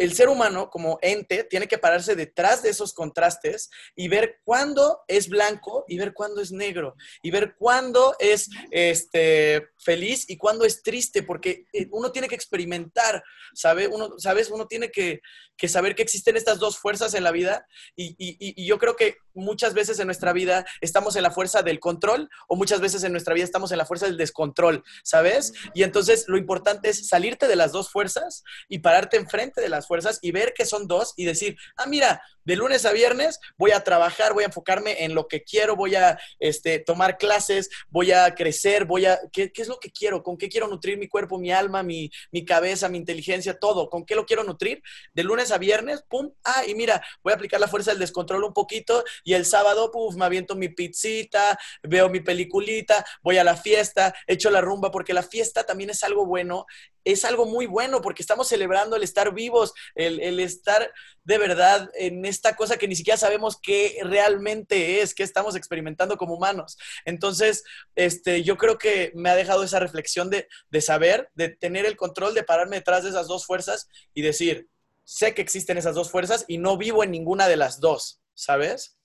el 0.00 0.14
ser 0.14 0.28
humano 0.28 0.70
como 0.70 0.98
ente 1.02 1.44
tiene 1.44 1.68
que 1.68 1.78
pararse 1.78 2.16
detrás 2.16 2.62
de 2.62 2.70
esos 2.70 2.94
contrastes 2.94 3.68
y 3.94 4.08
ver 4.08 4.40
cuándo 4.44 5.00
es 5.06 5.28
blanco 5.28 5.84
y 5.86 5.98
ver 5.98 6.14
cuándo 6.14 6.40
es 6.40 6.52
negro 6.52 6.96
y 7.22 7.30
ver 7.30 7.54
cuándo 7.58 8.16
es 8.18 8.48
este, 8.70 9.68
feliz 9.78 10.24
y 10.28 10.36
cuándo 10.38 10.64
es 10.64 10.82
triste, 10.82 11.22
porque 11.22 11.66
eh, 11.72 11.86
uno 11.92 12.10
tiene 12.12 12.28
que 12.28 12.34
experimentar, 12.34 13.22
¿sabe? 13.54 13.86
Uno, 13.88 14.14
¿sabes? 14.18 14.50
Uno 14.50 14.66
tiene 14.66 14.90
que, 14.90 15.20
que 15.56 15.68
saber 15.68 15.94
que 15.94 16.02
existen 16.02 16.36
estas 16.36 16.58
dos 16.58 16.78
fuerzas 16.78 17.12
en 17.14 17.22
la 17.22 17.30
vida 17.32 17.66
y, 17.94 18.14
y- 18.18 18.36
y- 18.38 18.66
yo 18.66 18.78
creo 18.78 18.96
que 18.96 19.16
muchas 19.34 19.74
veces 19.74 19.98
en 20.00 20.06
nuestra 20.06 20.32
vida 20.32 20.64
estamos 20.80 21.14
en 21.16 21.22
la 21.22 21.30
fuerza 21.30 21.62
del 21.62 21.78
control 21.78 22.28
o 22.48 22.56
muchas 22.56 22.80
veces 22.80 23.04
en 23.04 23.12
nuestra 23.12 23.34
vida 23.34 23.44
estamos 23.44 23.70
en 23.72 23.78
la 23.78 23.84
fuerza 23.86 24.06
del 24.06 24.16
descontrol, 24.16 24.82
¿sabes? 25.04 25.52
Y 25.74 25.82
entonces 25.82 26.24
lo 26.28 26.38
importante 26.38 26.88
es 26.88 27.08
salirte 27.08 27.46
de 27.46 27.56
las 27.56 27.72
dos 27.72 27.90
fuerzas 27.90 28.42
y 28.68 28.78
pararte 28.80 29.16
enfrente 29.18 29.60
de 29.60 29.68
las 29.68 29.86
fuerzas 29.90 30.20
y 30.22 30.30
ver 30.30 30.54
que 30.54 30.64
son 30.64 30.86
dos 30.86 31.14
y 31.16 31.24
decir, 31.24 31.56
ah, 31.76 31.86
mira, 31.86 32.22
de 32.44 32.56
lunes 32.56 32.84
a 32.84 32.92
viernes 32.92 33.38
voy 33.56 33.72
a 33.72 33.84
trabajar, 33.84 34.32
voy 34.32 34.44
a 34.44 34.46
enfocarme 34.46 35.04
en 35.04 35.14
lo 35.14 35.28
que 35.28 35.42
quiero, 35.42 35.76
voy 35.76 35.94
a 35.94 36.18
este, 36.38 36.78
tomar 36.78 37.18
clases, 37.18 37.70
voy 37.88 38.12
a 38.12 38.34
crecer, 38.34 38.84
voy 38.84 39.06
a, 39.06 39.18
¿qué, 39.32 39.52
qué 39.52 39.62
es 39.62 39.68
lo 39.68 39.78
que 39.78 39.90
quiero? 39.90 40.22
¿Con 40.22 40.36
qué 40.36 40.48
quiero 40.48 40.68
nutrir 40.68 40.98
mi 40.98 41.08
cuerpo, 41.08 41.38
mi 41.38 41.52
alma, 41.52 41.82
mi, 41.82 42.10
mi 42.30 42.44
cabeza, 42.44 42.88
mi 42.88 42.98
inteligencia, 42.98 43.58
todo? 43.58 43.88
¿Con 43.90 44.04
qué 44.04 44.14
lo 44.14 44.26
quiero 44.26 44.44
nutrir? 44.44 44.82
De 45.14 45.24
lunes 45.24 45.50
a 45.50 45.58
viernes, 45.58 46.02
pum, 46.08 46.32
ah, 46.44 46.64
y 46.66 46.74
mira, 46.74 47.02
voy 47.22 47.32
a 47.32 47.36
aplicar 47.36 47.60
la 47.60 47.68
fuerza 47.68 47.90
del 47.90 48.00
descontrol 48.00 48.44
un 48.44 48.52
poquito 48.52 49.04
y 49.24 49.34
el 49.34 49.44
sábado, 49.44 49.90
puf, 49.90 50.14
me 50.16 50.24
aviento 50.24 50.56
mi 50.56 50.68
pizzita, 50.68 51.58
veo 51.82 52.08
mi 52.08 52.20
peliculita, 52.20 53.04
voy 53.22 53.38
a 53.38 53.44
la 53.44 53.56
fiesta, 53.56 54.14
echo 54.26 54.50
la 54.50 54.60
rumba, 54.60 54.90
porque 54.90 55.14
la 55.14 55.22
fiesta 55.22 55.64
también 55.64 55.90
es 55.90 56.02
algo 56.02 56.26
bueno, 56.26 56.66
es 57.04 57.24
algo 57.24 57.46
muy 57.46 57.66
bueno, 57.66 58.00
porque 58.00 58.22
estamos 58.22 58.48
celebrando 58.48 58.96
el 58.96 59.02
estar 59.02 59.32
vivos, 59.32 59.72
el, 59.94 60.20
el 60.20 60.40
estar 60.40 60.92
de 61.24 61.38
verdad 61.38 61.88
en 61.94 62.20
esta 62.40 62.56
cosa 62.56 62.78
que 62.78 62.88
ni 62.88 62.96
siquiera 62.96 63.18
sabemos 63.18 63.58
qué 63.62 63.98
realmente 64.02 65.02
es, 65.02 65.14
qué 65.14 65.22
estamos 65.22 65.56
experimentando 65.56 66.16
como 66.16 66.34
humanos. 66.34 66.78
Entonces, 67.04 67.64
este, 67.94 68.42
yo 68.42 68.56
creo 68.56 68.78
que 68.78 69.12
me 69.14 69.28
ha 69.28 69.34
dejado 69.36 69.62
esa 69.62 69.78
reflexión 69.78 70.30
de, 70.30 70.48
de 70.70 70.80
saber, 70.80 71.28
de 71.34 71.50
tener 71.50 71.84
el 71.84 71.96
control, 71.98 72.32
de 72.32 72.42
pararme 72.42 72.76
detrás 72.76 73.04
de 73.04 73.10
esas 73.10 73.28
dos 73.28 73.44
fuerzas 73.44 73.88
y 74.14 74.22
decir, 74.22 74.68
sé 75.04 75.34
que 75.34 75.42
existen 75.42 75.76
esas 75.76 75.94
dos 75.94 76.10
fuerzas 76.10 76.46
y 76.48 76.56
no 76.56 76.78
vivo 76.78 77.04
en 77.04 77.10
ninguna 77.10 77.46
de 77.46 77.58
las 77.58 77.78
dos, 77.78 78.22
¿sabes? 78.32 78.96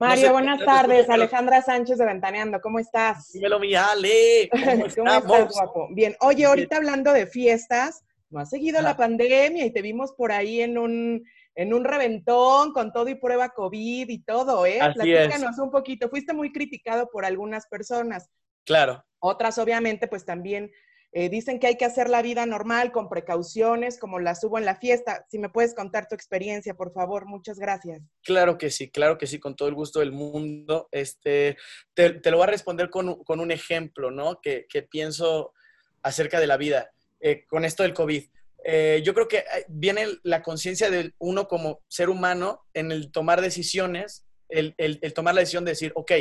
Mario, 0.00 0.26
sé, 0.28 0.32
buenas 0.32 0.64
tardes. 0.64 1.02
pero- 1.02 1.12
Alejandra 1.14 1.60
Sánchez 1.60 1.98
de 1.98 2.06
Ventaneando, 2.06 2.60
¿cómo 2.62 2.78
estás? 2.78 3.32
Dímelo, 3.32 3.58
mi 3.58 3.74
Ale. 3.74 4.48
¿Cómo 4.50 4.62
¿Cómo 4.64 4.86
estás, 4.86 5.16
estamos? 5.24 5.52
guapo? 5.52 5.88
Bien, 5.90 6.16
oye, 6.20 6.46
ahorita 6.46 6.76
hablando 6.76 7.12
de 7.12 7.26
fiestas, 7.26 8.02
no 8.30 8.40
ha 8.40 8.46
seguido 8.46 8.80
la 8.82 8.96
pandemia 8.96 9.64
y 9.64 9.72
te 9.72 9.82
vimos 9.82 10.12
por 10.12 10.32
ahí 10.32 10.60
en 10.60 10.76
un, 10.78 11.24
en 11.54 11.72
un 11.74 11.84
reventón 11.84 12.72
con 12.72 12.92
todo 12.92 13.08
y 13.08 13.14
prueba 13.14 13.48
COVID 13.50 14.08
y 14.08 14.22
todo, 14.22 14.66
¿eh? 14.66 14.80
Así 14.80 15.12
es. 15.12 15.26
Platícanos 15.28 15.58
un 15.58 15.70
poquito. 15.70 16.08
Fuiste 16.08 16.32
muy 16.34 16.52
criticado 16.52 17.08
por 17.10 17.24
algunas 17.24 17.66
personas. 17.68 18.28
Claro. 18.64 19.04
Otras, 19.18 19.58
obviamente, 19.58 20.08
pues 20.08 20.24
también 20.24 20.70
eh, 21.12 21.30
dicen 21.30 21.58
que 21.58 21.68
hay 21.68 21.76
que 21.76 21.86
hacer 21.86 22.10
la 22.10 22.20
vida 22.20 22.44
normal 22.44 22.92
con 22.92 23.08
precauciones, 23.08 23.98
como 23.98 24.20
las 24.20 24.44
hubo 24.44 24.58
en 24.58 24.66
la 24.66 24.76
fiesta. 24.76 25.24
Si 25.30 25.38
me 25.38 25.48
puedes 25.48 25.74
contar 25.74 26.06
tu 26.06 26.14
experiencia, 26.14 26.74
por 26.74 26.92
favor, 26.92 27.24
muchas 27.26 27.58
gracias. 27.58 28.02
Claro 28.22 28.58
que 28.58 28.70
sí, 28.70 28.90
claro 28.90 29.16
que 29.16 29.26
sí, 29.26 29.40
con 29.40 29.56
todo 29.56 29.68
el 29.68 29.74
gusto 29.74 30.00
del 30.00 30.12
mundo. 30.12 30.86
Este, 30.92 31.56
te, 31.94 32.10
te 32.20 32.30
lo 32.30 32.36
voy 32.36 32.44
a 32.44 32.50
responder 32.50 32.90
con, 32.90 33.08
un- 33.08 33.24
con 33.24 33.40
un 33.40 33.50
ejemplo, 33.50 34.10
¿no? 34.10 34.38
Que, 34.42 34.66
que 34.68 34.82
pienso 34.82 35.54
acerca 36.02 36.38
de 36.40 36.46
la 36.46 36.58
vida, 36.58 36.90
eh, 37.20 37.44
con 37.46 37.64
esto 37.64 37.82
del 37.82 37.94
COVID. 37.94 38.24
Eh, 38.64 39.02
yo 39.04 39.14
creo 39.14 39.28
que 39.28 39.38
eh, 39.38 39.64
viene 39.68 40.06
la 40.22 40.42
conciencia 40.42 40.90
de 40.90 41.14
uno 41.18 41.46
como 41.48 41.80
ser 41.88 42.10
humano 42.10 42.66
en 42.74 42.92
el 42.92 43.10
tomar 43.12 43.40
decisiones, 43.40 44.24
el, 44.48 44.74
el- 44.78 45.00
tomar 45.14 45.34
la 45.34 45.40
decisión 45.40 45.64
de 45.64 45.72
decir, 45.72 45.92
ok, 45.94 46.12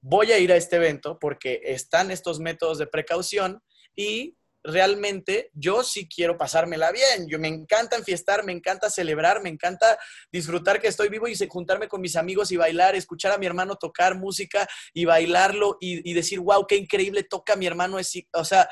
voy 0.00 0.32
a 0.32 0.38
ir 0.38 0.52
a 0.52 0.56
este 0.56 0.76
evento 0.76 1.18
porque 1.18 1.60
están 1.64 2.10
estos 2.10 2.40
métodos 2.40 2.78
de 2.78 2.86
precaución 2.86 3.62
y 3.96 4.36
realmente 4.62 5.50
yo 5.52 5.84
sí 5.84 6.08
quiero 6.08 6.36
pasármela 6.38 6.90
bien. 6.90 7.28
Yo 7.28 7.38
me 7.38 7.48
encanta 7.48 7.96
enfiestar, 7.96 8.44
me 8.44 8.52
encanta 8.52 8.88
celebrar, 8.90 9.42
me 9.42 9.50
encanta 9.50 9.98
disfrutar 10.32 10.80
que 10.80 10.88
estoy 10.88 11.08
vivo 11.10 11.28
y 11.28 11.36
juntarme 11.48 11.86
con 11.86 12.00
mis 12.00 12.16
amigos 12.16 12.50
y 12.50 12.56
bailar, 12.56 12.94
escuchar 12.96 13.32
a 13.32 13.38
mi 13.38 13.46
hermano 13.46 13.76
tocar 13.76 14.16
música 14.16 14.66
y 14.94 15.04
bailarlo 15.04 15.76
y, 15.80 16.10
y 16.10 16.14
decir, 16.14 16.40
wow, 16.40 16.66
qué 16.66 16.76
increíble 16.76 17.22
toca 17.24 17.56
mi 17.56 17.66
hermano. 17.66 17.98
O 18.32 18.44
sea, 18.44 18.68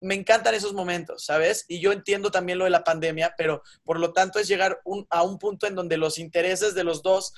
me 0.00 0.14
encantan 0.14 0.54
esos 0.54 0.72
momentos, 0.72 1.24
¿sabes? 1.24 1.64
Y 1.68 1.80
yo 1.80 1.92
entiendo 1.92 2.30
también 2.30 2.58
lo 2.58 2.64
de 2.64 2.70
la 2.70 2.84
pandemia, 2.84 3.34
pero 3.36 3.62
por 3.84 4.00
lo 4.00 4.12
tanto 4.12 4.38
es 4.38 4.48
llegar 4.48 4.80
a 5.10 5.22
un 5.22 5.38
punto 5.38 5.66
en 5.66 5.74
donde 5.74 5.96
los 5.96 6.18
intereses 6.18 6.74
de 6.74 6.84
los 6.84 7.02
dos 7.02 7.34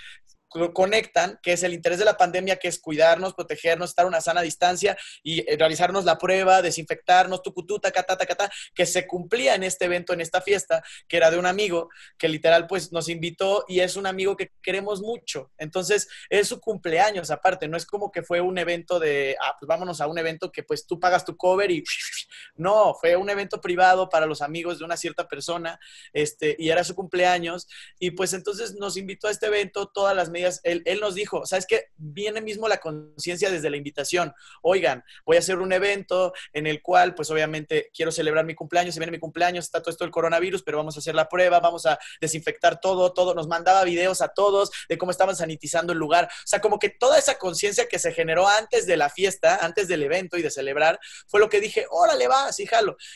conectan, 0.73 1.39
que 1.43 1.53
es 1.53 1.63
el 1.63 1.73
interés 1.73 1.99
de 1.99 2.05
la 2.05 2.17
pandemia, 2.17 2.57
que 2.57 2.69
es 2.69 2.79
cuidarnos, 2.79 3.35
protegernos, 3.35 3.91
estar 3.91 4.05
a 4.05 4.09
una 4.09 4.21
sana 4.21 4.43
distancia 4.43 4.97
y 5.23 5.41
eh, 5.41 5.57
realizarnos 5.59 6.05
la 6.05 6.19
prueba, 6.19 6.63
desinfectarnos, 6.63 7.43
tucututa, 7.43 7.91
catata, 7.91 8.27
catata, 8.27 8.53
que 8.75 8.87
se 8.87 9.07
cumplía 9.07 9.55
en 9.55 9.63
este 9.63 9.87
evento, 9.87 10.13
en 10.13 10.21
esta 10.21 10.41
fiesta, 10.41 10.83
que 11.09 11.17
era 11.17 11.31
de 11.31 11.39
un 11.39 11.47
amigo 11.47 11.89
que 12.19 12.29
literal 12.29 12.67
pues 12.67 12.93
nos 12.93 13.09
invitó 13.09 13.65
y 13.69 13.81
es 13.81 13.97
un 13.97 14.07
amigo 14.07 14.37
que 14.37 14.53
queremos 14.63 15.01
mucho. 15.01 15.51
Entonces 15.59 16.09
es 16.29 16.49
su 16.49 16.61
cumpleaños 16.61 17.31
aparte, 17.31 17.69
no 17.69 17.77
es 17.77 17.87
como 17.87 18.11
que 18.11 18.23
fue 18.23 18.41
un 18.41 18.59
evento 18.59 18.99
de, 18.99 19.37
ah, 19.41 19.57
pues 19.59 19.67
vámonos 19.67 20.01
a 20.01 20.07
un 20.07 20.19
evento 20.19 20.51
que 20.51 20.63
pues 20.63 20.87
tú 20.87 20.99
pagas 21.01 21.25
tu 21.25 21.37
cover 21.37 21.71
y 21.71 21.83
no, 22.57 22.95
fue 22.95 23.17
un 23.17 23.31
evento 23.31 23.61
privado 23.61 24.09
para 24.09 24.27
los 24.27 24.43
amigos 24.43 24.79
de 24.79 24.85
una 24.85 24.97
cierta 24.97 25.29
persona 25.29 25.79
este, 26.13 26.57
y 26.59 26.71
era 26.71 26.85
su 26.85 26.95
cumpleaños 26.95 27.69
y 27.99 28.13
pues 28.13 28.33
entonces 28.33 28.75
nos 28.75 28.97
invitó 28.97 29.29
a 29.29 29.31
este 29.31 29.47
evento, 29.47 29.89
todas 29.89 30.17
las 30.17 30.31
medidas 30.31 30.42
él, 30.65 30.83
nos 31.01 31.15
dijo, 31.15 31.47
¿sabes 31.47 31.67
qué? 31.67 31.91
Viene 31.97 32.41
mismo 32.41 32.69
la 32.69 32.79
conciencia 32.79 33.51
desde 33.51 33.71
la 33.71 33.77
invitación. 33.77 34.33
Oigan, 34.63 35.05
voy 35.25 35.37
a 35.37 35.41
hacer 35.41 35.59
un 35.59 35.73
evento 35.73 36.33
en 36.53 36.67
el 36.67 36.83
cual, 36.83 37.15
pues 37.15 37.31
obviamente 37.31 37.91
quiero 37.95 38.11
celebrar 38.11 38.45
mi 38.45 38.55
cumpleaños, 38.55 38.95
se 38.95 39.01
viene 39.01 39.13
mi 39.13 39.19
cumpleaños, 39.19 39.67
está 39.67 39.81
todo 39.81 39.91
esto 39.91 40.05
del 40.05 40.11
coronavirus, 40.11 40.63
pero 40.63 40.79
vamos 40.79 40.97
a 40.97 41.01
hacer 41.01 41.15
la 41.15 41.29
prueba, 41.29 41.61
vamos 41.61 41.87
a 41.87 41.99
desinfectar 42.21 42.81
todo, 42.81 43.13
todo. 43.13 43.35
Nos 43.35 43.47
mandaba 43.47 43.85
videos 43.85 44.23
a 44.23 44.29
todos 44.29 44.71
de 44.89 44.99
cómo 44.99 45.11
estaban 45.11 45.37
sanitizando 45.37 45.93
el 45.93 45.99
lugar. 45.99 46.25
O 46.25 46.47
sea, 46.47 46.61
como 46.61 46.79
que 46.79 46.89
toda 46.89 47.19
esa 47.19 47.39
conciencia 47.39 47.87
que 47.87 47.99
se 47.99 48.13
generó 48.13 48.49
antes 48.49 48.87
de 48.87 48.97
la 48.97 49.09
fiesta, 49.09 49.57
antes 49.63 49.89
del 49.89 50.03
evento 50.03 50.37
y 50.37 50.43
de 50.43 50.51
celebrar, 50.51 50.99
fue 51.29 51.39
lo 51.39 51.49
que 51.49 51.61
dije, 51.61 51.87
órale, 51.91 52.27
va, 52.29 52.53
sí. 52.53 52.67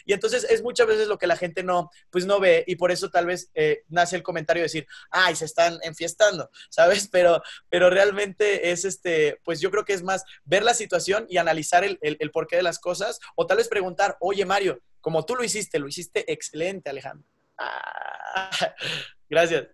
Y 0.05 0.13
entonces 0.13 0.45
es 0.49 0.63
muchas 0.63 0.87
veces 0.87 1.09
lo 1.09 1.19
que 1.19 1.27
la 1.27 1.37
gente 1.37 1.63
no, 1.63 1.91
pues 2.11 2.27
no 2.27 2.41
ve 2.41 2.65
y 2.67 2.77
por 2.77 2.91
eso 2.91 3.11
tal 3.11 3.27
vez 3.27 3.51
eh, 3.55 3.83
nace 3.89 4.17
el 4.17 4.23
comentario 4.23 4.61
de 4.61 4.65
decir, 4.65 4.87
ay, 5.11 5.37
se 5.37 5.45
están 5.45 5.79
enfiestando, 5.83 6.51
¿sabes? 6.69 7.09
Pero, 7.17 7.41
pero 7.71 7.89
realmente 7.89 8.71
es 8.73 8.85
este, 8.85 9.41
pues 9.43 9.59
yo 9.59 9.71
creo 9.71 9.87
que 9.87 9.95
es 9.95 10.03
más 10.03 10.23
ver 10.45 10.63
la 10.63 10.75
situación 10.75 11.25
y 11.31 11.39
analizar 11.39 11.83
el, 11.83 11.99
el, 12.03 12.31
porqué 12.31 12.57
de 12.57 12.63
las 12.63 12.79
cosas, 12.79 13.21
o 13.37 13.47
tal 13.47 13.57
vez 13.57 13.69
preguntar, 13.69 14.19
oye 14.21 14.45
Mario, 14.45 14.83
como 15.01 15.25
tú 15.25 15.35
lo 15.35 15.43
hiciste, 15.43 15.79
lo 15.79 15.89
hiciste 15.89 16.31
excelente, 16.31 16.91
Alejandro. 16.91 17.27
Ah, 17.57 18.51
gracias. 19.31 19.67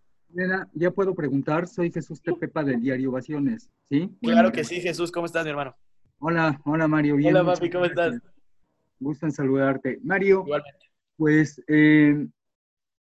Ya 0.72 0.92
puedo 0.92 1.16
preguntar, 1.16 1.66
soy 1.66 1.90
Jesús 1.90 2.22
Tepepa 2.22 2.62
del 2.62 2.80
diario 2.80 3.10
Ovaciones, 3.10 3.68
¿sí? 3.90 4.08
Claro 4.22 4.52
que 4.52 4.62
sí, 4.62 4.80
Jesús, 4.80 5.10
¿cómo 5.10 5.26
estás, 5.26 5.42
mi 5.42 5.50
hermano? 5.50 5.74
Hola, 6.20 6.60
hola 6.64 6.86
Mario. 6.86 7.16
Bien, 7.16 7.34
hola 7.34 7.54
papi, 7.54 7.70
¿cómo 7.70 7.86
estás? 7.86 8.20
Gusto 9.00 9.26
en 9.26 9.32
saludarte. 9.32 9.98
Mario, 10.04 10.44
Igualmente. 10.46 10.92
pues 11.16 11.60
eh, 11.66 12.24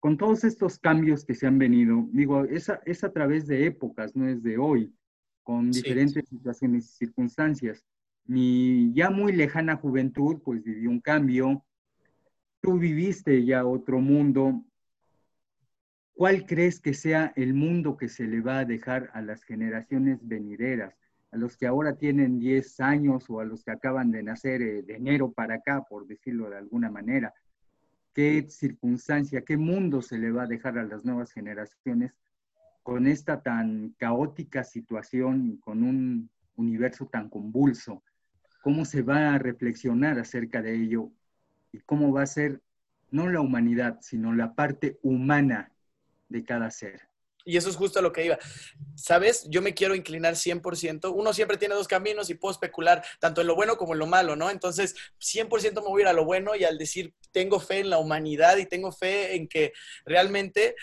con 0.05 0.19
todos 0.19 0.45
estos 0.45 0.79
cambios 0.79 1.25
que 1.25 1.33
se 1.33 1.47
han 1.47 1.59
venido, 1.59 2.07
digo, 2.13 2.45
es 2.45 2.69
a, 2.69 2.79
es 2.85 3.03
a 3.05 3.11
través 3.11 3.47
de 3.47 3.65
épocas, 3.65 4.15
no 4.15 4.29
es 4.29 4.43
de 4.43 4.59
hoy, 4.59 4.95
con 5.43 5.71
diferentes 5.71 6.29
situaciones 6.29 6.85
y 6.85 7.07
circunstancias. 7.07 7.83
Mi 8.27 8.93
ya 8.93 9.09
muy 9.09 9.33
lejana 9.33 9.77
juventud, 9.77 10.43
pues 10.45 10.63
vivió 10.63 10.91
un 10.91 11.01
cambio. 11.01 11.65
Tú 12.61 12.79
viviste 12.79 13.47
ya 13.47 13.65
otro 13.65 13.99
mundo. 13.99 14.63
¿Cuál 16.13 16.45
crees 16.45 16.81
que 16.81 16.93
sea 16.93 17.33
el 17.35 17.55
mundo 17.55 17.97
que 17.97 18.11
se 18.11 18.27
le 18.27 18.43
va 18.43 18.59
a 18.59 18.65
dejar 18.67 19.09
a 19.15 19.23
las 19.23 19.43
generaciones 19.43 20.19
venideras? 20.21 20.95
A 21.31 21.39
los 21.39 21.57
que 21.57 21.67
ahora 21.67 21.97
tienen 21.97 22.39
10 22.39 22.79
años 22.81 23.31
o 23.31 23.41
a 23.41 23.47
los 23.47 23.65
que 23.65 23.71
acaban 23.71 24.11
de 24.11 24.23
nacer 24.23 24.61
eh, 24.61 24.83
de 24.83 24.97
enero 24.97 25.33
para 25.33 25.55
acá, 25.55 25.83
por 25.89 26.07
decirlo 26.07 26.51
de 26.51 26.59
alguna 26.59 26.91
manera 26.91 27.33
qué 28.15 28.47
circunstancia, 28.49 29.43
qué 29.43 29.57
mundo 29.57 30.01
se 30.01 30.19
le 30.19 30.31
va 30.31 30.45
a 30.45 30.47
dejar 30.47 30.79
a 30.79 30.85
las 30.85 31.05
nuevas 31.05 31.33
generaciones 31.33 32.19
con 32.83 33.07
esta 33.07 33.43
tan 33.43 33.95
caótica 33.99 34.63
situación, 34.63 35.57
con 35.59 35.83
un 35.83 36.31
universo 36.57 37.07
tan 37.07 37.29
convulso. 37.29 38.03
¿Cómo 38.63 38.85
se 38.85 39.03
va 39.03 39.35
a 39.35 39.39
reflexionar 39.39 40.19
acerca 40.19 40.63
de 40.63 40.75
ello 40.75 41.11
y 41.73 41.81
cómo 41.81 42.13
va 42.13 42.23
a 42.23 42.27
ser 42.27 42.63
no 43.11 43.29
la 43.29 43.41
humanidad, 43.41 43.99
sino 44.01 44.33
la 44.33 44.55
parte 44.55 44.99
humana 45.03 45.73
de 46.29 46.45
cada 46.45 46.71
ser? 46.71 47.03
Y 47.45 47.57
eso 47.57 47.69
es 47.69 47.77
justo 47.77 47.99
a 47.99 48.03
lo 48.03 48.13
que 48.13 48.25
iba. 48.25 48.39
¿Sabes? 48.97 49.47
Yo 49.49 49.61
me 49.61 49.75
quiero 49.75 49.95
inclinar 49.95 50.35
100%. 50.35 51.13
Uno 51.15 51.33
siempre 51.33 51.59
tiene 51.59 51.75
dos 51.75 51.89
caminos 51.89 52.31
y 52.31 52.35
puedo 52.35 52.53
especular 52.53 53.05
tanto 53.21 53.41
en 53.41 53.47
lo 53.47 53.55
bueno 53.55 53.77
como 53.77 53.93
en 53.93 53.99
lo 53.99 54.07
malo, 54.07 54.35
¿no? 54.35 54.51
Entonces, 54.51 54.95
100% 55.21 55.83
me 55.83 55.89
voy 55.89 56.03
a 56.03 56.05
ir 56.05 56.09
a 56.09 56.13
lo 56.15 56.25
bueno 56.25 56.55
y 56.55 56.65
al 56.65 56.79
decir, 56.79 57.15
tengo 57.33 57.61
fe 57.61 57.81
en 57.81 57.91
la 57.91 57.99
humanidad 57.99 58.57
y 58.57 58.67
tengo 58.67 58.93
fe 58.93 59.37
en 59.37 59.49
que 59.49 59.73
realmente 60.07 60.75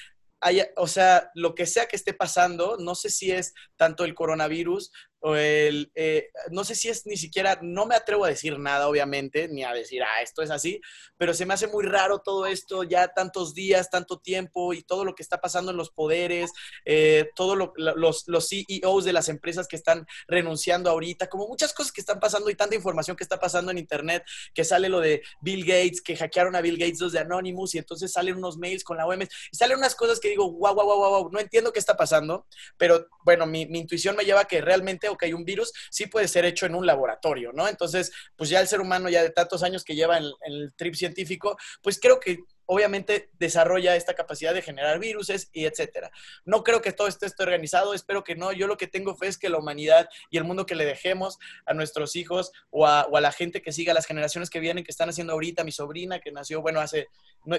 haya, 0.41 0.70
o 0.76 0.88
sea, 0.88 1.32
lo 1.36 1.53
que 1.55 1.66
sea 1.66 1.88
que 1.88 1.95
esté 1.95 2.14
pasando, 2.14 2.78
no 2.80 2.95
sé 2.95 3.09
si 3.09 3.32
es 3.32 3.53
tanto 3.76 4.03
el 4.03 4.16
coronavirus, 4.16 4.91
eh, 5.24 6.30
no 6.49 6.63
sé 6.63 6.76
si 6.76 6.89
es 6.89 7.05
ni 7.05 7.15
siquiera, 7.15 7.59
no 7.61 7.86
me 7.86 7.95
atrevo 7.95 8.26
a 8.26 8.30
decir 8.30 8.57
nada, 8.57 8.88
obviamente, 8.88 9.47
ni 9.47 9.63
a 9.63 9.72
decir, 9.74 10.01
ah, 10.03 10.22
esto 10.22 10.41
es 10.41 10.49
así, 10.49 10.82
pero 11.17 11.34
se 11.34 11.45
me 11.45 11.53
hace 11.53 11.67
muy 11.67 11.86
raro 11.86 12.19
todo 12.19 12.47
esto, 12.47 12.84
ya 12.84 13.07
tantos 13.09 13.53
días, 13.53 13.89
tanto 13.89 14.19
tiempo 14.19 14.74
y 14.74 14.82
todo 14.82 15.05
lo 15.05 15.13
que 15.13 15.22
está 15.22 15.39
pasando 15.39 15.72
en 15.72 15.78
los 15.78 15.91
poderes, 15.91 16.51
eh, 16.86 17.30
todos 17.36 17.57
los, 17.57 18.24
los 18.28 18.49
CEOs 18.49 19.05
de 19.05 19.13
las 19.13 19.30
empresas 19.30 19.67
que 19.67 19.76
están 19.76 20.07
renunciando 20.28 20.89
ahorita, 20.89 21.28
como 21.28 21.47
muchas 21.47 21.74
cosas 21.74 21.91
que 21.91 22.01
están 22.01 22.19
pasando 22.19 22.49
y 22.49 22.55
tanta 22.55 22.76
información 22.76 23.15
que 23.15 23.24
está 23.24 23.39
pasando 23.39 23.72
en 23.72 23.78
Internet, 23.78 24.24
que 24.53 24.63
sale 24.63 24.89
lo 24.89 24.99
de 24.99 25.22
Bill 25.41 25.65
Gates, 25.65 26.01
que 26.01 26.15
hackearon 26.15 26.55
a 26.55 26.61
Bill 26.61 26.78
Gates 26.78 26.99
los 26.99 27.11
de 27.11 27.19
Anonymous 27.19 27.76
y 27.76 27.78
entonces 27.78 28.11
salen 28.11 28.38
unos 28.38 28.57
mails 28.57 28.84
con 28.84 28.97
la 28.97 29.05
OMS 29.05 29.30
y 29.51 29.55
salen 29.55 29.78
unas 29.78 29.93
cosas 29.93 30.19
que 30.19 30.30
digo, 30.30 30.51
guau, 30.51 30.74
guau, 30.74 30.86
guau, 30.88 31.09
guau, 31.09 31.30
no 31.32 31.39
entiendo 31.39 31.72
qué 31.72 31.80
está 31.80 31.95
pasando, 31.95 32.47
pero 32.78 33.07
bueno, 33.24 33.45
mi, 33.45 33.67
mi 33.67 33.80
intuición 33.80 34.15
me 34.15 34.26
lleva 34.26 34.41
a 34.41 34.45
que 34.45 34.61
realmente 34.61 35.11
que 35.18 35.28
hay 35.28 35.34
un 35.34 35.45
virus, 35.45 35.72
sí 35.89 36.07
puede 36.07 36.28
ser 36.28 36.45
hecho 36.45 36.66
en 36.66 36.76
un 36.76 36.86
laboratorio, 36.86 37.51
¿no? 37.53 37.68
Entonces, 37.68 38.12
pues 38.36 38.49
ya 38.49 38.59
el 38.59 38.68
ser 38.68 38.82
humano, 38.82 39.09
ya 39.09 39.24
de 39.24 39.30
tantos 39.30 39.64
años 39.64 39.84
que 39.84 39.95
lleva 39.95 40.18
en, 40.18 40.26
el 40.41 40.74
trip 40.76 40.95
científico, 40.95 41.57
pues 41.82 41.99
creo 41.99 42.20
que 42.20 42.39
obviamente 42.74 43.30
desarrolla 43.34 43.97
esta 43.97 44.13
capacidad 44.13 44.53
de 44.53 44.61
generar 44.61 44.97
viruses 44.97 45.49
y 45.51 45.65
etcétera. 45.65 46.09
No 46.45 46.63
creo 46.63 46.82
que 46.82 46.93
todo 46.93 47.09
esto 47.09 47.26
esté 47.26 47.43
organizado, 47.43 47.93
espero 47.93 48.24
que 48.24 48.34
no. 48.34 48.53
Yo 48.53 48.65
lo 48.65 48.78
que 48.78 48.88
tengo 48.88 49.13
fe 49.13 49.28
es 49.28 49.38
que 49.38 49.49
la 49.49 49.57
humanidad 49.57 50.07
y 50.30 50.38
el 50.38 50.45
mundo 50.45 50.65
que 50.65 50.76
le 50.76 50.86
dejemos 50.86 51.38
a 51.65 51.74
nuestros 51.74 52.15
hijos 52.15 52.53
o 52.69 52.88
a, 52.88 53.09
la 53.19 53.34
gente 53.34 53.61
que 53.61 53.74
siga, 53.74 53.93
las 53.93 54.05
generaciones 54.05 54.49
que 54.49 54.61
vienen, 54.61 54.86
que 54.86 54.91
están 54.91 55.09
haciendo 55.09 55.34
ahorita, 55.34 55.65
mi 55.65 55.74
sobrina 55.74 56.22
que 56.22 56.32
nació, 56.32 56.61
bueno, 56.61 56.80
hace, 56.80 57.09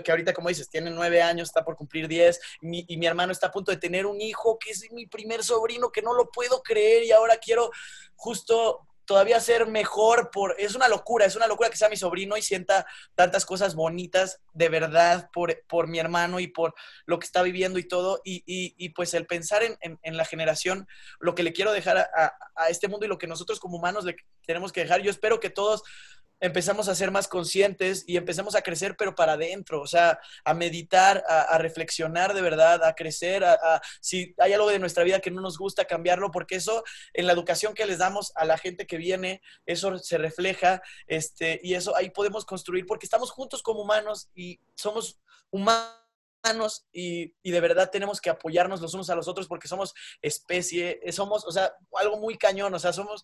que 0.02 0.10
ahorita 0.10 0.32
como 0.32 0.48
dices, 0.48 0.70
tiene 0.70 0.90
nueve 0.90 1.20
años, 1.20 1.50
está 1.50 1.62
por 1.62 1.76
cumplir 1.76 2.08
diez, 2.08 2.40
y 2.62 2.96
mi 2.96 3.06
hermano 3.06 3.32
está 3.32 3.48
a 3.48 3.52
punto 3.52 3.70
de 3.70 3.76
tener 3.76 4.06
un 4.06 4.18
hijo 4.18 4.58
que 4.58 4.70
es 4.70 4.90
mi 4.92 5.04
primer 5.04 5.44
sobrino, 5.44 5.92
que 5.92 6.00
no 6.00 6.14
lo 6.14 6.30
puedo 6.30 6.62
creer 6.62 7.02
y 7.02 7.12
ahora 7.12 7.36
quiero 7.36 7.70
justo 8.16 8.88
todavía 9.12 9.40
ser 9.40 9.66
mejor 9.66 10.30
por... 10.30 10.54
Es 10.56 10.74
una 10.74 10.88
locura, 10.88 11.26
es 11.26 11.36
una 11.36 11.46
locura 11.46 11.68
que 11.68 11.76
sea 11.76 11.90
mi 11.90 11.98
sobrino 11.98 12.34
y 12.38 12.40
sienta 12.40 12.86
tantas 13.14 13.44
cosas 13.44 13.74
bonitas 13.74 14.40
de 14.54 14.70
verdad 14.70 15.28
por, 15.34 15.54
por 15.68 15.86
mi 15.86 15.98
hermano 15.98 16.40
y 16.40 16.46
por 16.46 16.74
lo 17.04 17.18
que 17.18 17.26
está 17.26 17.42
viviendo 17.42 17.78
y 17.78 17.86
todo. 17.86 18.22
Y, 18.24 18.42
y, 18.46 18.88
pues 18.88 19.12
el 19.12 19.26
pensar 19.26 19.64
en, 19.64 19.76
en, 20.02 20.16
la 20.16 20.24
generación, 20.24 20.88
lo 21.20 21.34
que 21.34 21.42
le 21.42 21.52
quiero 21.52 21.72
dejar 21.72 21.98
a, 21.98 22.32
a, 22.56 22.68
este 22.70 22.88
mundo 22.88 23.04
y 23.04 23.10
lo 23.10 23.18
que 23.18 23.26
nosotros 23.26 23.60
como 23.60 23.76
humanos 23.76 24.06
le 24.06 24.16
tenemos 24.46 24.72
que 24.72 24.80
dejar, 24.80 25.02
yo 25.02 25.10
espero 25.10 25.40
que 25.40 25.50
todos 25.50 25.82
empezamos 26.42 26.88
a 26.88 26.94
ser 26.96 27.12
más 27.12 27.28
conscientes 27.28 28.04
y 28.06 28.16
empezamos 28.16 28.56
a 28.56 28.62
crecer, 28.62 28.96
pero 28.98 29.14
para 29.14 29.34
adentro, 29.34 29.80
o 29.80 29.86
sea, 29.86 30.18
a 30.44 30.54
meditar, 30.54 31.24
a, 31.28 31.56
reflexionar 31.56 32.34
de 32.34 32.42
verdad, 32.42 32.84
a 32.84 32.94
crecer, 32.94 33.44
a, 33.44 33.80
si 34.00 34.34
hay 34.38 34.52
algo 34.52 34.68
de 34.68 34.80
nuestra 34.80 35.04
vida 35.04 35.20
que 35.20 35.30
no 35.30 35.40
nos 35.40 35.56
gusta, 35.56 35.84
cambiarlo, 35.84 36.32
porque 36.32 36.56
eso 36.56 36.82
en 37.14 37.28
la 37.28 37.32
educación 37.32 37.74
que 37.74 37.86
les 37.86 37.98
damos 37.98 38.32
a 38.34 38.44
la 38.44 38.58
gente 38.58 38.88
que 38.88 38.96
viene, 38.96 39.40
eso 39.66 39.96
se 39.98 40.18
refleja, 40.18 40.82
este, 41.06 41.60
y 41.62 41.74
eso 41.74 41.96
ahí 41.96 42.10
podemos 42.10 42.44
construir, 42.44 42.86
porque 42.86 43.06
estamos 43.06 43.30
juntos 43.30 43.62
como 43.62 43.82
humanos 43.82 44.28
y 44.34 44.58
somos 44.74 45.20
humanos 45.52 46.01
y, 46.92 47.34
y, 47.42 47.50
de 47.50 47.60
verdad 47.60 47.90
tenemos 47.90 48.20
que 48.20 48.30
apoyarnos 48.30 48.80
los 48.80 48.94
unos 48.94 49.08
a 49.10 49.14
los 49.14 49.28
otros 49.28 49.46
porque 49.46 49.68
somos 49.68 49.94
especie, 50.20 51.00
somos, 51.12 51.44
o 51.44 51.52
sea, 51.52 51.72
algo 51.96 52.18
muy 52.18 52.36
cañón, 52.36 52.74
o 52.74 52.78
sea, 52.78 52.92
somos 52.92 53.22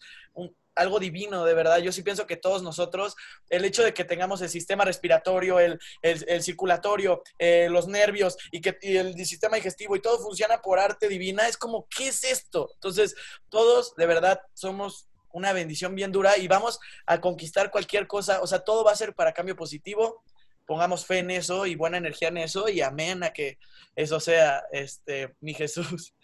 algo 0.79 1.01
divino, 1.01 1.45
de 1.45 1.55
verdad. 1.55 1.79
Yo 1.79 1.93
sí 1.93 2.03
pienso 2.03 2.27
que 2.27 2.37
todos 2.37 2.63
nosotros, 2.63 3.17
el 3.51 3.65
hecho 3.65 3.83
de 3.83 3.93
que 3.93 4.05
tengamos 4.05 4.41
el 4.41 4.49
sistema 4.49 4.85
respiratorio, 4.85 5.59
el, 5.59 5.79
el, 6.03 6.43
circulatorio, 6.43 7.23
eh, 7.39 7.69
los 7.71 7.89
nervios 7.89 8.37
y 8.53 8.61
que 8.61 8.79
el 8.83 9.15
sistema 9.27 9.57
digestivo 9.57 9.97
y 9.97 10.01
todo 10.01 10.19
funciona 10.21 10.63
por 10.63 10.79
arte 10.79 11.09
divina, 11.09 11.49
es 11.49 11.57
como, 11.57 11.87
¿qué 11.89 12.09
es 12.09 12.25
esto? 12.25 12.71
Entonces, 12.75 13.17
todos 13.49 13.95
de 13.97 14.07
verdad 14.07 14.41
somos 14.55 15.09
una 15.33 15.53
bendición 15.53 15.95
bien 15.95 16.13
dura 16.13 16.39
y 16.39 16.49
vamos 16.49 16.79
a 17.07 17.21
conquistar 17.21 17.71
cualquier 17.71 18.07
cosa, 18.07 18.41
o 18.41 18.47
sea, 18.47 18.61
todo 18.61 18.85
va 18.85 18.93
a 18.93 18.97
ser 18.97 19.15
para 19.15 19.35
cambio 19.35 19.57
positivo, 19.57 20.23
pongamos 20.69 21.07
fe 21.07 21.21
en 21.21 21.31
eso 21.31 21.65
y 21.65 21.75
buena 21.75 21.97
energía 21.97 22.29
en 22.29 22.37
eso 22.37 22.69
y 22.69 22.83
amén 22.83 23.25
a 23.25 23.31
que 23.31 23.59
eso 23.97 24.21
sea, 24.21 24.63
este, 24.71 25.35
mi 25.41 25.55
Jesús. 25.55 26.15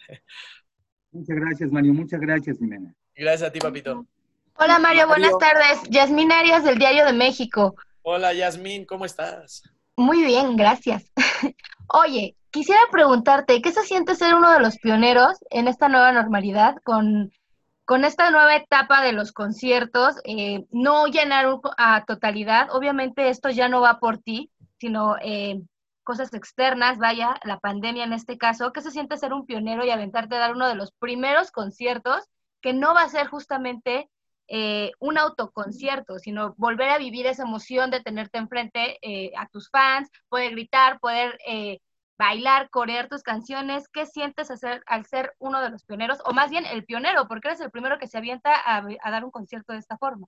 Muchas 1.11 1.35
gracias, 1.35 1.71
Mario, 1.71 1.93
muchas 1.93 2.21
gracias, 2.21 2.59
Jimena. 2.59 2.93
Gracias 3.15 3.49
a 3.49 3.51
ti, 3.51 3.59
papito. 3.59 4.05
Hola 4.57 4.77
Mario, 4.77 5.07
buenas 5.07 5.35
tardes. 5.39 5.81
Yasmín 5.89 6.31
Arias 6.31 6.63
del 6.63 6.77
Diario 6.77 7.05
de 7.05 7.13
México. 7.13 7.75
Hola 8.03 8.33
Yasmín, 8.33 8.85
¿cómo 8.85 9.05
estás? 9.05 9.63
Muy 9.97 10.23
bien, 10.23 10.55
gracias. 10.55 11.11
Oye, 11.87 12.35
quisiera 12.51 12.81
preguntarte, 12.91 13.61
¿qué 13.63 13.71
se 13.71 13.81
siente 13.81 14.13
ser 14.13 14.35
uno 14.35 14.51
de 14.51 14.59
los 14.59 14.77
pioneros 14.77 15.39
en 15.49 15.67
esta 15.67 15.89
nueva 15.89 16.11
normalidad 16.11 16.75
con, 16.83 17.31
con 17.85 18.03
esta 18.03 18.31
nueva 18.31 18.55
etapa 18.55 19.01
de 19.03 19.13
los 19.13 19.31
conciertos? 19.31 20.15
Eh, 20.23 20.65
no 20.71 21.07
llenar 21.07 21.45
a 21.77 22.03
totalidad, 22.05 22.69
obviamente 22.71 23.29
esto 23.29 23.49
ya 23.49 23.69
no 23.69 23.81
va 23.81 23.99
por 23.99 24.17
ti, 24.17 24.51
sino 24.77 25.15
eh, 25.21 25.61
cosas 26.03 26.33
externas, 26.33 26.97
vaya, 26.97 27.39
la 27.43 27.59
pandemia 27.59 28.03
en 28.03 28.13
este 28.13 28.37
caso. 28.37 28.71
¿Qué 28.73 28.81
se 28.81 28.91
siente 28.91 29.17
ser 29.17 29.33
un 29.33 29.45
pionero 29.45 29.85
y 29.85 29.89
aventarte 29.89 30.35
a 30.35 30.39
dar 30.39 30.53
uno 30.53 30.67
de 30.67 30.75
los 30.75 30.91
primeros 30.93 31.51
conciertos 31.51 32.23
que 32.61 32.73
no 32.73 32.93
va 32.93 33.03
a 33.03 33.09
ser 33.09 33.27
justamente 33.27 34.09
eh, 34.47 34.91
un 34.99 35.17
autoconcierto, 35.17 36.19
sino 36.19 36.53
volver 36.57 36.89
a 36.89 36.99
vivir 36.99 37.25
esa 37.25 37.43
emoción 37.43 37.89
de 37.89 38.01
tenerte 38.01 38.37
enfrente 38.37 38.99
eh, 39.01 39.31
a 39.37 39.47
tus 39.47 39.69
fans, 39.69 40.09
poder 40.29 40.51
gritar, 40.51 40.99
poder 40.99 41.37
eh, 41.47 41.79
bailar, 42.17 42.69
corear 42.69 43.07
tus 43.07 43.23
canciones. 43.23 43.87
¿Qué 43.89 44.05
sientes 44.05 44.51
hacer, 44.51 44.83
al 44.85 45.05
ser 45.05 45.33
uno 45.39 45.61
de 45.61 45.69
los 45.69 45.83
pioneros? 45.83 46.19
O 46.25 46.33
más 46.33 46.49
bien 46.49 46.65
el 46.65 46.85
pionero, 46.85 47.27
porque 47.27 47.49
eres 47.49 47.61
el 47.61 47.71
primero 47.71 47.97
que 47.99 48.07
se 48.07 48.17
avienta 48.17 48.51
a, 48.65 49.11
dar 49.11 49.25
un 49.25 49.31
concierto 49.31 49.73
de 49.73 49.79
esta 49.79 49.97
forma. 49.97 50.27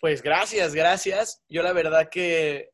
Pues 0.00 0.22
gracias, 0.22 0.74
gracias. 0.74 1.42
Yo 1.48 1.62
la 1.62 1.72
verdad 1.72 2.08
que 2.10 2.70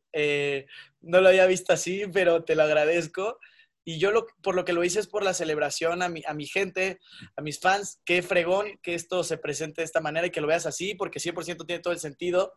no 1.01 1.21
lo 1.21 1.29
había 1.29 1.47
visto 1.47 1.73
así, 1.73 2.05
pero 2.13 2.45
te 2.45 2.55
lo 2.55 2.63
agradezco. 2.63 3.39
Y 3.85 3.99
yo 3.99 4.11
lo, 4.11 4.27
por 4.43 4.55
lo 4.55 4.67
que 4.67 4.75
lo 4.75 4.85
hice 4.85 5.01
es 5.01 5.07
por 5.07 5.25
la 5.25 5.33
celebración 5.33 6.03
a 6.03 6.11
mi, 6.11 6.23
a 6.27 6.35
mi 6.35 6.47
gente, 6.47 6.99
a 7.37 7.41
mis 7.41 7.59
fans. 7.59 8.03
Qué 8.05 8.23
fregón 8.23 8.79
que 8.83 8.95
esto 8.95 9.25
se 9.25 9.39
presente 9.39 9.81
de 9.81 9.87
esta 9.87 10.03
manera 10.03 10.27
y 10.27 10.31
que 10.31 10.43
lo 10.43 10.47
veas 10.47 10.67
así, 10.67 10.95
porque 10.95 11.21
100% 11.21 11.67
tiene 11.67 11.81
todo 11.81 11.95
el 11.95 11.99
sentido. 11.99 12.55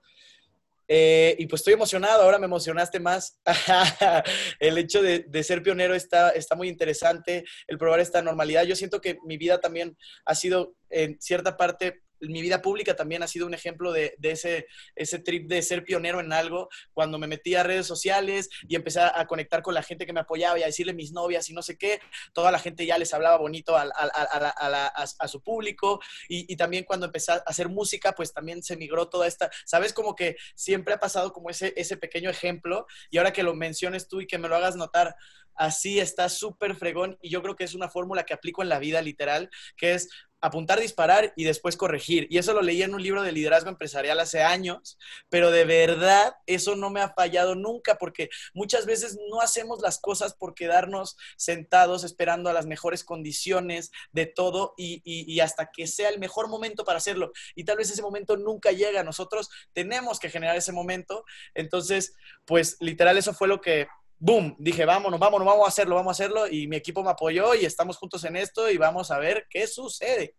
Eh, 0.94 1.38
y 1.40 1.46
pues 1.48 1.62
estoy 1.62 1.76
emocionado, 1.76 2.22
ahora 2.22 2.38
me 2.38 2.48
emocionaste 2.48 3.00
más. 3.00 3.40
el 4.60 4.78
hecho 4.78 5.02
de, 5.02 5.20
de, 5.20 5.44
ser 5.44 5.64
pionero 5.64 5.96
está, 5.96 6.32
está 6.32 6.54
muy 6.58 6.68
interesante, 6.68 7.46
el 7.68 7.78
probar 7.78 8.02
esta 8.02 8.22
normalidad. 8.22 8.66
Yo 8.66 8.76
siento 8.76 9.00
que 9.00 9.18
mi 9.26 9.38
vida 9.38 9.62
también 9.62 9.96
ha 10.26 10.36
sido 10.36 10.76
en 10.90 11.16
cierta 11.22 11.56
parte 11.56 12.02
mi 12.22 12.42
vida 12.42 12.62
pública 12.62 12.96
también 12.96 13.24
ha 13.24 13.28
sido 13.28 13.46
un 13.46 13.54
ejemplo 13.54 13.92
de, 13.92 14.16
ese, 14.22 14.68
ese 14.96 15.20
trip 15.20 15.48
de 15.48 15.62
ser 15.62 15.84
pionero 15.84 16.20
en 16.20 16.34
algo. 16.34 16.70
Cuando 16.94 17.18
me 17.18 17.28
metí 17.28 17.56
a 17.56 17.64
redes 17.64 17.88
sociales 17.88 18.50
y 18.68 18.76
empecé 18.76 19.02
a 19.02 19.26
conectar 19.28 19.62
con 19.62 19.74
la 19.74 19.84
gente 19.84 20.06
que 20.06 20.14
me 20.14 20.20
apoyaba 20.20 20.60
y 20.60 20.64
a 20.64 20.68
decirle 20.68 20.94
mis 20.94 21.12
novias 21.12 21.50
y 21.50 21.54
no 21.54 21.62
sé 21.62 21.78
qué, 21.78 22.00
toda 22.34 22.52
la 22.52 22.60
gente 22.60 22.86
ya 22.86 22.98
les 22.98 23.14
hablaba 23.14 23.38
bonito 23.38 23.76
a, 23.76 25.28
su 25.28 25.42
público. 25.42 26.00
Y, 26.28 26.56
también 26.56 26.84
cuando 26.84 27.08
empecé 27.08 27.32
a 27.32 27.36
hacer 27.46 27.70
música, 27.70 28.14
pues 28.14 28.34
también 28.34 28.62
se 28.62 28.78
migró 28.78 29.10
toda 29.10 29.28
esta, 29.28 29.50
¿sabes? 29.66 29.94
Como 29.94 30.16
que 30.16 30.36
siempre 30.56 30.94
ha 30.94 31.00
pasado 31.00 31.34
como 31.34 31.50
ese, 31.50 31.74
ese 31.76 31.98
pequeño 31.98 32.30
ejemplo. 32.30 32.86
Y 33.10 33.18
ahora 33.18 33.34
que 33.34 33.44
lo 33.44 33.56
menciones 33.56 34.08
tú 34.08 34.22
y 34.22 34.28
que 34.28 34.38
me 34.38 34.48
lo 34.48 34.56
hagas 34.56 34.76
notar, 34.76 35.16
así 35.62 36.00
está 36.00 36.28
súper 36.28 36.76
fregón 36.76 37.20
y 37.22 37.30
yo 37.30 37.44
creo 37.44 37.56
que 37.56 37.64
es 37.64 37.76
una 37.76 37.88
fórmula 37.88 38.24
que 38.24 38.34
aplico 38.34 38.64
en 38.64 38.70
la 38.70 38.80
vida 38.80 39.00
literal, 39.00 39.52
que 39.78 39.94
es 39.94 40.10
apuntar, 40.42 40.80
disparar 40.80 41.34
y 41.36 41.44
después 41.44 41.78
corregir. 41.78 42.26
Y 42.32 42.40
eso 42.40 42.54
lo 42.54 42.64
leí 42.64 42.82
en 42.82 42.96
un 42.96 43.04
libro 43.04 43.22
de 43.22 43.32
liderazgo 43.32 43.70
empresarial 43.70 44.20
hace 44.20 44.42
años, 44.42 44.98
pero 45.30 45.52
de 45.52 45.66
verdad 45.66 46.34
eso 46.48 46.76
no 46.76 46.90
me 46.90 47.00
ha 47.00 47.14
fallado 47.14 47.54
nunca 47.54 48.00
porque 48.00 48.30
muchas 48.56 48.88
veces 48.88 49.20
no 49.30 49.40
hacemos 49.40 49.82
las 49.82 50.00
cosas 50.00 50.34
por 50.34 50.56
quedarnos 50.56 51.16
sentados 51.38 52.04
esperando 52.04 52.50
a 52.50 52.54
las 52.54 52.66
mejores 52.66 53.04
condiciones 53.04 53.92
de 54.12 54.26
todo 54.26 54.74
y, 54.78 55.04
y, 55.06 55.40
hasta 55.42 55.70
que 55.72 55.86
sea 55.86 56.10
el 56.10 56.18
mejor 56.18 56.48
momento 56.48 56.86
para 56.86 56.98
hacerlo. 56.98 57.34
Y 57.54 57.66
tal 57.66 57.78
vez 57.78 57.92
ese 57.92 58.02
momento 58.02 58.36
nunca 58.36 58.72
llega. 58.72 59.04
Nosotros 59.04 59.48
tenemos 59.74 60.20
que 60.20 60.32
generar 60.32 60.56
ese 60.56 60.72
momento. 60.72 61.24
Entonces, 61.54 62.16
pues 62.46 62.78
literal 62.80 63.16
eso 63.20 63.36
fue 63.36 63.48
lo 63.48 63.62
que 63.62 63.88
boom, 64.22 64.56
dije, 64.60 64.86
vámonos, 64.86 65.20
vámonos, 65.20 65.48
vamos 65.48 65.66
a 65.66 65.70
hacerlo, 65.70 65.96
vamos 65.96 66.12
a 66.12 66.24
hacerlo. 66.24 66.48
Y 66.48 66.68
mi 66.68 66.78
equipo 66.78 67.04
me 67.04 67.10
apoyó 67.10 67.56
y 67.56 67.66
estamos 67.66 67.98
juntos 67.98 68.24
en 68.24 68.36
esto 68.36 68.70
y 68.70 68.78
vamos 68.78 69.10
a 69.12 69.18
ver 69.18 69.48
qué 69.50 69.68
sucede. 69.68 70.36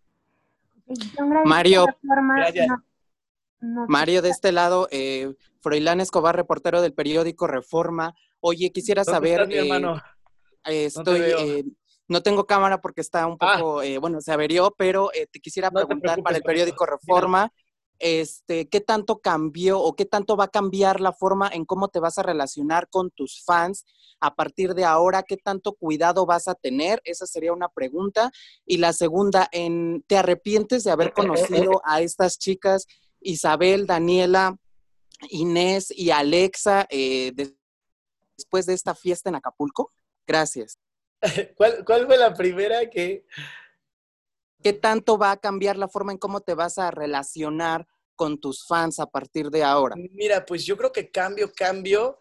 Mario, 1.45 1.87
Mario, 3.61 4.22
de 4.22 4.30
este 4.30 4.53
lado, 4.53 4.89
eh, 4.91 5.35
Froilán 5.61 6.01
Escobar, 6.01 6.37
reportero 6.37 6.80
del 6.80 6.95
periódico 6.95 7.47
Reforma. 7.47 8.14
Oye, 8.41 8.70
quisiera 8.70 9.05
saber. 9.05 9.47
mi 9.49 9.57
hermano? 9.57 10.01
Eh, 10.64 10.87
estoy, 10.87 11.18
no, 11.18 11.26
eh, 11.26 11.64
no, 12.07 12.22
tengo 12.22 12.47
cámara 12.47 12.80
porque 12.80 13.01
está 13.01 13.26
un 13.26 13.37
ah. 13.41 13.57
poco, 13.59 13.83
bueno, 14.01 14.20
se 14.20 14.33
averió, 14.33 14.72
pero 14.76 15.11
te 15.30 15.41
quisiera 15.41 15.70
preguntar 15.72 16.22
para 16.22 16.37
el 16.37 16.43
periódico 16.43 16.87
Reforma 16.87 17.53
este, 18.03 18.68
qué 18.68 18.80
tanto 18.80 19.20
cambió 19.20 19.80
o 19.80 19.94
qué 19.94 20.05
tanto 20.05 20.36
va 20.36 20.44
a 20.44 20.48
cambiar 20.48 21.00
la 21.00 21.12
forma 21.12 21.48
en 21.48 21.64
cómo 21.64 21.86
te 21.86 22.00
vas 22.00 22.18
a 22.18 22.24
relacionar 22.24 22.88
con 22.90 23.12
tus 23.12 23.44
fans 23.44 23.84
a 24.18 24.34
partir 24.34 24.74
de 24.74 24.84
ahora, 24.84 25.22
qué 25.22 25.36
tanto 25.36 25.74
cuidado 25.74 26.26
vas 26.26 26.48
a 26.48 26.57
tener, 26.57 27.00
esa 27.05 27.26
sería 27.26 27.53
una 27.53 27.68
pregunta. 27.68 28.32
Y 28.66 28.78
la 28.78 28.92
segunda, 28.92 29.48
en, 29.53 30.03
¿te 30.09 30.16
arrepientes 30.16 30.82
de 30.82 30.90
haber 30.90 31.12
conocido 31.12 31.80
a 31.84 32.00
estas 32.00 32.38
chicas, 32.38 32.86
Isabel, 33.20 33.86
Daniela, 33.86 34.57
Inés 35.30 35.92
y 35.96 36.11
Alexa, 36.11 36.88
eh, 36.90 37.32
después 38.36 38.66
de 38.66 38.74
esta 38.74 38.96
fiesta 38.96 39.28
en 39.28 39.36
Acapulco? 39.36 39.92
Gracias. 40.26 40.76
¿Cuál, 41.57 41.84
¿Cuál, 41.84 42.07
fue 42.07 42.18
la 42.18 42.34
primera 42.34 42.90
que, 42.90 43.24
¿Qué 44.61 44.72
tanto 44.72 45.18
va 45.18 45.30
a 45.30 45.36
cambiar 45.36 45.76
la 45.76 45.86
forma 45.86 46.11
en 46.11 46.18
cómo 46.18 46.40
te 46.40 46.55
vas 46.55 46.78
a 46.78 46.90
relacionar 46.90 47.86
con 48.23 48.39
tus 48.39 48.64
fans 48.64 49.01
a 49.01 49.07
partir 49.07 49.51
de 49.51 49.64
ahora? 49.64 49.97
Mira, 50.12 50.47
pues 50.47 50.64
yo 50.64 50.77
creo 50.77 50.93
que 50.93 51.11
cambio, 51.11 51.53
cambio. 51.53 52.20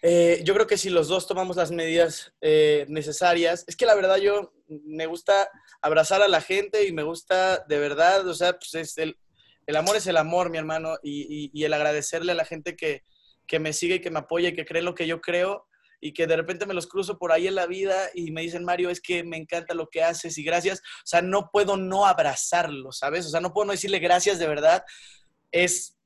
Eh, 0.00 0.40
yo 0.44 0.54
creo 0.54 0.66
que 0.66 0.78
si 0.78 0.88
los 0.88 1.08
dos 1.08 1.26
tomamos 1.26 1.56
las 1.56 1.70
medidas 1.70 2.32
eh, 2.40 2.86
necesarias, 2.88 3.62
es 3.68 3.76
que 3.76 3.84
la 3.84 3.94
verdad 3.94 4.16
yo 4.16 4.54
me 4.66 5.04
gusta 5.04 5.50
abrazar 5.82 6.22
a 6.22 6.28
la 6.28 6.40
gente 6.40 6.86
y 6.86 6.92
me 6.92 7.02
gusta 7.02 7.62
de 7.68 7.78
verdad, 7.78 8.26
o 8.26 8.32
sea, 8.32 8.54
pues 8.54 8.74
es 8.76 8.96
el, 8.96 9.18
el 9.66 9.76
amor 9.76 9.96
es 9.96 10.06
el 10.06 10.16
amor, 10.16 10.48
mi 10.48 10.56
hermano, 10.56 10.96
y, 11.02 11.50
y, 11.52 11.64
el 11.64 11.74
agradecerle 11.74 12.32
a 12.32 12.36
la 12.36 12.46
gente 12.46 12.76
que, 12.76 13.04
que 13.46 13.58
me 13.58 13.74
sigue 13.74 13.96
y 13.96 14.00
que 14.00 14.10
me 14.10 14.20
apoya 14.20 14.48
y 14.48 14.54
que 14.54 14.64
cree 14.64 14.80
lo 14.80 14.94
que 14.94 15.06
yo 15.06 15.20
creo 15.20 15.66
y 16.00 16.12
que 16.12 16.26
de 16.26 16.36
repente 16.36 16.66
me 16.66 16.74
los 16.74 16.86
cruzo 16.86 17.18
por 17.18 17.32
ahí 17.32 17.46
en 17.46 17.54
la 17.54 17.66
vida 17.66 18.10
y 18.14 18.30
me 18.30 18.42
dicen, 18.42 18.64
Mario, 18.64 18.90
es 18.90 19.00
que 19.00 19.22
me 19.22 19.36
encanta 19.36 19.74
lo 19.74 19.88
que 19.88 20.02
haces 20.02 20.38
y 20.38 20.42
gracias. 20.42 20.80
O 20.80 21.06
sea, 21.06 21.22
no 21.22 21.50
puedo 21.52 21.76
no 21.76 22.06
abrazarlo, 22.06 22.92
¿sabes? 22.92 23.26
O 23.26 23.30
sea, 23.30 23.40
no 23.40 23.52
puedo 23.52 23.66
no 23.66 23.72
decirle 23.72 23.98
gracias 23.98 24.38
de 24.38 24.46
verdad. 24.46 24.84
Es, 25.52 25.96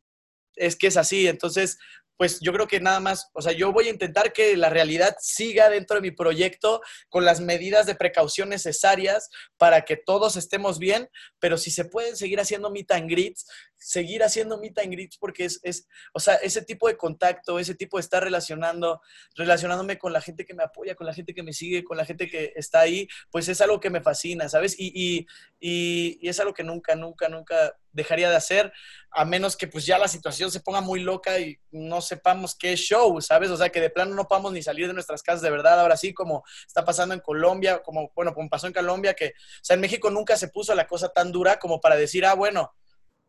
es 0.56 0.76
que 0.76 0.88
es 0.88 0.96
así. 0.96 1.28
Entonces, 1.28 1.78
pues 2.16 2.38
yo 2.40 2.52
creo 2.52 2.68
que 2.68 2.80
nada 2.80 3.00
más, 3.00 3.30
o 3.32 3.42
sea, 3.42 3.52
yo 3.52 3.72
voy 3.72 3.88
a 3.88 3.90
intentar 3.90 4.32
que 4.32 4.56
la 4.56 4.70
realidad 4.70 5.16
siga 5.20 5.68
dentro 5.68 5.96
de 5.96 6.02
mi 6.02 6.10
proyecto 6.10 6.80
con 7.08 7.24
las 7.24 7.40
medidas 7.40 7.86
de 7.86 7.96
precaución 7.96 8.48
necesarias 8.48 9.30
para 9.56 9.82
que 9.82 9.96
todos 9.96 10.36
estemos 10.36 10.78
bien, 10.78 11.08
pero 11.40 11.58
si 11.58 11.70
se 11.70 11.84
pueden 11.84 12.16
seguir 12.16 12.40
haciendo 12.40 12.70
meet 12.70 12.92
and 12.92 13.10
greets, 13.10 13.46
seguir 13.84 14.22
haciendo 14.22 14.56
meet 14.56 14.78
and 14.78 14.92
greets 14.92 15.18
porque 15.18 15.44
es, 15.44 15.60
es, 15.62 15.86
o 16.14 16.18
sea, 16.20 16.36
ese 16.36 16.62
tipo 16.62 16.88
de 16.88 16.96
contacto, 16.96 17.58
ese 17.58 17.74
tipo 17.74 17.98
de 17.98 18.00
estar 18.00 18.24
relacionando, 18.24 19.02
relacionándome 19.36 19.98
con 19.98 20.14
la 20.14 20.22
gente 20.22 20.46
que 20.46 20.54
me 20.54 20.62
apoya, 20.62 20.94
con 20.94 21.06
la 21.06 21.12
gente 21.12 21.34
que 21.34 21.42
me 21.42 21.52
sigue, 21.52 21.84
con 21.84 21.98
la 21.98 22.06
gente 22.06 22.26
que 22.30 22.54
está 22.56 22.80
ahí, 22.80 23.06
pues 23.30 23.46
es 23.48 23.60
algo 23.60 23.80
que 23.80 23.90
me 23.90 24.00
fascina, 24.00 24.48
¿sabes? 24.48 24.74
Y, 24.78 24.86
y, 24.94 25.26
y, 25.60 26.18
y 26.22 26.28
es 26.30 26.40
algo 26.40 26.54
que 26.54 26.64
nunca, 26.64 26.96
nunca, 26.96 27.28
nunca 27.28 27.76
dejaría 27.92 28.30
de 28.30 28.36
hacer, 28.36 28.72
a 29.10 29.26
menos 29.26 29.54
que 29.54 29.68
pues 29.68 29.84
ya 29.84 29.98
la 29.98 30.08
situación 30.08 30.50
se 30.50 30.60
ponga 30.60 30.80
muy 30.80 31.00
loca 31.00 31.38
y 31.38 31.58
no 31.70 32.00
sepamos 32.00 32.56
qué 32.56 32.76
show, 32.76 33.20
¿sabes? 33.20 33.50
O 33.50 33.56
sea, 33.58 33.68
que 33.68 33.82
de 33.82 33.90
plano 33.90 34.14
no 34.14 34.26
podamos 34.26 34.54
ni 34.54 34.62
salir 34.62 34.86
de 34.86 34.94
nuestras 34.94 35.22
casas 35.22 35.42
de 35.42 35.50
verdad, 35.50 35.78
ahora 35.78 35.98
sí, 35.98 36.14
como 36.14 36.42
está 36.66 36.86
pasando 36.86 37.14
en 37.14 37.20
Colombia, 37.20 37.82
como, 37.82 38.10
bueno, 38.14 38.32
como 38.32 38.48
pasó 38.48 38.66
en 38.66 38.72
Colombia, 38.72 39.12
que, 39.12 39.26
o 39.26 39.60
sea, 39.64 39.74
en 39.74 39.80
México 39.82 40.08
nunca 40.10 40.38
se 40.38 40.48
puso 40.48 40.74
la 40.74 40.86
cosa 40.86 41.10
tan 41.10 41.30
dura 41.30 41.58
como 41.58 41.82
para 41.82 41.96
decir, 41.96 42.24
ah, 42.24 42.34
bueno, 42.34 42.72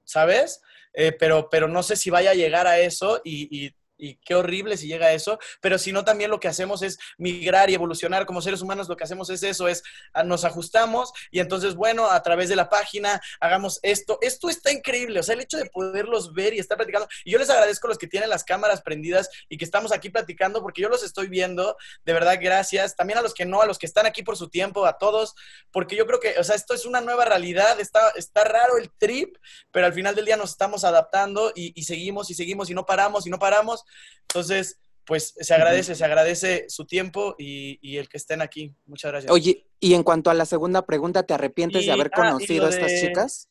¿sabes? 0.05 0.61
Eh, 0.93 1.11
pero, 1.11 1.49
pero 1.49 1.67
no 1.67 1.83
sé 1.83 1.95
si 1.97 2.09
vaya 2.09 2.31
a 2.31 2.35
llegar 2.35 2.67
a 2.67 2.79
eso 2.79 3.21
y, 3.23 3.65
y 3.65 3.75
qué 3.97 4.35
horrible 4.35 4.77
si 4.77 4.87
llega 4.87 5.13
eso, 5.13 5.39
pero 5.61 5.77
si 5.77 5.91
no 5.91 6.03
también 6.03 6.29
lo 6.29 6.39
que 6.39 6.47
hacemos 6.47 6.81
es 6.81 6.97
migrar 7.17 7.69
y 7.69 7.73
evolucionar 7.73 8.25
como 8.25 8.41
seres 8.41 8.61
humanos, 8.61 8.89
lo 8.89 8.97
que 8.97 9.03
hacemos 9.03 9.29
es 9.29 9.43
eso, 9.43 9.67
es 9.67 9.83
ah, 10.13 10.23
nos 10.23 10.43
ajustamos 10.43 11.11
y 11.31 11.39
entonces, 11.39 11.75
bueno, 11.75 12.09
a 12.09 12.21
través 12.21 12.49
de 12.49 12.55
la 12.55 12.69
página 12.69 13.21
hagamos 13.39 13.79
esto. 13.83 14.17
Esto 14.21 14.49
está 14.49 14.71
increíble, 14.71 15.19
o 15.19 15.23
sea, 15.23 15.35
el 15.35 15.41
hecho 15.41 15.57
de 15.57 15.65
poderlos 15.65 16.33
ver 16.33 16.53
y 16.53 16.59
estar 16.59 16.77
platicando, 16.77 17.07
y 17.23 17.31
yo 17.31 17.39
les 17.39 17.49
agradezco 17.49 17.87
a 17.87 17.89
los 17.89 17.97
que 17.97 18.07
tienen 18.07 18.29
las 18.29 18.43
cámaras 18.43 18.81
prendidas 18.81 19.29
y 19.49 19.57
que 19.57 19.65
estamos 19.65 19.91
aquí 19.91 20.09
platicando 20.09 20.61
porque 20.61 20.81
yo 20.81 20.89
los 20.89 21.03
estoy 21.03 21.27
viendo, 21.27 21.77
de 22.03 22.13
verdad, 22.13 22.37
gracias. 22.41 22.95
También 22.95 23.19
a 23.19 23.21
los 23.21 23.33
que 23.33 23.45
no, 23.45 23.61
a 23.61 23.65
los 23.65 23.79
que 23.79 23.85
están 23.85 24.05
aquí 24.05 24.23
por 24.23 24.37
su 24.37 24.49
tiempo, 24.49 24.85
a 24.85 24.97
todos, 24.97 25.35
porque 25.71 25.95
yo 25.95 26.05
creo 26.05 26.19
que, 26.19 26.37
o 26.39 26.43
sea, 26.43 26.55
esto 26.55 26.73
es 26.73 26.85
una 26.85 27.01
nueva 27.01 27.25
realidad, 27.25 27.79
está, 27.79 28.09
está 28.15 28.43
raro 28.43 28.77
el 28.77 28.91
trip, 28.97 29.37
pero 29.71 29.85
al 29.85 29.93
final 29.93 30.15
del 30.15 30.25
día 30.25 30.37
nos 30.37 30.51
estamos 30.51 30.83
adaptando 30.83 31.51
y, 31.55 31.71
y 31.79 31.83
seguimos 31.83 32.29
y 32.29 32.33
seguimos 32.33 32.69
y 32.69 32.73
no 32.73 32.85
paramos 32.85 33.25
y 33.25 33.29
no 33.29 33.39
paramos 33.39 33.84
entonces, 34.21 34.79
pues 35.05 35.35
se 35.39 35.53
agradece, 35.53 35.95
se 35.95 36.03
agradece 36.03 36.65
su 36.67 36.85
tiempo 36.85 37.35
y, 37.37 37.97
el 37.97 38.09
que 38.09 38.17
estén 38.17 38.41
aquí. 38.41 38.75
Muchas 38.85 39.11
gracias. 39.11 39.31
Oye, 39.31 39.67
y 39.79 39.93
en 39.93 40.03
cuanto 40.03 40.29
a 40.29 40.33
la 40.33 40.45
segunda 40.45 40.85
pregunta, 40.85 41.23
¿te 41.23 41.33
arrepientes 41.33 41.85
de 41.85 41.91
haber 41.91 42.09
ah, 42.13 42.15
conocido 42.15 42.65
a 42.65 42.69
estas 42.69 42.99
chicas? 42.99 43.49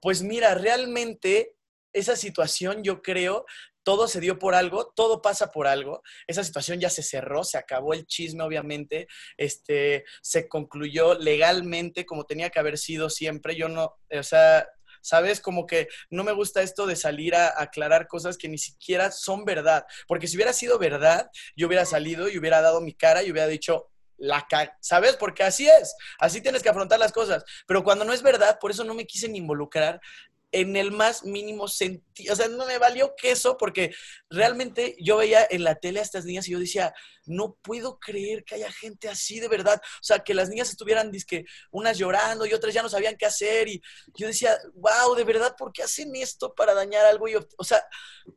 Pues 0.00 0.22
mira, 0.22 0.54
realmente 0.54 1.54
esa 1.92 2.16
situación 2.16 2.82
yo 2.82 3.02
creo 3.02 3.46
todo 3.86 4.08
se 4.08 4.20
dio 4.20 4.36
por 4.40 4.56
algo, 4.56 4.92
todo 4.96 5.22
pasa 5.22 5.52
por 5.52 5.68
algo. 5.68 6.02
Esa 6.26 6.42
situación 6.42 6.80
ya 6.80 6.90
se 6.90 7.04
cerró, 7.04 7.44
se 7.44 7.56
acabó 7.56 7.94
el 7.94 8.04
chisme, 8.04 8.42
obviamente. 8.42 9.06
Este, 9.36 10.04
se 10.22 10.48
concluyó 10.48 11.14
legalmente 11.14 12.04
como 12.04 12.24
tenía 12.24 12.50
que 12.50 12.58
haber 12.58 12.78
sido 12.78 13.08
siempre. 13.08 13.54
Yo 13.54 13.68
no, 13.68 13.94
o 14.10 14.22
sea, 14.24 14.68
¿sabes? 15.06 15.40
Como 15.40 15.66
que 15.66 15.88
no 16.10 16.24
me 16.24 16.32
gusta 16.32 16.62
esto 16.62 16.86
de 16.86 16.96
salir 16.96 17.34
a 17.34 17.54
aclarar 17.60 18.06
cosas 18.06 18.36
que 18.36 18.48
ni 18.48 18.58
siquiera 18.58 19.10
son 19.10 19.44
verdad, 19.44 19.86
porque 20.08 20.26
si 20.26 20.36
hubiera 20.36 20.52
sido 20.52 20.78
verdad, 20.78 21.30
yo 21.56 21.66
hubiera 21.66 21.84
salido 21.84 22.28
y 22.28 22.38
hubiera 22.38 22.60
dado 22.60 22.80
mi 22.80 22.94
cara 22.94 23.22
y 23.22 23.30
hubiera 23.30 23.46
dicho, 23.48 23.90
la 24.18 24.46
¿sabes? 24.80 25.16
Porque 25.16 25.42
así 25.42 25.68
es, 25.68 25.94
así 26.18 26.40
tienes 26.40 26.62
que 26.62 26.68
afrontar 26.68 26.98
las 26.98 27.12
cosas. 27.12 27.44
Pero 27.66 27.84
cuando 27.84 28.04
no 28.04 28.12
es 28.12 28.22
verdad, 28.22 28.58
por 28.60 28.70
eso 28.70 28.84
no 28.84 28.94
me 28.94 29.06
quise 29.06 29.26
involucrar, 29.26 30.00
en 30.52 30.76
el 30.76 30.92
más 30.92 31.24
mínimo 31.24 31.68
sentido. 31.68 32.32
O 32.32 32.36
sea, 32.36 32.48
no 32.48 32.66
me 32.66 32.78
valió 32.78 33.14
queso 33.16 33.56
porque 33.56 33.94
realmente 34.30 34.96
yo 35.00 35.18
veía 35.18 35.46
en 35.50 35.64
la 35.64 35.74
tele 35.74 36.00
a 36.00 36.02
estas 36.02 36.24
niñas 36.24 36.48
y 36.48 36.52
yo 36.52 36.58
decía, 36.58 36.94
no 37.26 37.56
puedo 37.62 37.98
creer 37.98 38.44
que 38.44 38.54
haya 38.54 38.70
gente 38.72 39.08
así 39.08 39.40
de 39.40 39.48
verdad. 39.48 39.80
O 39.82 40.04
sea, 40.04 40.20
que 40.20 40.34
las 40.34 40.48
niñas 40.48 40.70
estuvieran, 40.70 41.10
disque, 41.10 41.44
unas 41.70 41.98
llorando 41.98 42.46
y 42.46 42.54
otras 42.54 42.72
ya 42.72 42.82
no 42.82 42.88
sabían 42.88 43.16
qué 43.16 43.26
hacer. 43.26 43.68
Y 43.68 43.82
yo 44.16 44.26
decía, 44.26 44.56
wow, 44.74 45.14
de 45.14 45.24
verdad, 45.24 45.54
¿por 45.58 45.72
qué 45.72 45.82
hacen 45.82 46.14
esto 46.16 46.54
para 46.54 46.74
dañar 46.74 47.04
algo? 47.06 47.28
Y, 47.28 47.34
o 47.34 47.64
sea, 47.64 47.84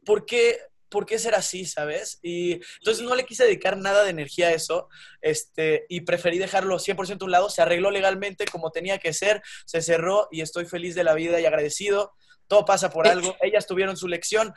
¿por 0.06 0.26
qué? 0.26 0.60
¿Por 0.90 1.06
qué 1.06 1.20
ser 1.20 1.36
así, 1.36 1.66
sabes? 1.66 2.20
Y 2.22 2.54
entonces 2.80 3.04
no 3.04 3.16
le 3.16 3.26
quise 3.26 3.46
dedicar 3.46 3.78
nada 3.78 4.04
de 4.04 4.10
energía 4.10 4.48
a 4.48 4.54
eso, 4.54 4.90
este, 5.22 5.86
y 5.90 6.02
preferí 6.02 6.38
dejarlo 6.38 6.78
100% 6.78 7.22
a 7.22 7.26
un 7.26 7.32
lado, 7.32 7.50
se 7.50 7.62
arregló 7.62 7.92
legalmente 7.92 8.46
como 8.46 8.72
tenía 8.72 8.98
que 8.98 9.14
ser, 9.14 9.42
se 9.66 9.82
cerró 9.82 10.28
y 10.32 10.42
estoy 10.42 10.66
feliz 10.66 10.96
de 10.96 11.04
la 11.04 11.14
vida 11.14 11.40
y 11.40 11.46
agradecido. 11.46 12.14
Todo 12.48 12.66
pasa 12.66 12.90
por 12.90 13.08
algo, 13.08 13.36
ellas 13.42 13.68
tuvieron 13.68 13.96
su 13.96 14.08
lección, 14.08 14.54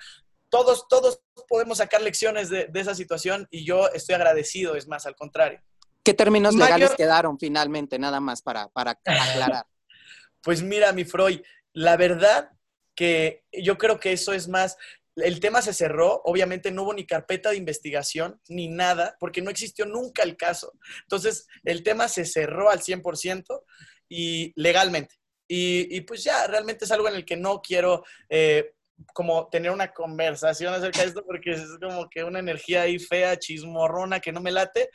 todos, 0.48 0.88
todos 0.88 1.20
podemos 1.48 1.78
sacar 1.78 2.02
lecciones 2.02 2.48
de, 2.48 2.70
esa 2.74 2.94
situación 2.94 3.46
y 3.50 3.64
yo 3.64 3.88
estoy 3.88 4.14
agradecido, 4.14 4.76
es 4.76 4.88
más, 4.88 5.06
al 5.06 5.14
contrario. 5.14 5.60
¿Qué 6.02 6.14
términos 6.14 6.54
legales 6.54 6.92
quedaron 6.96 7.38
finalmente, 7.38 7.98
nada 7.98 8.18
más 8.18 8.42
para, 8.42 8.68
para 8.68 8.92
aclarar? 8.92 9.66
pues 10.42 10.62
mira, 10.62 10.92
mi 10.92 11.04
Freud, 11.04 11.40
la 11.74 11.96
verdad 11.96 12.50
que 12.94 13.44
yo 13.52 13.78
creo 13.78 13.98
que 13.98 14.12
eso 14.12 14.32
es 14.32 14.48
más 14.48 14.76
el 15.16 15.40
tema 15.40 15.62
se 15.62 15.74
cerró, 15.74 16.22
obviamente 16.24 16.70
no 16.70 16.84
hubo 16.84 16.94
ni 16.94 17.06
carpeta 17.06 17.50
de 17.50 17.56
investigación 17.56 18.40
ni 18.48 18.68
nada, 18.68 19.16
porque 19.20 19.42
no 19.42 19.50
existió 19.50 19.84
nunca 19.84 20.22
el 20.22 20.36
caso. 20.36 20.72
Entonces, 21.02 21.46
el 21.64 21.82
tema 21.82 22.08
se 22.08 22.24
cerró 22.24 22.70
al 22.70 22.80
100% 22.80 23.64
y 24.08 24.52
legalmente. 24.56 25.16
Y, 25.54 26.00
pues 26.02 26.24
ya, 26.24 26.46
realmente 26.46 26.86
es 26.86 26.92
algo 26.92 27.08
en 27.08 27.14
el 27.14 27.26
que 27.26 27.36
no 27.36 27.60
quiero 27.60 28.04
eh, 28.30 28.72
como 29.12 29.50
tener 29.50 29.70
una 29.70 29.92
conversación 29.92 30.72
acerca 30.72 31.02
de 31.02 31.08
esto, 31.08 31.24
porque 31.26 31.50
es 31.50 31.66
como 31.78 32.08
que 32.08 32.24
una 32.24 32.38
energía 32.38 32.82
ahí 32.82 32.98
fea, 32.98 33.38
chismorrona, 33.38 34.20
que 34.20 34.32
no 34.32 34.40
me 34.40 34.50
late. 34.50 34.88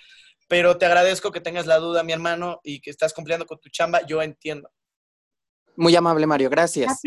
Pero 0.47 0.77
te 0.79 0.87
agradezco 0.87 1.31
que 1.31 1.41
tengas 1.41 1.67
la 1.67 1.77
duda, 1.77 2.01
mi 2.01 2.13
hermano, 2.13 2.59
y 2.63 2.79
que 2.81 2.89
estás 2.89 3.13
cumpliendo 3.13 3.45
con 3.45 3.59
tu 3.59 3.69
chamba. 3.69 4.03
Yo 4.07 4.21
entiendo. 4.23 4.71
Muy 5.77 5.95
amable, 5.95 6.25
Mario. 6.25 6.49
Gracias. 6.49 7.01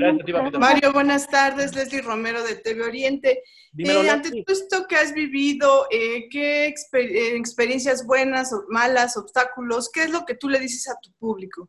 Mario, 0.59 0.93
buenas 0.93 1.29
tardes. 1.29 1.75
Leslie 1.75 2.03
Romero 2.03 2.41
de 2.45 2.55
TV 2.55 2.85
Oriente. 2.85 3.43
Eh, 3.77 4.09
ante 4.09 4.31
todo 4.31 4.57
esto 4.57 4.87
que 4.89 4.95
has 4.95 5.13
vivido, 5.13 5.89
eh, 5.91 6.29
¿qué 6.31 6.67
eh, 6.69 7.37
experiencias 7.37 8.07
buenas 8.07 8.53
o 8.53 8.65
malas, 8.69 9.17
obstáculos, 9.17 9.91
qué 9.93 10.05
es 10.05 10.11
lo 10.11 10.25
que 10.25 10.37
tú 10.37 10.49
le 10.49 10.61
dices 10.61 10.89
a 10.89 10.95
tu 11.03 11.13
público? 11.15 11.69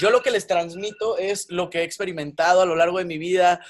Yo 0.00 0.10
lo 0.10 0.22
que 0.22 0.30
les 0.30 0.46
transmito 0.46 1.18
es 1.18 1.50
lo 1.50 1.68
que 1.68 1.80
he 1.80 1.82
experimentado 1.82 2.62
a 2.62 2.66
lo 2.66 2.76
largo 2.76 2.98
de 2.98 3.04
mi 3.04 3.18
vida, 3.18 3.60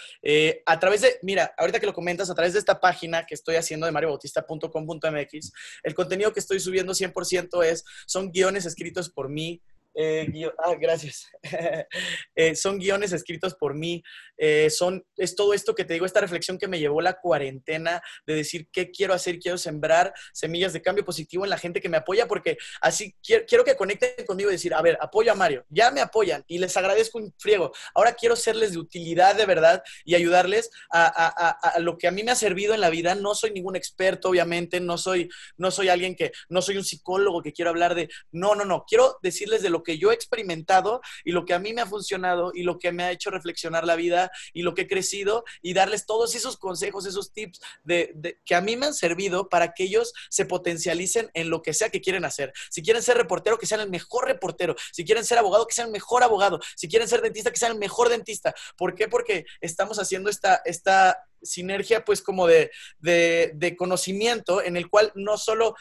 a 0.67 0.79
través 0.79 1.01
de, 1.01 1.19
mira, 1.23 1.53
ahorita 1.59 1.81
que 1.81 1.87
lo 1.87 1.95
comentas, 1.95 2.31
a 2.31 2.35
través 2.35 2.53
de 2.53 2.61
esta 2.61 2.79
página 2.79 3.27
que 3.27 3.35
estoy 3.35 3.57
haciendo 3.57 3.87
de 3.87 3.93
mariobautista.com.mx, 3.93 5.53
el 5.83 5.95
contenido 5.95 6.33
que 6.33 6.39
estoy 6.39 6.61
subiendo 6.61 6.93
100% 6.93 7.65
es, 7.65 7.85
son 8.07 8.31
guiones 8.31 8.67
escritos 8.67 9.11
por 9.11 9.31
mí, 9.31 9.63
eh, 9.95 10.27
ah, 10.59 10.75
gracias. 10.79 11.29
Eh, 12.35 12.55
son 12.57 12.79
guiones 12.79 13.13
escritos 13.13 13.55
por 13.55 13.75
mí. 13.75 14.03
Eh, 14.39 14.71
son, 14.71 15.05
es 15.17 15.37
todo 15.37 15.53
esto 15.53 15.75
que 15.75 15.85
te 15.85 15.93
digo, 15.93 16.07
esta 16.07 16.21
reflexión 16.21 16.57
que 16.59 16.67
me 16.67 16.79
llevó 16.79 17.01
la 17.01 17.21
cuarentena 17.21 18.03
de 18.27 18.35
decir 18.35 18.69
qué 18.73 18.91
quiero 18.91 19.13
hacer, 19.13 19.39
quiero 19.39 19.59
sembrar 19.59 20.13
semillas 20.33 20.73
de 20.73 20.83
cambio 20.83 21.05
positivo 21.05 21.45
en 21.45 21.51
la 21.51 21.59
gente 21.59 21.81
que 21.81 21.89
me 21.89 21.99
apoya, 21.99 22.27
porque 22.27 22.57
así 22.81 23.15
quiero, 23.23 23.65
que 23.65 23.77
conecten 23.77 24.25
conmigo 24.27 24.51
y 24.51 24.55
decir, 24.55 24.75
a 24.75 24.83
ver, 24.83 24.99
apoyo 25.01 25.31
a 25.31 25.35
Mario, 25.35 25.65
ya 25.69 25.91
me 25.91 26.01
apoyan 26.01 26.43
y 26.49 26.59
les 26.59 26.77
agradezco 26.77 27.19
un 27.19 27.35
friego. 27.39 27.73
Ahora 27.95 28.15
quiero 28.15 28.35
serles 28.35 28.73
de 28.73 28.79
utilidad 28.79 29.37
de 29.37 29.47
verdad 29.47 29.83
y 30.05 30.15
ayudarles 30.15 30.71
a, 30.91 31.75
lo 31.79 31.99
que 31.99 32.09
a 32.09 32.11
mí 32.11 32.25
me 32.25 32.33
ha 32.33 32.37
servido 32.37 32.75
en 32.75 32.81
la 32.81 32.91
vida. 32.91 33.15
No 33.15 33.35
soy 33.35 33.53
ningún 33.53 33.77
experto, 33.77 34.31
obviamente, 34.31 34.81
no 34.81 34.97
soy, 34.97 35.29
no 35.57 35.71
soy 35.71 35.89
alguien 35.89 36.17
que, 36.17 36.33
no 36.49 36.63
soy 36.63 36.79
un 36.79 36.85
psicólogo 36.85 37.43
que 37.43 37.53
quiero 37.53 37.71
hablar 37.71 37.95
de, 37.95 38.09
no, 38.31 38.55
no, 38.55 38.65
no, 38.65 38.85
quiero 38.89 39.19
decirles 39.23 39.63
de 39.63 39.71
lo 39.71 39.82
que 39.83 39.99
yo 39.99 40.11
he 40.11 40.15
experimentado 40.15 41.01
y 41.25 41.33
lo 41.33 41.45
que 41.45 41.55
a 41.55 41.59
mí 41.59 41.73
me 41.73 41.83
ha 41.83 41.87
funcionado 41.87 42.53
y 42.55 42.63
lo 42.63 42.79
que 42.79 42.93
me 42.93 43.05
ha 43.05 43.11
hecho 43.13 43.31
reflexionar 43.31 43.85
la 43.85 43.97
vida 43.97 44.31
y 44.53 44.63
lo 44.63 44.75
que 44.75 44.83
he 44.83 44.89
crecido 44.89 45.45
y 45.61 45.75
darles 45.75 46.07
todos 46.07 46.35
esos 46.35 46.57
consejos, 46.57 47.07
esos 47.07 47.33
tips 47.33 47.61
de, 47.85 48.39
que 48.45 48.55
a 48.55 48.61
mí 48.61 48.77
me 48.77 48.87
han 48.87 48.95
servido 48.95 49.49
para 49.49 49.73
que 49.73 49.85
ellos 49.85 50.13
se 50.31 50.45
potencialicen 50.45 51.31
en 51.35 51.51
lo 51.51 51.63
que 51.63 51.75
sea 51.75 51.91
que 51.91 52.01
quieren 52.01 52.25
hacer. 52.25 52.53
Si 52.71 52.83
quieren 52.83 53.03
ser 53.03 53.17
reportero, 53.17 53.59
que 53.59 53.67
sean 53.67 53.81
el 53.81 53.91
mejor 53.91 54.27
reportero. 54.27 54.75
Si 54.93 55.05
quieren 55.05 55.25
ser 55.25 55.39
abogado, 55.39 55.67
que 55.67 55.75
sean 55.75 55.89
el 55.89 55.93
mejor 55.93 56.23
abogado. 56.23 56.61
Si 56.77 56.89
quieren 56.89 57.09
ser 57.09 57.23
dentista, 57.23 57.51
que 57.51 57.59
sean 57.59 57.73
el 57.73 57.79
mejor 57.79 58.09
dentista. 58.09 58.55
¿Por 58.77 58.95
qué? 58.95 59.09
Porque 59.09 59.45
estamos 59.61 59.99
haciendo 59.99 60.31
esta, 60.31 60.63
esta 60.65 61.25
sinergia 61.43 62.05
pues 62.05 62.23
como 62.23 62.47
de, 62.47 62.71
de 63.01 63.77
conocimiento 63.77 64.63
en 64.63 64.77
el 64.77 64.89
cual 64.89 65.13
no 65.15 65.37
solo 65.39 65.75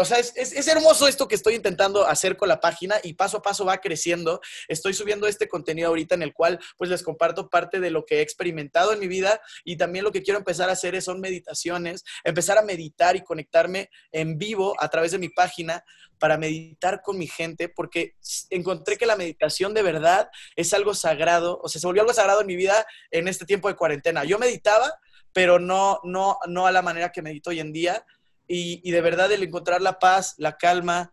o 0.00 0.04
sea, 0.06 0.18
es, 0.18 0.66
hermoso 0.66 1.06
esto 1.06 1.28
que 1.28 1.34
estoy 1.34 1.56
intentando 1.56 2.06
hacer 2.06 2.38
con 2.38 2.48
la 2.48 2.58
página 2.58 2.96
y 3.02 3.12
paso 3.12 3.36
a 3.36 3.42
paso 3.42 3.66
va 3.66 3.82
creciendo. 3.82 4.40
Estoy 4.66 4.94
subiendo 4.94 5.26
este 5.26 5.46
contenido 5.46 5.88
ahorita 5.88 6.14
en 6.14 6.22
el 6.22 6.32
cual 6.32 6.58
pues 6.78 6.88
les 6.88 7.02
comparto 7.02 7.50
parte 7.50 7.80
de 7.80 7.90
lo 7.90 8.06
que 8.06 8.16
he 8.16 8.20
experimentado 8.22 8.94
en 8.94 8.98
mi 8.98 9.08
vida 9.08 9.42
y 9.62 9.76
también 9.76 10.06
lo 10.06 10.10
que 10.10 10.22
quiero 10.22 10.38
empezar 10.38 10.70
a 10.70 10.72
hacer 10.72 10.94
es, 10.94 11.04
son 11.04 11.20
meditaciones, 11.20 12.02
empezar 12.24 12.56
a 12.56 12.62
meditar 12.62 13.14
y 13.14 13.20
conectarme 13.22 13.90
en 14.10 14.38
vivo 14.38 14.74
a 14.78 14.88
través 14.88 15.12
de 15.12 15.18
mi 15.18 15.28
página 15.28 15.84
para 16.18 16.38
meditar 16.38 17.02
con 17.02 17.18
mi 17.18 17.26
gente 17.26 17.68
porque 17.68 18.14
encontré 18.48 18.96
que 18.96 19.04
la 19.04 19.16
meditación 19.16 19.74
de 19.74 19.82
verdad 19.82 20.30
es 20.56 20.72
algo 20.72 20.94
sagrado, 20.94 21.60
o 21.62 21.68
sea, 21.68 21.78
se 21.78 21.86
volvió 21.86 22.00
algo 22.00 22.14
sagrado 22.14 22.40
en 22.40 22.46
mi 22.46 22.56
vida 22.56 22.86
en 23.10 23.28
este 23.28 23.44
tiempo 23.44 23.68
de 23.68 23.76
cuarentena. 23.76 24.24
Yo 24.24 24.38
meditaba, 24.38 24.94
pero 25.34 25.58
no, 25.58 26.00
no, 26.04 26.38
no 26.46 26.66
a 26.66 26.72
la 26.72 26.80
manera 26.80 27.12
que 27.12 27.20
medito 27.20 27.50
hoy 27.50 27.60
en 27.60 27.74
día 27.74 28.02
y, 28.52 28.90
de 28.90 29.00
verdad 29.00 29.30
el 29.30 29.44
encontrar 29.44 29.80
la 29.80 30.00
paz, 30.00 30.34
la 30.36 30.56
calma, 30.56 31.12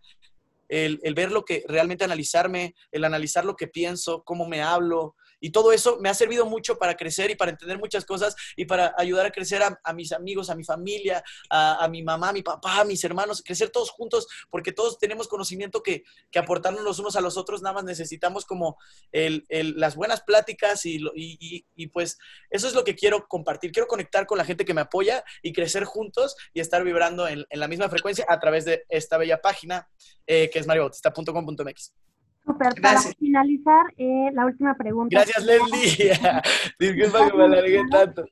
el, 0.69 0.99
el, 1.03 1.13
ver 1.13 1.31
lo 1.31 1.45
que 1.45 1.63
realmente 1.67 2.03
analizarme, 2.03 2.73
el 2.91 3.03
analizar 3.03 3.45
lo 3.45 3.55
que 3.55 3.67
pienso, 3.67 4.23
cómo 4.23 4.47
me 4.47 4.63
hablo, 4.63 5.15
y 5.39 5.51
todo 5.51 5.71
eso 5.71 5.97
me 5.99 6.09
ha 6.09 6.13
servido 6.13 6.45
mucho 6.45 6.77
para 6.77 6.95
crecer 6.95 7.31
y 7.31 7.35
para 7.35 7.51
entender 7.51 7.77
muchas 7.77 8.05
cosas 8.05 8.35
y 8.55 8.65
para 8.65 8.93
ayudar 8.97 9.25
a 9.25 9.31
crecer 9.31 9.61
a, 9.63 9.93
mis 9.93 10.11
amigos, 10.11 10.49
a 10.49 10.55
mi 10.55 10.63
familia, 10.63 11.23
a, 11.49 11.87
mi 11.89 12.03
mamá, 12.03 12.29
a 12.29 12.33
mi 12.33 12.43
papá, 12.43 12.81
a 12.81 12.85
mis 12.85 13.03
hermanos, 13.03 13.41
crecer 13.43 13.69
todos 13.69 13.89
juntos, 13.89 14.27
porque 14.49 14.71
todos 14.71 14.99
tenemos 14.99 15.27
conocimiento 15.27 15.81
que, 15.83 16.03
que 16.31 16.39
aportarnos 16.39 16.83
los 16.83 16.99
unos 16.99 17.15
a 17.15 17.21
los 17.21 17.37
otros, 17.37 17.61
nada 17.61 17.75
más 17.75 17.83
necesitamos 17.83 18.45
como 18.45 18.77
el, 19.11 19.45
las 19.49 19.95
buenas 19.95 20.21
pláticas 20.21 20.85
y, 20.85 20.99
y, 21.15 21.65
y, 21.75 21.87
pues 21.87 22.17
eso 22.49 22.67
es 22.67 22.73
lo 22.73 22.83
que 22.83 22.95
quiero 22.95 23.27
compartir. 23.27 23.71
Quiero 23.71 23.87
conectar 23.87 24.25
con 24.25 24.37
la 24.37 24.45
gente 24.45 24.65
que 24.65 24.73
me 24.73 24.81
apoya 24.81 25.23
y 25.41 25.53
crecer 25.53 25.85
juntos 25.85 26.35
y 26.53 26.59
estar 26.59 26.83
vibrando 26.83 27.27
en, 27.27 27.45
en 27.49 27.59
la 27.59 27.67
misma 27.67 27.89
frecuencia 27.89 28.25
a 28.27 28.39
través 28.39 28.65
de 28.65 28.83
esta 28.89 29.17
bella 29.17 29.41
página 29.41 29.87
eh, 30.25 30.49
que 30.51 30.59
es 30.59 30.67
mariobautista.com.mx. 30.67 32.06
Super. 32.47 32.81
Para 32.81 33.01
finalizar, 33.01 33.93
eh, 33.97 34.29
la 34.33 34.45
última 34.45 34.73
pregunta. 34.75 35.17
Gracias, 35.17 35.45
Leslie. 35.45 36.13
Disculpa 36.79 37.29
que 37.29 37.37
me 37.37 37.43
alargué 37.43 37.83
tanto. 37.91 38.25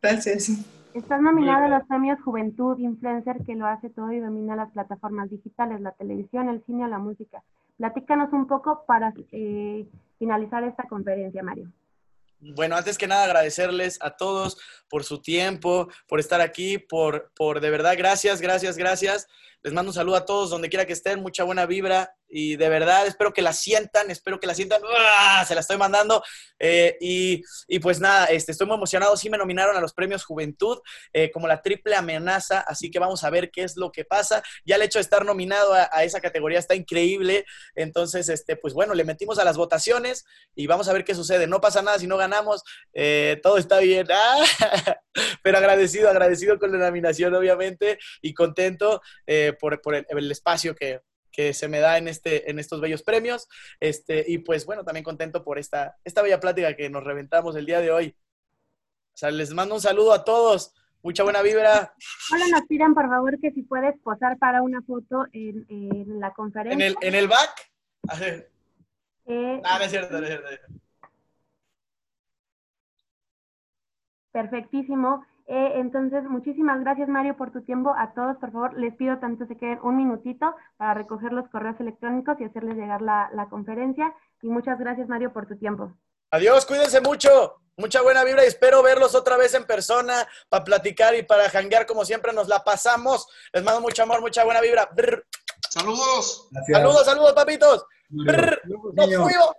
Gracias. 0.00 0.50
Estás 0.94 1.20
nominado 1.20 1.64
a 1.64 1.68
los 1.68 1.86
premios 1.88 2.18
Juventud 2.24 2.78
Influencer 2.78 3.44
que 3.44 3.56
lo 3.56 3.66
hace 3.66 3.90
todo 3.90 4.12
y 4.12 4.20
domina 4.20 4.54
las 4.54 4.70
plataformas 4.70 5.30
digitales, 5.30 5.80
la 5.80 5.90
televisión, 5.90 6.48
el 6.48 6.64
cine 6.64 6.84
o 6.84 6.88
la 6.88 6.98
música. 6.98 7.42
Platícanos 7.76 8.32
un 8.32 8.46
poco 8.46 8.84
para 8.86 9.12
eh, 9.32 9.86
finalizar 10.18 10.62
esta 10.62 10.84
conferencia, 10.84 11.42
Mario. 11.42 11.70
Bueno, 12.38 12.76
antes 12.76 12.96
que 12.96 13.08
nada 13.08 13.24
agradecerles 13.24 13.98
a 14.00 14.16
todos 14.16 14.58
por 14.88 15.02
su 15.02 15.20
tiempo, 15.20 15.88
por 16.06 16.20
estar 16.20 16.40
aquí, 16.40 16.78
por, 16.78 17.30
por 17.34 17.60
de 17.60 17.70
verdad, 17.70 17.94
gracias, 17.98 18.40
gracias, 18.40 18.76
gracias. 18.76 19.26
Les 19.62 19.72
mando 19.72 19.90
un 19.90 19.94
saludo 19.94 20.16
a 20.16 20.24
todos 20.24 20.50
donde 20.50 20.68
quiera 20.68 20.86
que 20.86 20.92
estén, 20.92 21.20
mucha 21.20 21.44
buena 21.44 21.66
vibra 21.66 22.15
y 22.28 22.56
de 22.56 22.68
verdad 22.68 23.06
espero 23.06 23.32
que 23.32 23.42
la 23.42 23.52
sientan, 23.52 24.10
espero 24.10 24.40
que 24.40 24.46
la 24.46 24.54
sientan, 24.54 24.80
¡Ah! 24.84 25.44
se 25.46 25.54
la 25.54 25.60
estoy 25.60 25.76
mandando 25.76 26.22
eh, 26.58 26.96
y, 27.00 27.42
y, 27.68 27.78
pues 27.78 28.00
nada, 28.00 28.26
este, 28.26 28.52
estoy 28.52 28.66
muy 28.66 28.76
emocionado, 28.76 29.16
sí 29.16 29.30
me 29.30 29.38
nominaron 29.38 29.76
a 29.76 29.80
los 29.80 29.92
premios 29.92 30.24
Juventud 30.24 30.78
eh, 31.12 31.30
como 31.30 31.46
la 31.46 31.62
triple 31.62 31.94
amenaza, 31.94 32.60
así 32.60 32.90
que 32.90 32.98
vamos 32.98 33.24
a 33.24 33.30
ver 33.30 33.50
qué 33.50 33.62
es 33.62 33.76
lo 33.76 33.92
que 33.92 34.04
pasa, 34.04 34.42
ya 34.64 34.76
el 34.76 34.82
hecho 34.82 34.98
de 34.98 35.02
estar 35.02 35.24
nominado 35.24 35.72
a, 35.74 36.04
esa 36.04 36.20
categoría 36.20 36.58
está 36.58 36.74
increíble, 36.74 37.44
entonces, 37.74 38.28
este, 38.28 38.56
pues 38.56 38.74
bueno, 38.74 38.94
le 38.94 39.04
metimos 39.04 39.38
a 39.38 39.44
las 39.44 39.56
votaciones 39.56 40.24
y 40.54 40.66
vamos 40.66 40.88
a 40.88 40.92
ver 40.92 41.04
qué 41.04 41.14
sucede, 41.14 41.46
no 41.46 41.60
pasa 41.60 41.82
nada 41.82 41.98
si 41.98 42.06
no 42.06 42.16
ganamos, 42.16 42.62
eh, 42.92 43.40
todo 43.42 43.58
está 43.58 43.78
bien, 43.78 44.06
¡Ah! 44.10 44.44
pero 45.42 45.58
agradecido, 45.58 46.08
agradecido 46.08 46.58
con 46.58 46.72
la 46.72 46.78
nominación 46.78 47.34
obviamente 47.34 47.98
y 48.20 48.34
contento 48.34 49.00
por, 49.58 49.80
por 49.80 49.94
el 49.94 50.30
espacio 50.30 50.74
que, 50.74 51.00
que 51.36 51.52
se 51.52 51.68
me 51.68 51.80
da 51.80 51.98
en, 51.98 52.08
este, 52.08 52.50
en 52.50 52.58
estos 52.58 52.80
bellos 52.80 53.02
premios. 53.02 53.46
Este, 53.78 54.24
y 54.26 54.38
pues 54.38 54.64
bueno, 54.64 54.84
también 54.84 55.04
contento 55.04 55.44
por 55.44 55.58
esta, 55.58 55.96
esta 56.02 56.22
bella 56.22 56.40
plática 56.40 56.74
que 56.74 56.88
nos 56.88 57.04
reventamos 57.04 57.54
el 57.56 57.66
día 57.66 57.80
de 57.80 57.92
hoy. 57.92 58.16
O 59.14 59.18
sea, 59.18 59.30
les 59.30 59.52
mando 59.52 59.74
un 59.74 59.80
saludo 59.80 60.14
a 60.14 60.24
todos. 60.24 60.74
Mucha 61.02 61.22
buena 61.22 61.42
vibra. 61.42 61.94
Hola, 62.32 62.44
nos 62.50 62.62
piden 62.66 62.94
por 62.94 63.08
favor 63.08 63.38
que 63.38 63.52
si 63.52 63.62
puedes 63.62 63.96
posar 64.00 64.38
para 64.38 64.62
una 64.62 64.80
foto 64.82 65.26
en, 65.32 65.66
en 65.68 66.18
la 66.18 66.32
conferencia. 66.32 66.74
¿En 66.74 66.92
el, 66.92 66.96
en 67.02 67.14
el 67.14 67.28
back? 67.28 67.70
Eh, 69.28 69.60
no, 69.60 69.78
no 69.78 69.84
es 69.84 69.90
cierto, 69.90 70.20
no 70.20 70.24
es 70.24 70.28
cierto. 70.28 70.48
Perfectísimo. 74.30 75.26
Eh, 75.48 75.72
entonces, 75.76 76.24
muchísimas 76.24 76.80
gracias, 76.80 77.08
Mario, 77.08 77.36
por 77.36 77.52
tu 77.52 77.62
tiempo. 77.62 77.94
A 77.96 78.12
todos, 78.14 78.36
por 78.38 78.50
favor, 78.50 78.76
les 78.76 78.94
pido 78.96 79.18
tanto 79.18 79.46
se 79.46 79.56
queden 79.56 79.78
un 79.82 79.96
minutito 79.96 80.54
para 80.76 80.94
recoger 80.94 81.32
los 81.32 81.48
correos 81.50 81.78
electrónicos 81.78 82.40
y 82.40 82.44
hacerles 82.44 82.76
llegar 82.76 83.00
la, 83.00 83.30
la 83.32 83.48
conferencia. 83.48 84.12
Y 84.42 84.48
muchas 84.48 84.78
gracias, 84.78 85.08
Mario, 85.08 85.32
por 85.32 85.46
tu 85.46 85.56
tiempo. 85.56 85.92
Adiós, 86.32 86.66
cuídense 86.66 87.00
mucho. 87.00 87.60
Mucha 87.78 88.00
buena 88.00 88.24
vibra 88.24 88.42
y 88.42 88.48
espero 88.48 88.82
verlos 88.82 89.14
otra 89.14 89.36
vez 89.36 89.52
en 89.54 89.64
persona 89.64 90.26
para 90.48 90.64
platicar 90.64 91.14
y 91.14 91.22
para 91.22 91.50
janguear 91.50 91.84
como 91.84 92.06
siempre 92.06 92.32
nos 92.32 92.48
la 92.48 92.64
pasamos. 92.64 93.28
Les 93.52 93.62
mando 93.62 93.82
mucho 93.82 94.02
amor, 94.02 94.22
mucha 94.22 94.44
buena 94.44 94.62
vibra. 94.62 94.88
Brr. 94.96 95.26
Saludos. 95.68 96.48
Gracias. 96.50 96.78
Saludos, 96.78 97.04
saludos, 97.04 97.32
papitos. 97.34 97.84
Brr. 98.08 98.62
No 98.64 99.54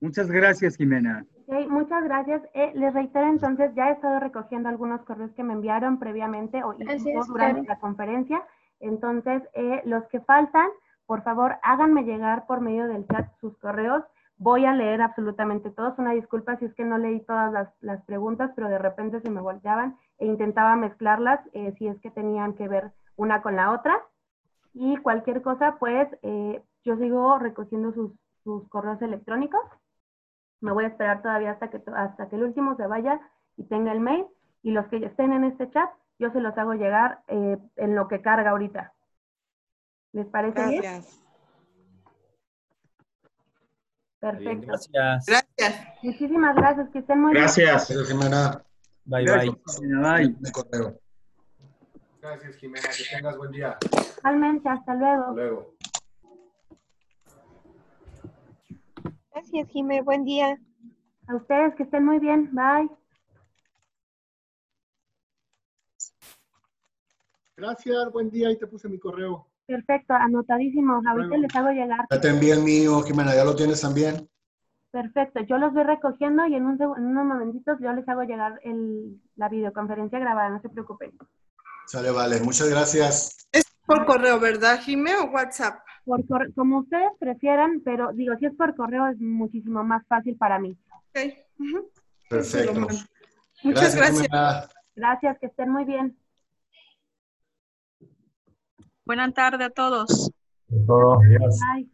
Muchas 0.00 0.28
gracias, 0.28 0.76
Jimena. 0.76 1.24
Muchas 1.68 2.04
gracias. 2.04 2.42
Eh, 2.54 2.72
les 2.74 2.94
reitero 2.94 3.26
entonces, 3.26 3.74
ya 3.74 3.88
he 3.88 3.92
estado 3.92 4.20
recogiendo 4.20 4.68
algunos 4.68 5.02
correos 5.02 5.32
que 5.32 5.42
me 5.42 5.52
enviaron 5.52 5.98
previamente 5.98 6.62
o, 6.62 6.70
o 6.70 7.24
durante 7.26 7.68
la 7.68 7.78
conferencia. 7.78 8.42
Entonces, 8.80 9.42
eh, 9.54 9.82
los 9.84 10.04
que 10.08 10.20
faltan, 10.20 10.68
por 11.06 11.22
favor, 11.22 11.56
háganme 11.62 12.04
llegar 12.04 12.46
por 12.46 12.60
medio 12.60 12.88
del 12.88 13.06
chat 13.06 13.28
sus 13.40 13.56
correos. 13.58 14.02
Voy 14.38 14.64
a 14.64 14.72
leer 14.72 15.02
absolutamente 15.02 15.70
todos. 15.70 15.98
Una 15.98 16.12
disculpa 16.12 16.56
si 16.56 16.64
es 16.64 16.74
que 16.74 16.84
no 16.84 16.98
leí 16.98 17.20
todas 17.20 17.52
las, 17.52 17.68
las 17.80 18.02
preguntas, 18.04 18.50
pero 18.56 18.68
de 18.68 18.78
repente 18.78 19.20
se 19.20 19.30
me 19.30 19.40
volteaban 19.40 19.96
e 20.18 20.26
intentaba 20.26 20.74
mezclarlas 20.74 21.40
eh, 21.52 21.74
si 21.78 21.86
es 21.86 22.00
que 22.00 22.10
tenían 22.10 22.54
que 22.54 22.66
ver 22.66 22.92
una 23.16 23.42
con 23.42 23.56
la 23.56 23.72
otra. 23.72 23.94
Y 24.74 24.96
cualquier 24.96 25.42
cosa, 25.42 25.76
pues 25.78 26.08
eh, 26.22 26.62
yo 26.84 26.96
sigo 26.96 27.38
recogiendo 27.38 27.92
sus, 27.92 28.12
sus 28.42 28.68
correos 28.68 29.00
electrónicos. 29.02 29.60
Me 30.62 30.72
voy 30.72 30.84
a 30.84 30.88
esperar 30.88 31.22
todavía 31.22 31.50
hasta 31.50 31.68
que, 31.68 31.82
hasta 31.94 32.28
que 32.28 32.36
el 32.36 32.44
último 32.44 32.76
se 32.76 32.86
vaya 32.86 33.20
y 33.56 33.64
tenga 33.64 33.92
el 33.92 34.00
mail. 34.00 34.24
Y 34.62 34.70
los 34.70 34.86
que 34.86 35.04
estén 35.04 35.32
en 35.32 35.44
este 35.44 35.68
chat, 35.70 35.90
yo 36.18 36.30
se 36.30 36.40
los 36.40 36.56
hago 36.56 36.74
llegar 36.74 37.22
eh, 37.26 37.58
en 37.76 37.94
lo 37.94 38.06
que 38.08 38.22
carga 38.22 38.50
ahorita. 38.50 38.92
¿Les 40.12 40.26
parece 40.26 40.54
Gracias. 40.54 40.80
bien? 40.80 41.22
Perfecto. 44.20 44.66
Gracias. 44.68 45.26
Gracias. 45.26 45.88
Muchísimas 46.04 46.54
gracias, 46.54 46.88
que 46.90 47.00
estén 47.00 47.20
muy 47.20 47.34
Gracias. 47.34 47.88
bien. 47.88 47.98
Gracias, 47.98 48.08
Jimena. 48.08 48.62
Bye, 49.04 49.24
Gracias, 49.24 49.80
bye. 49.80 50.30
Bye. 50.30 50.98
Gracias, 52.20 52.56
Jimena. 52.56 52.88
Que 52.96 53.16
tengas 53.16 53.36
buen 53.36 53.50
día. 53.50 53.76
Igualmente, 54.18 54.68
hasta 54.68 54.94
luego. 54.94 55.32
luego. 55.34 55.74
Gracias, 59.52 59.72
Jimé. 59.74 60.00
Buen 60.00 60.24
día. 60.24 60.58
A 61.28 61.36
ustedes 61.36 61.74
que 61.74 61.82
estén 61.82 62.06
muy 62.06 62.18
bien. 62.18 62.48
Bye. 62.54 62.88
Gracias, 67.58 68.10
buen 68.12 68.30
día. 68.30 68.48
Ahí 68.48 68.56
te 68.58 68.66
puse 68.66 68.88
mi 68.88 68.98
correo. 68.98 69.46
Perfecto, 69.66 70.14
anotadísimo. 70.14 71.02
Ahorita 71.06 71.28
Bueno. 71.28 71.36
les 71.42 71.54
hago 71.54 71.68
llegar. 71.70 72.06
Ya 72.10 72.20
te 72.20 72.28
envié 72.28 72.54
el 72.54 72.62
mío, 72.62 73.02
Jimena. 73.02 73.34
¿Ya 73.34 73.44
lo 73.44 73.54
tienes 73.54 73.82
también? 73.82 74.26
Perfecto, 74.90 75.40
yo 75.42 75.58
los 75.58 75.74
voy 75.74 75.84
recogiendo 75.84 76.46
y 76.46 76.54
en, 76.54 76.64
un 76.64 76.78
seg- 76.78 76.96
en 76.96 77.04
unos 77.04 77.24
momentitos 77.26 77.78
yo 77.80 77.92
les 77.92 78.08
hago 78.08 78.22
llegar 78.22 78.58
el, 78.62 79.20
la 79.36 79.50
videoconferencia 79.50 80.18
grabada, 80.18 80.48
no 80.48 80.62
se 80.62 80.70
preocupen. 80.70 81.12
Sale, 81.86 82.10
vale. 82.10 82.40
Muchas 82.40 82.70
gracias. 82.70 83.48
Es 83.52 83.64
por 83.86 84.06
correo, 84.06 84.40
¿verdad, 84.40 84.80
Jimé, 84.80 85.14
o 85.16 85.30
WhatsApp? 85.30 85.80
Por 86.04 86.26
corre- 86.26 86.52
como 86.54 86.78
ustedes 86.80 87.10
prefieran, 87.20 87.80
pero 87.84 88.12
digo, 88.12 88.34
si 88.36 88.46
es 88.46 88.54
por 88.54 88.74
correo 88.74 89.06
es 89.06 89.20
muchísimo 89.20 89.84
más 89.84 90.04
fácil 90.06 90.36
para 90.36 90.58
mí. 90.58 90.76
Ok. 90.90 91.18
ujú. 91.58 91.90
Perfecto. 92.28 92.86
Muchas 93.62 93.94
gracias. 93.94 94.28
Gracias, 94.96 95.38
que 95.38 95.46
estén 95.46 95.70
muy 95.70 95.84
bien. 95.84 96.16
Buenas 99.04 99.32
tardes 99.34 99.66
a 99.66 99.70
todos. 99.70 100.30
Bye. 101.60 101.91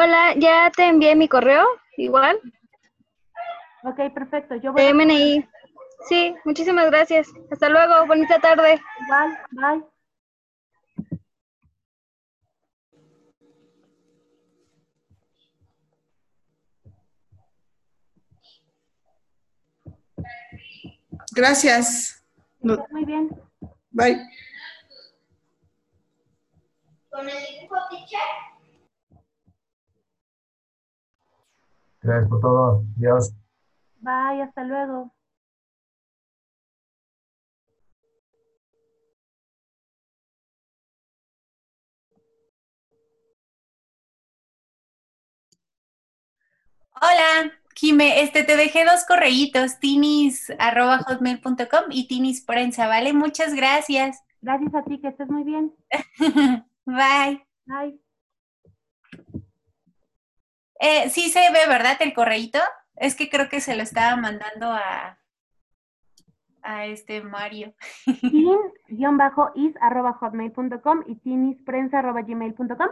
Hola, 0.00 0.34
ya 0.36 0.70
te 0.70 0.86
envié 0.86 1.16
mi 1.16 1.26
correo, 1.28 1.66
igual. 1.96 2.38
Ok, 3.82 3.96
perfecto. 4.14 4.54
Yo 4.54 4.72
voy 4.72 4.80
De 4.80 4.90
a... 4.90 4.94
MNI. 4.94 5.44
Sí, 6.08 6.36
muchísimas 6.44 6.86
gracias. 6.86 7.26
Hasta 7.50 7.68
luego, 7.68 8.06
bonita 8.06 8.38
tarde. 8.38 8.80
Igual, 9.02 9.38
bye. 9.50 9.84
Gracias. 21.34 22.24
No- 22.60 22.86
Muy 22.92 23.04
bien. 23.04 23.30
Bye. 23.90 24.20
Gracias 32.02 32.28
por 32.28 32.40
todo. 32.40 32.84
Adiós. 32.96 33.32
Bye, 34.00 34.42
hasta 34.42 34.64
luego. 34.64 35.12
Hola, 47.00 47.52
Jime, 47.76 48.22
este, 48.22 48.42
te 48.42 48.56
dejé 48.56 48.84
dos 48.84 49.04
correitos, 49.06 49.78
tinis.hotmail.com 49.78 51.84
y 51.90 52.08
tinisprensa, 52.08 52.88
¿vale? 52.88 53.12
Muchas 53.12 53.54
gracias. 53.54 54.20
Gracias 54.40 54.74
a 54.74 54.82
ti, 54.82 55.00
que 55.00 55.08
estés 55.08 55.28
muy 55.28 55.44
bien. 55.44 55.72
Bye. 56.86 57.46
Bye. 57.66 58.00
Eh, 60.80 61.10
sí 61.10 61.30
se 61.30 61.50
ve, 61.52 61.66
¿verdad, 61.68 61.96
el 62.00 62.14
correíto? 62.14 62.58
Es 62.96 63.14
que 63.14 63.28
creo 63.28 63.48
que 63.48 63.60
se 63.60 63.76
lo 63.76 63.82
estaba 63.82 64.16
mandando 64.16 64.72
a, 64.72 65.18
a 66.62 66.86
este 66.86 67.20
Mario. 67.22 67.74
tin-is.hotmail.com 68.20 71.04
y 71.06 71.14
tinisprensa.gmail.com. 71.16 72.88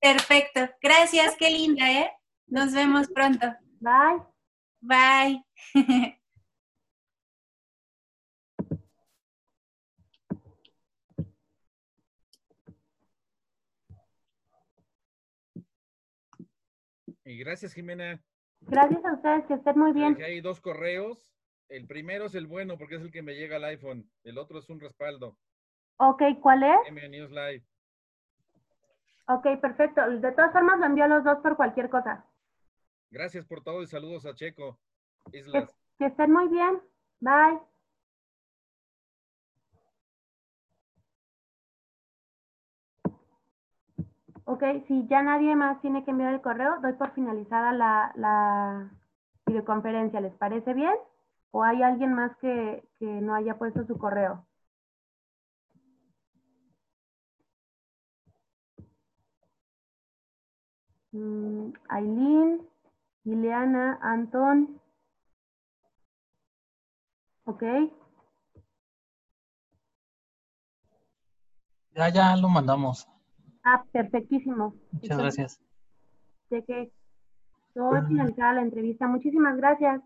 Perfecto. 0.00 0.70
Gracias, 0.80 1.36
qué 1.36 1.50
linda, 1.50 1.90
¿eh? 1.90 2.12
Nos 2.46 2.72
vemos 2.72 3.08
pronto. 3.08 3.52
Bye. 3.80 4.22
Bye. 4.80 5.44
Y 17.28 17.36
gracias, 17.36 17.74
Jimena. 17.74 18.18
Gracias 18.62 19.04
a 19.04 19.12
ustedes, 19.12 19.44
que 19.44 19.54
estén 19.54 19.78
muy 19.78 19.92
bien. 19.92 20.16
Hay 20.24 20.40
dos 20.40 20.62
correos. 20.62 21.36
El 21.68 21.86
primero 21.86 22.24
es 22.24 22.34
el 22.34 22.46
bueno 22.46 22.78
porque 22.78 22.94
es 22.94 23.02
el 23.02 23.12
que 23.12 23.20
me 23.20 23.34
llega 23.34 23.56
al 23.56 23.64
iPhone. 23.64 24.10
El 24.24 24.38
otro 24.38 24.58
es 24.58 24.70
un 24.70 24.80
respaldo. 24.80 25.36
Ok, 25.98 26.22
¿cuál 26.40 26.62
es? 26.62 26.78
M 26.86 27.06
News 27.10 27.30
Live. 27.30 27.62
Ok, 29.26 29.60
perfecto. 29.60 30.08
De 30.08 30.32
todas 30.32 30.52
formas, 30.52 30.78
lo 30.78 30.86
envío 30.86 31.04
a 31.04 31.08
los 31.08 31.22
dos 31.22 31.36
por 31.42 31.56
cualquier 31.56 31.90
cosa. 31.90 32.24
Gracias 33.10 33.44
por 33.44 33.62
todo 33.62 33.82
y 33.82 33.86
saludos 33.86 34.24
a 34.24 34.34
Checo. 34.34 34.80
Islas. 35.30 35.66
Que, 35.66 35.74
que 35.98 36.06
estén 36.06 36.32
muy 36.32 36.48
bien. 36.48 36.80
Bye. 37.20 37.60
Ok, 44.50 44.62
si 44.86 45.06
ya 45.08 45.22
nadie 45.22 45.54
más 45.56 45.78
tiene 45.82 46.04
que 46.04 46.10
enviar 46.10 46.32
el 46.32 46.40
correo, 46.40 46.80
doy 46.80 46.94
por 46.94 47.12
finalizada 47.12 47.70
la, 47.72 48.12
la 48.16 48.90
videoconferencia. 49.44 50.22
¿Les 50.22 50.34
parece 50.36 50.72
bien? 50.72 50.94
¿O 51.50 51.62
hay 51.64 51.82
alguien 51.82 52.14
más 52.14 52.34
que, 52.38 52.82
no 53.00 53.34
haya 53.34 53.58
puesto 53.58 53.84
su 53.86 53.98
correo? 53.98 54.46
Mm, 61.12 61.72
Aileen, 61.90 62.66
Ileana, 63.24 63.98
Anton. 64.00 64.80
Ok. 67.44 67.62
Ya, 71.94 72.08
ya 72.08 72.34
lo 72.36 72.48
mandamos. 72.48 73.06
Ah, 73.70 73.84
perfectísimo. 73.92 74.74
Muchas 74.92 75.18
gracias. 75.18 75.60
De 76.48 76.64
que 76.64 76.90
todo 77.74 78.02
finalizada 78.06 78.54
la 78.54 78.62
entrevista. 78.62 79.06
Muchísimas 79.06 79.58
gracias. 79.58 80.00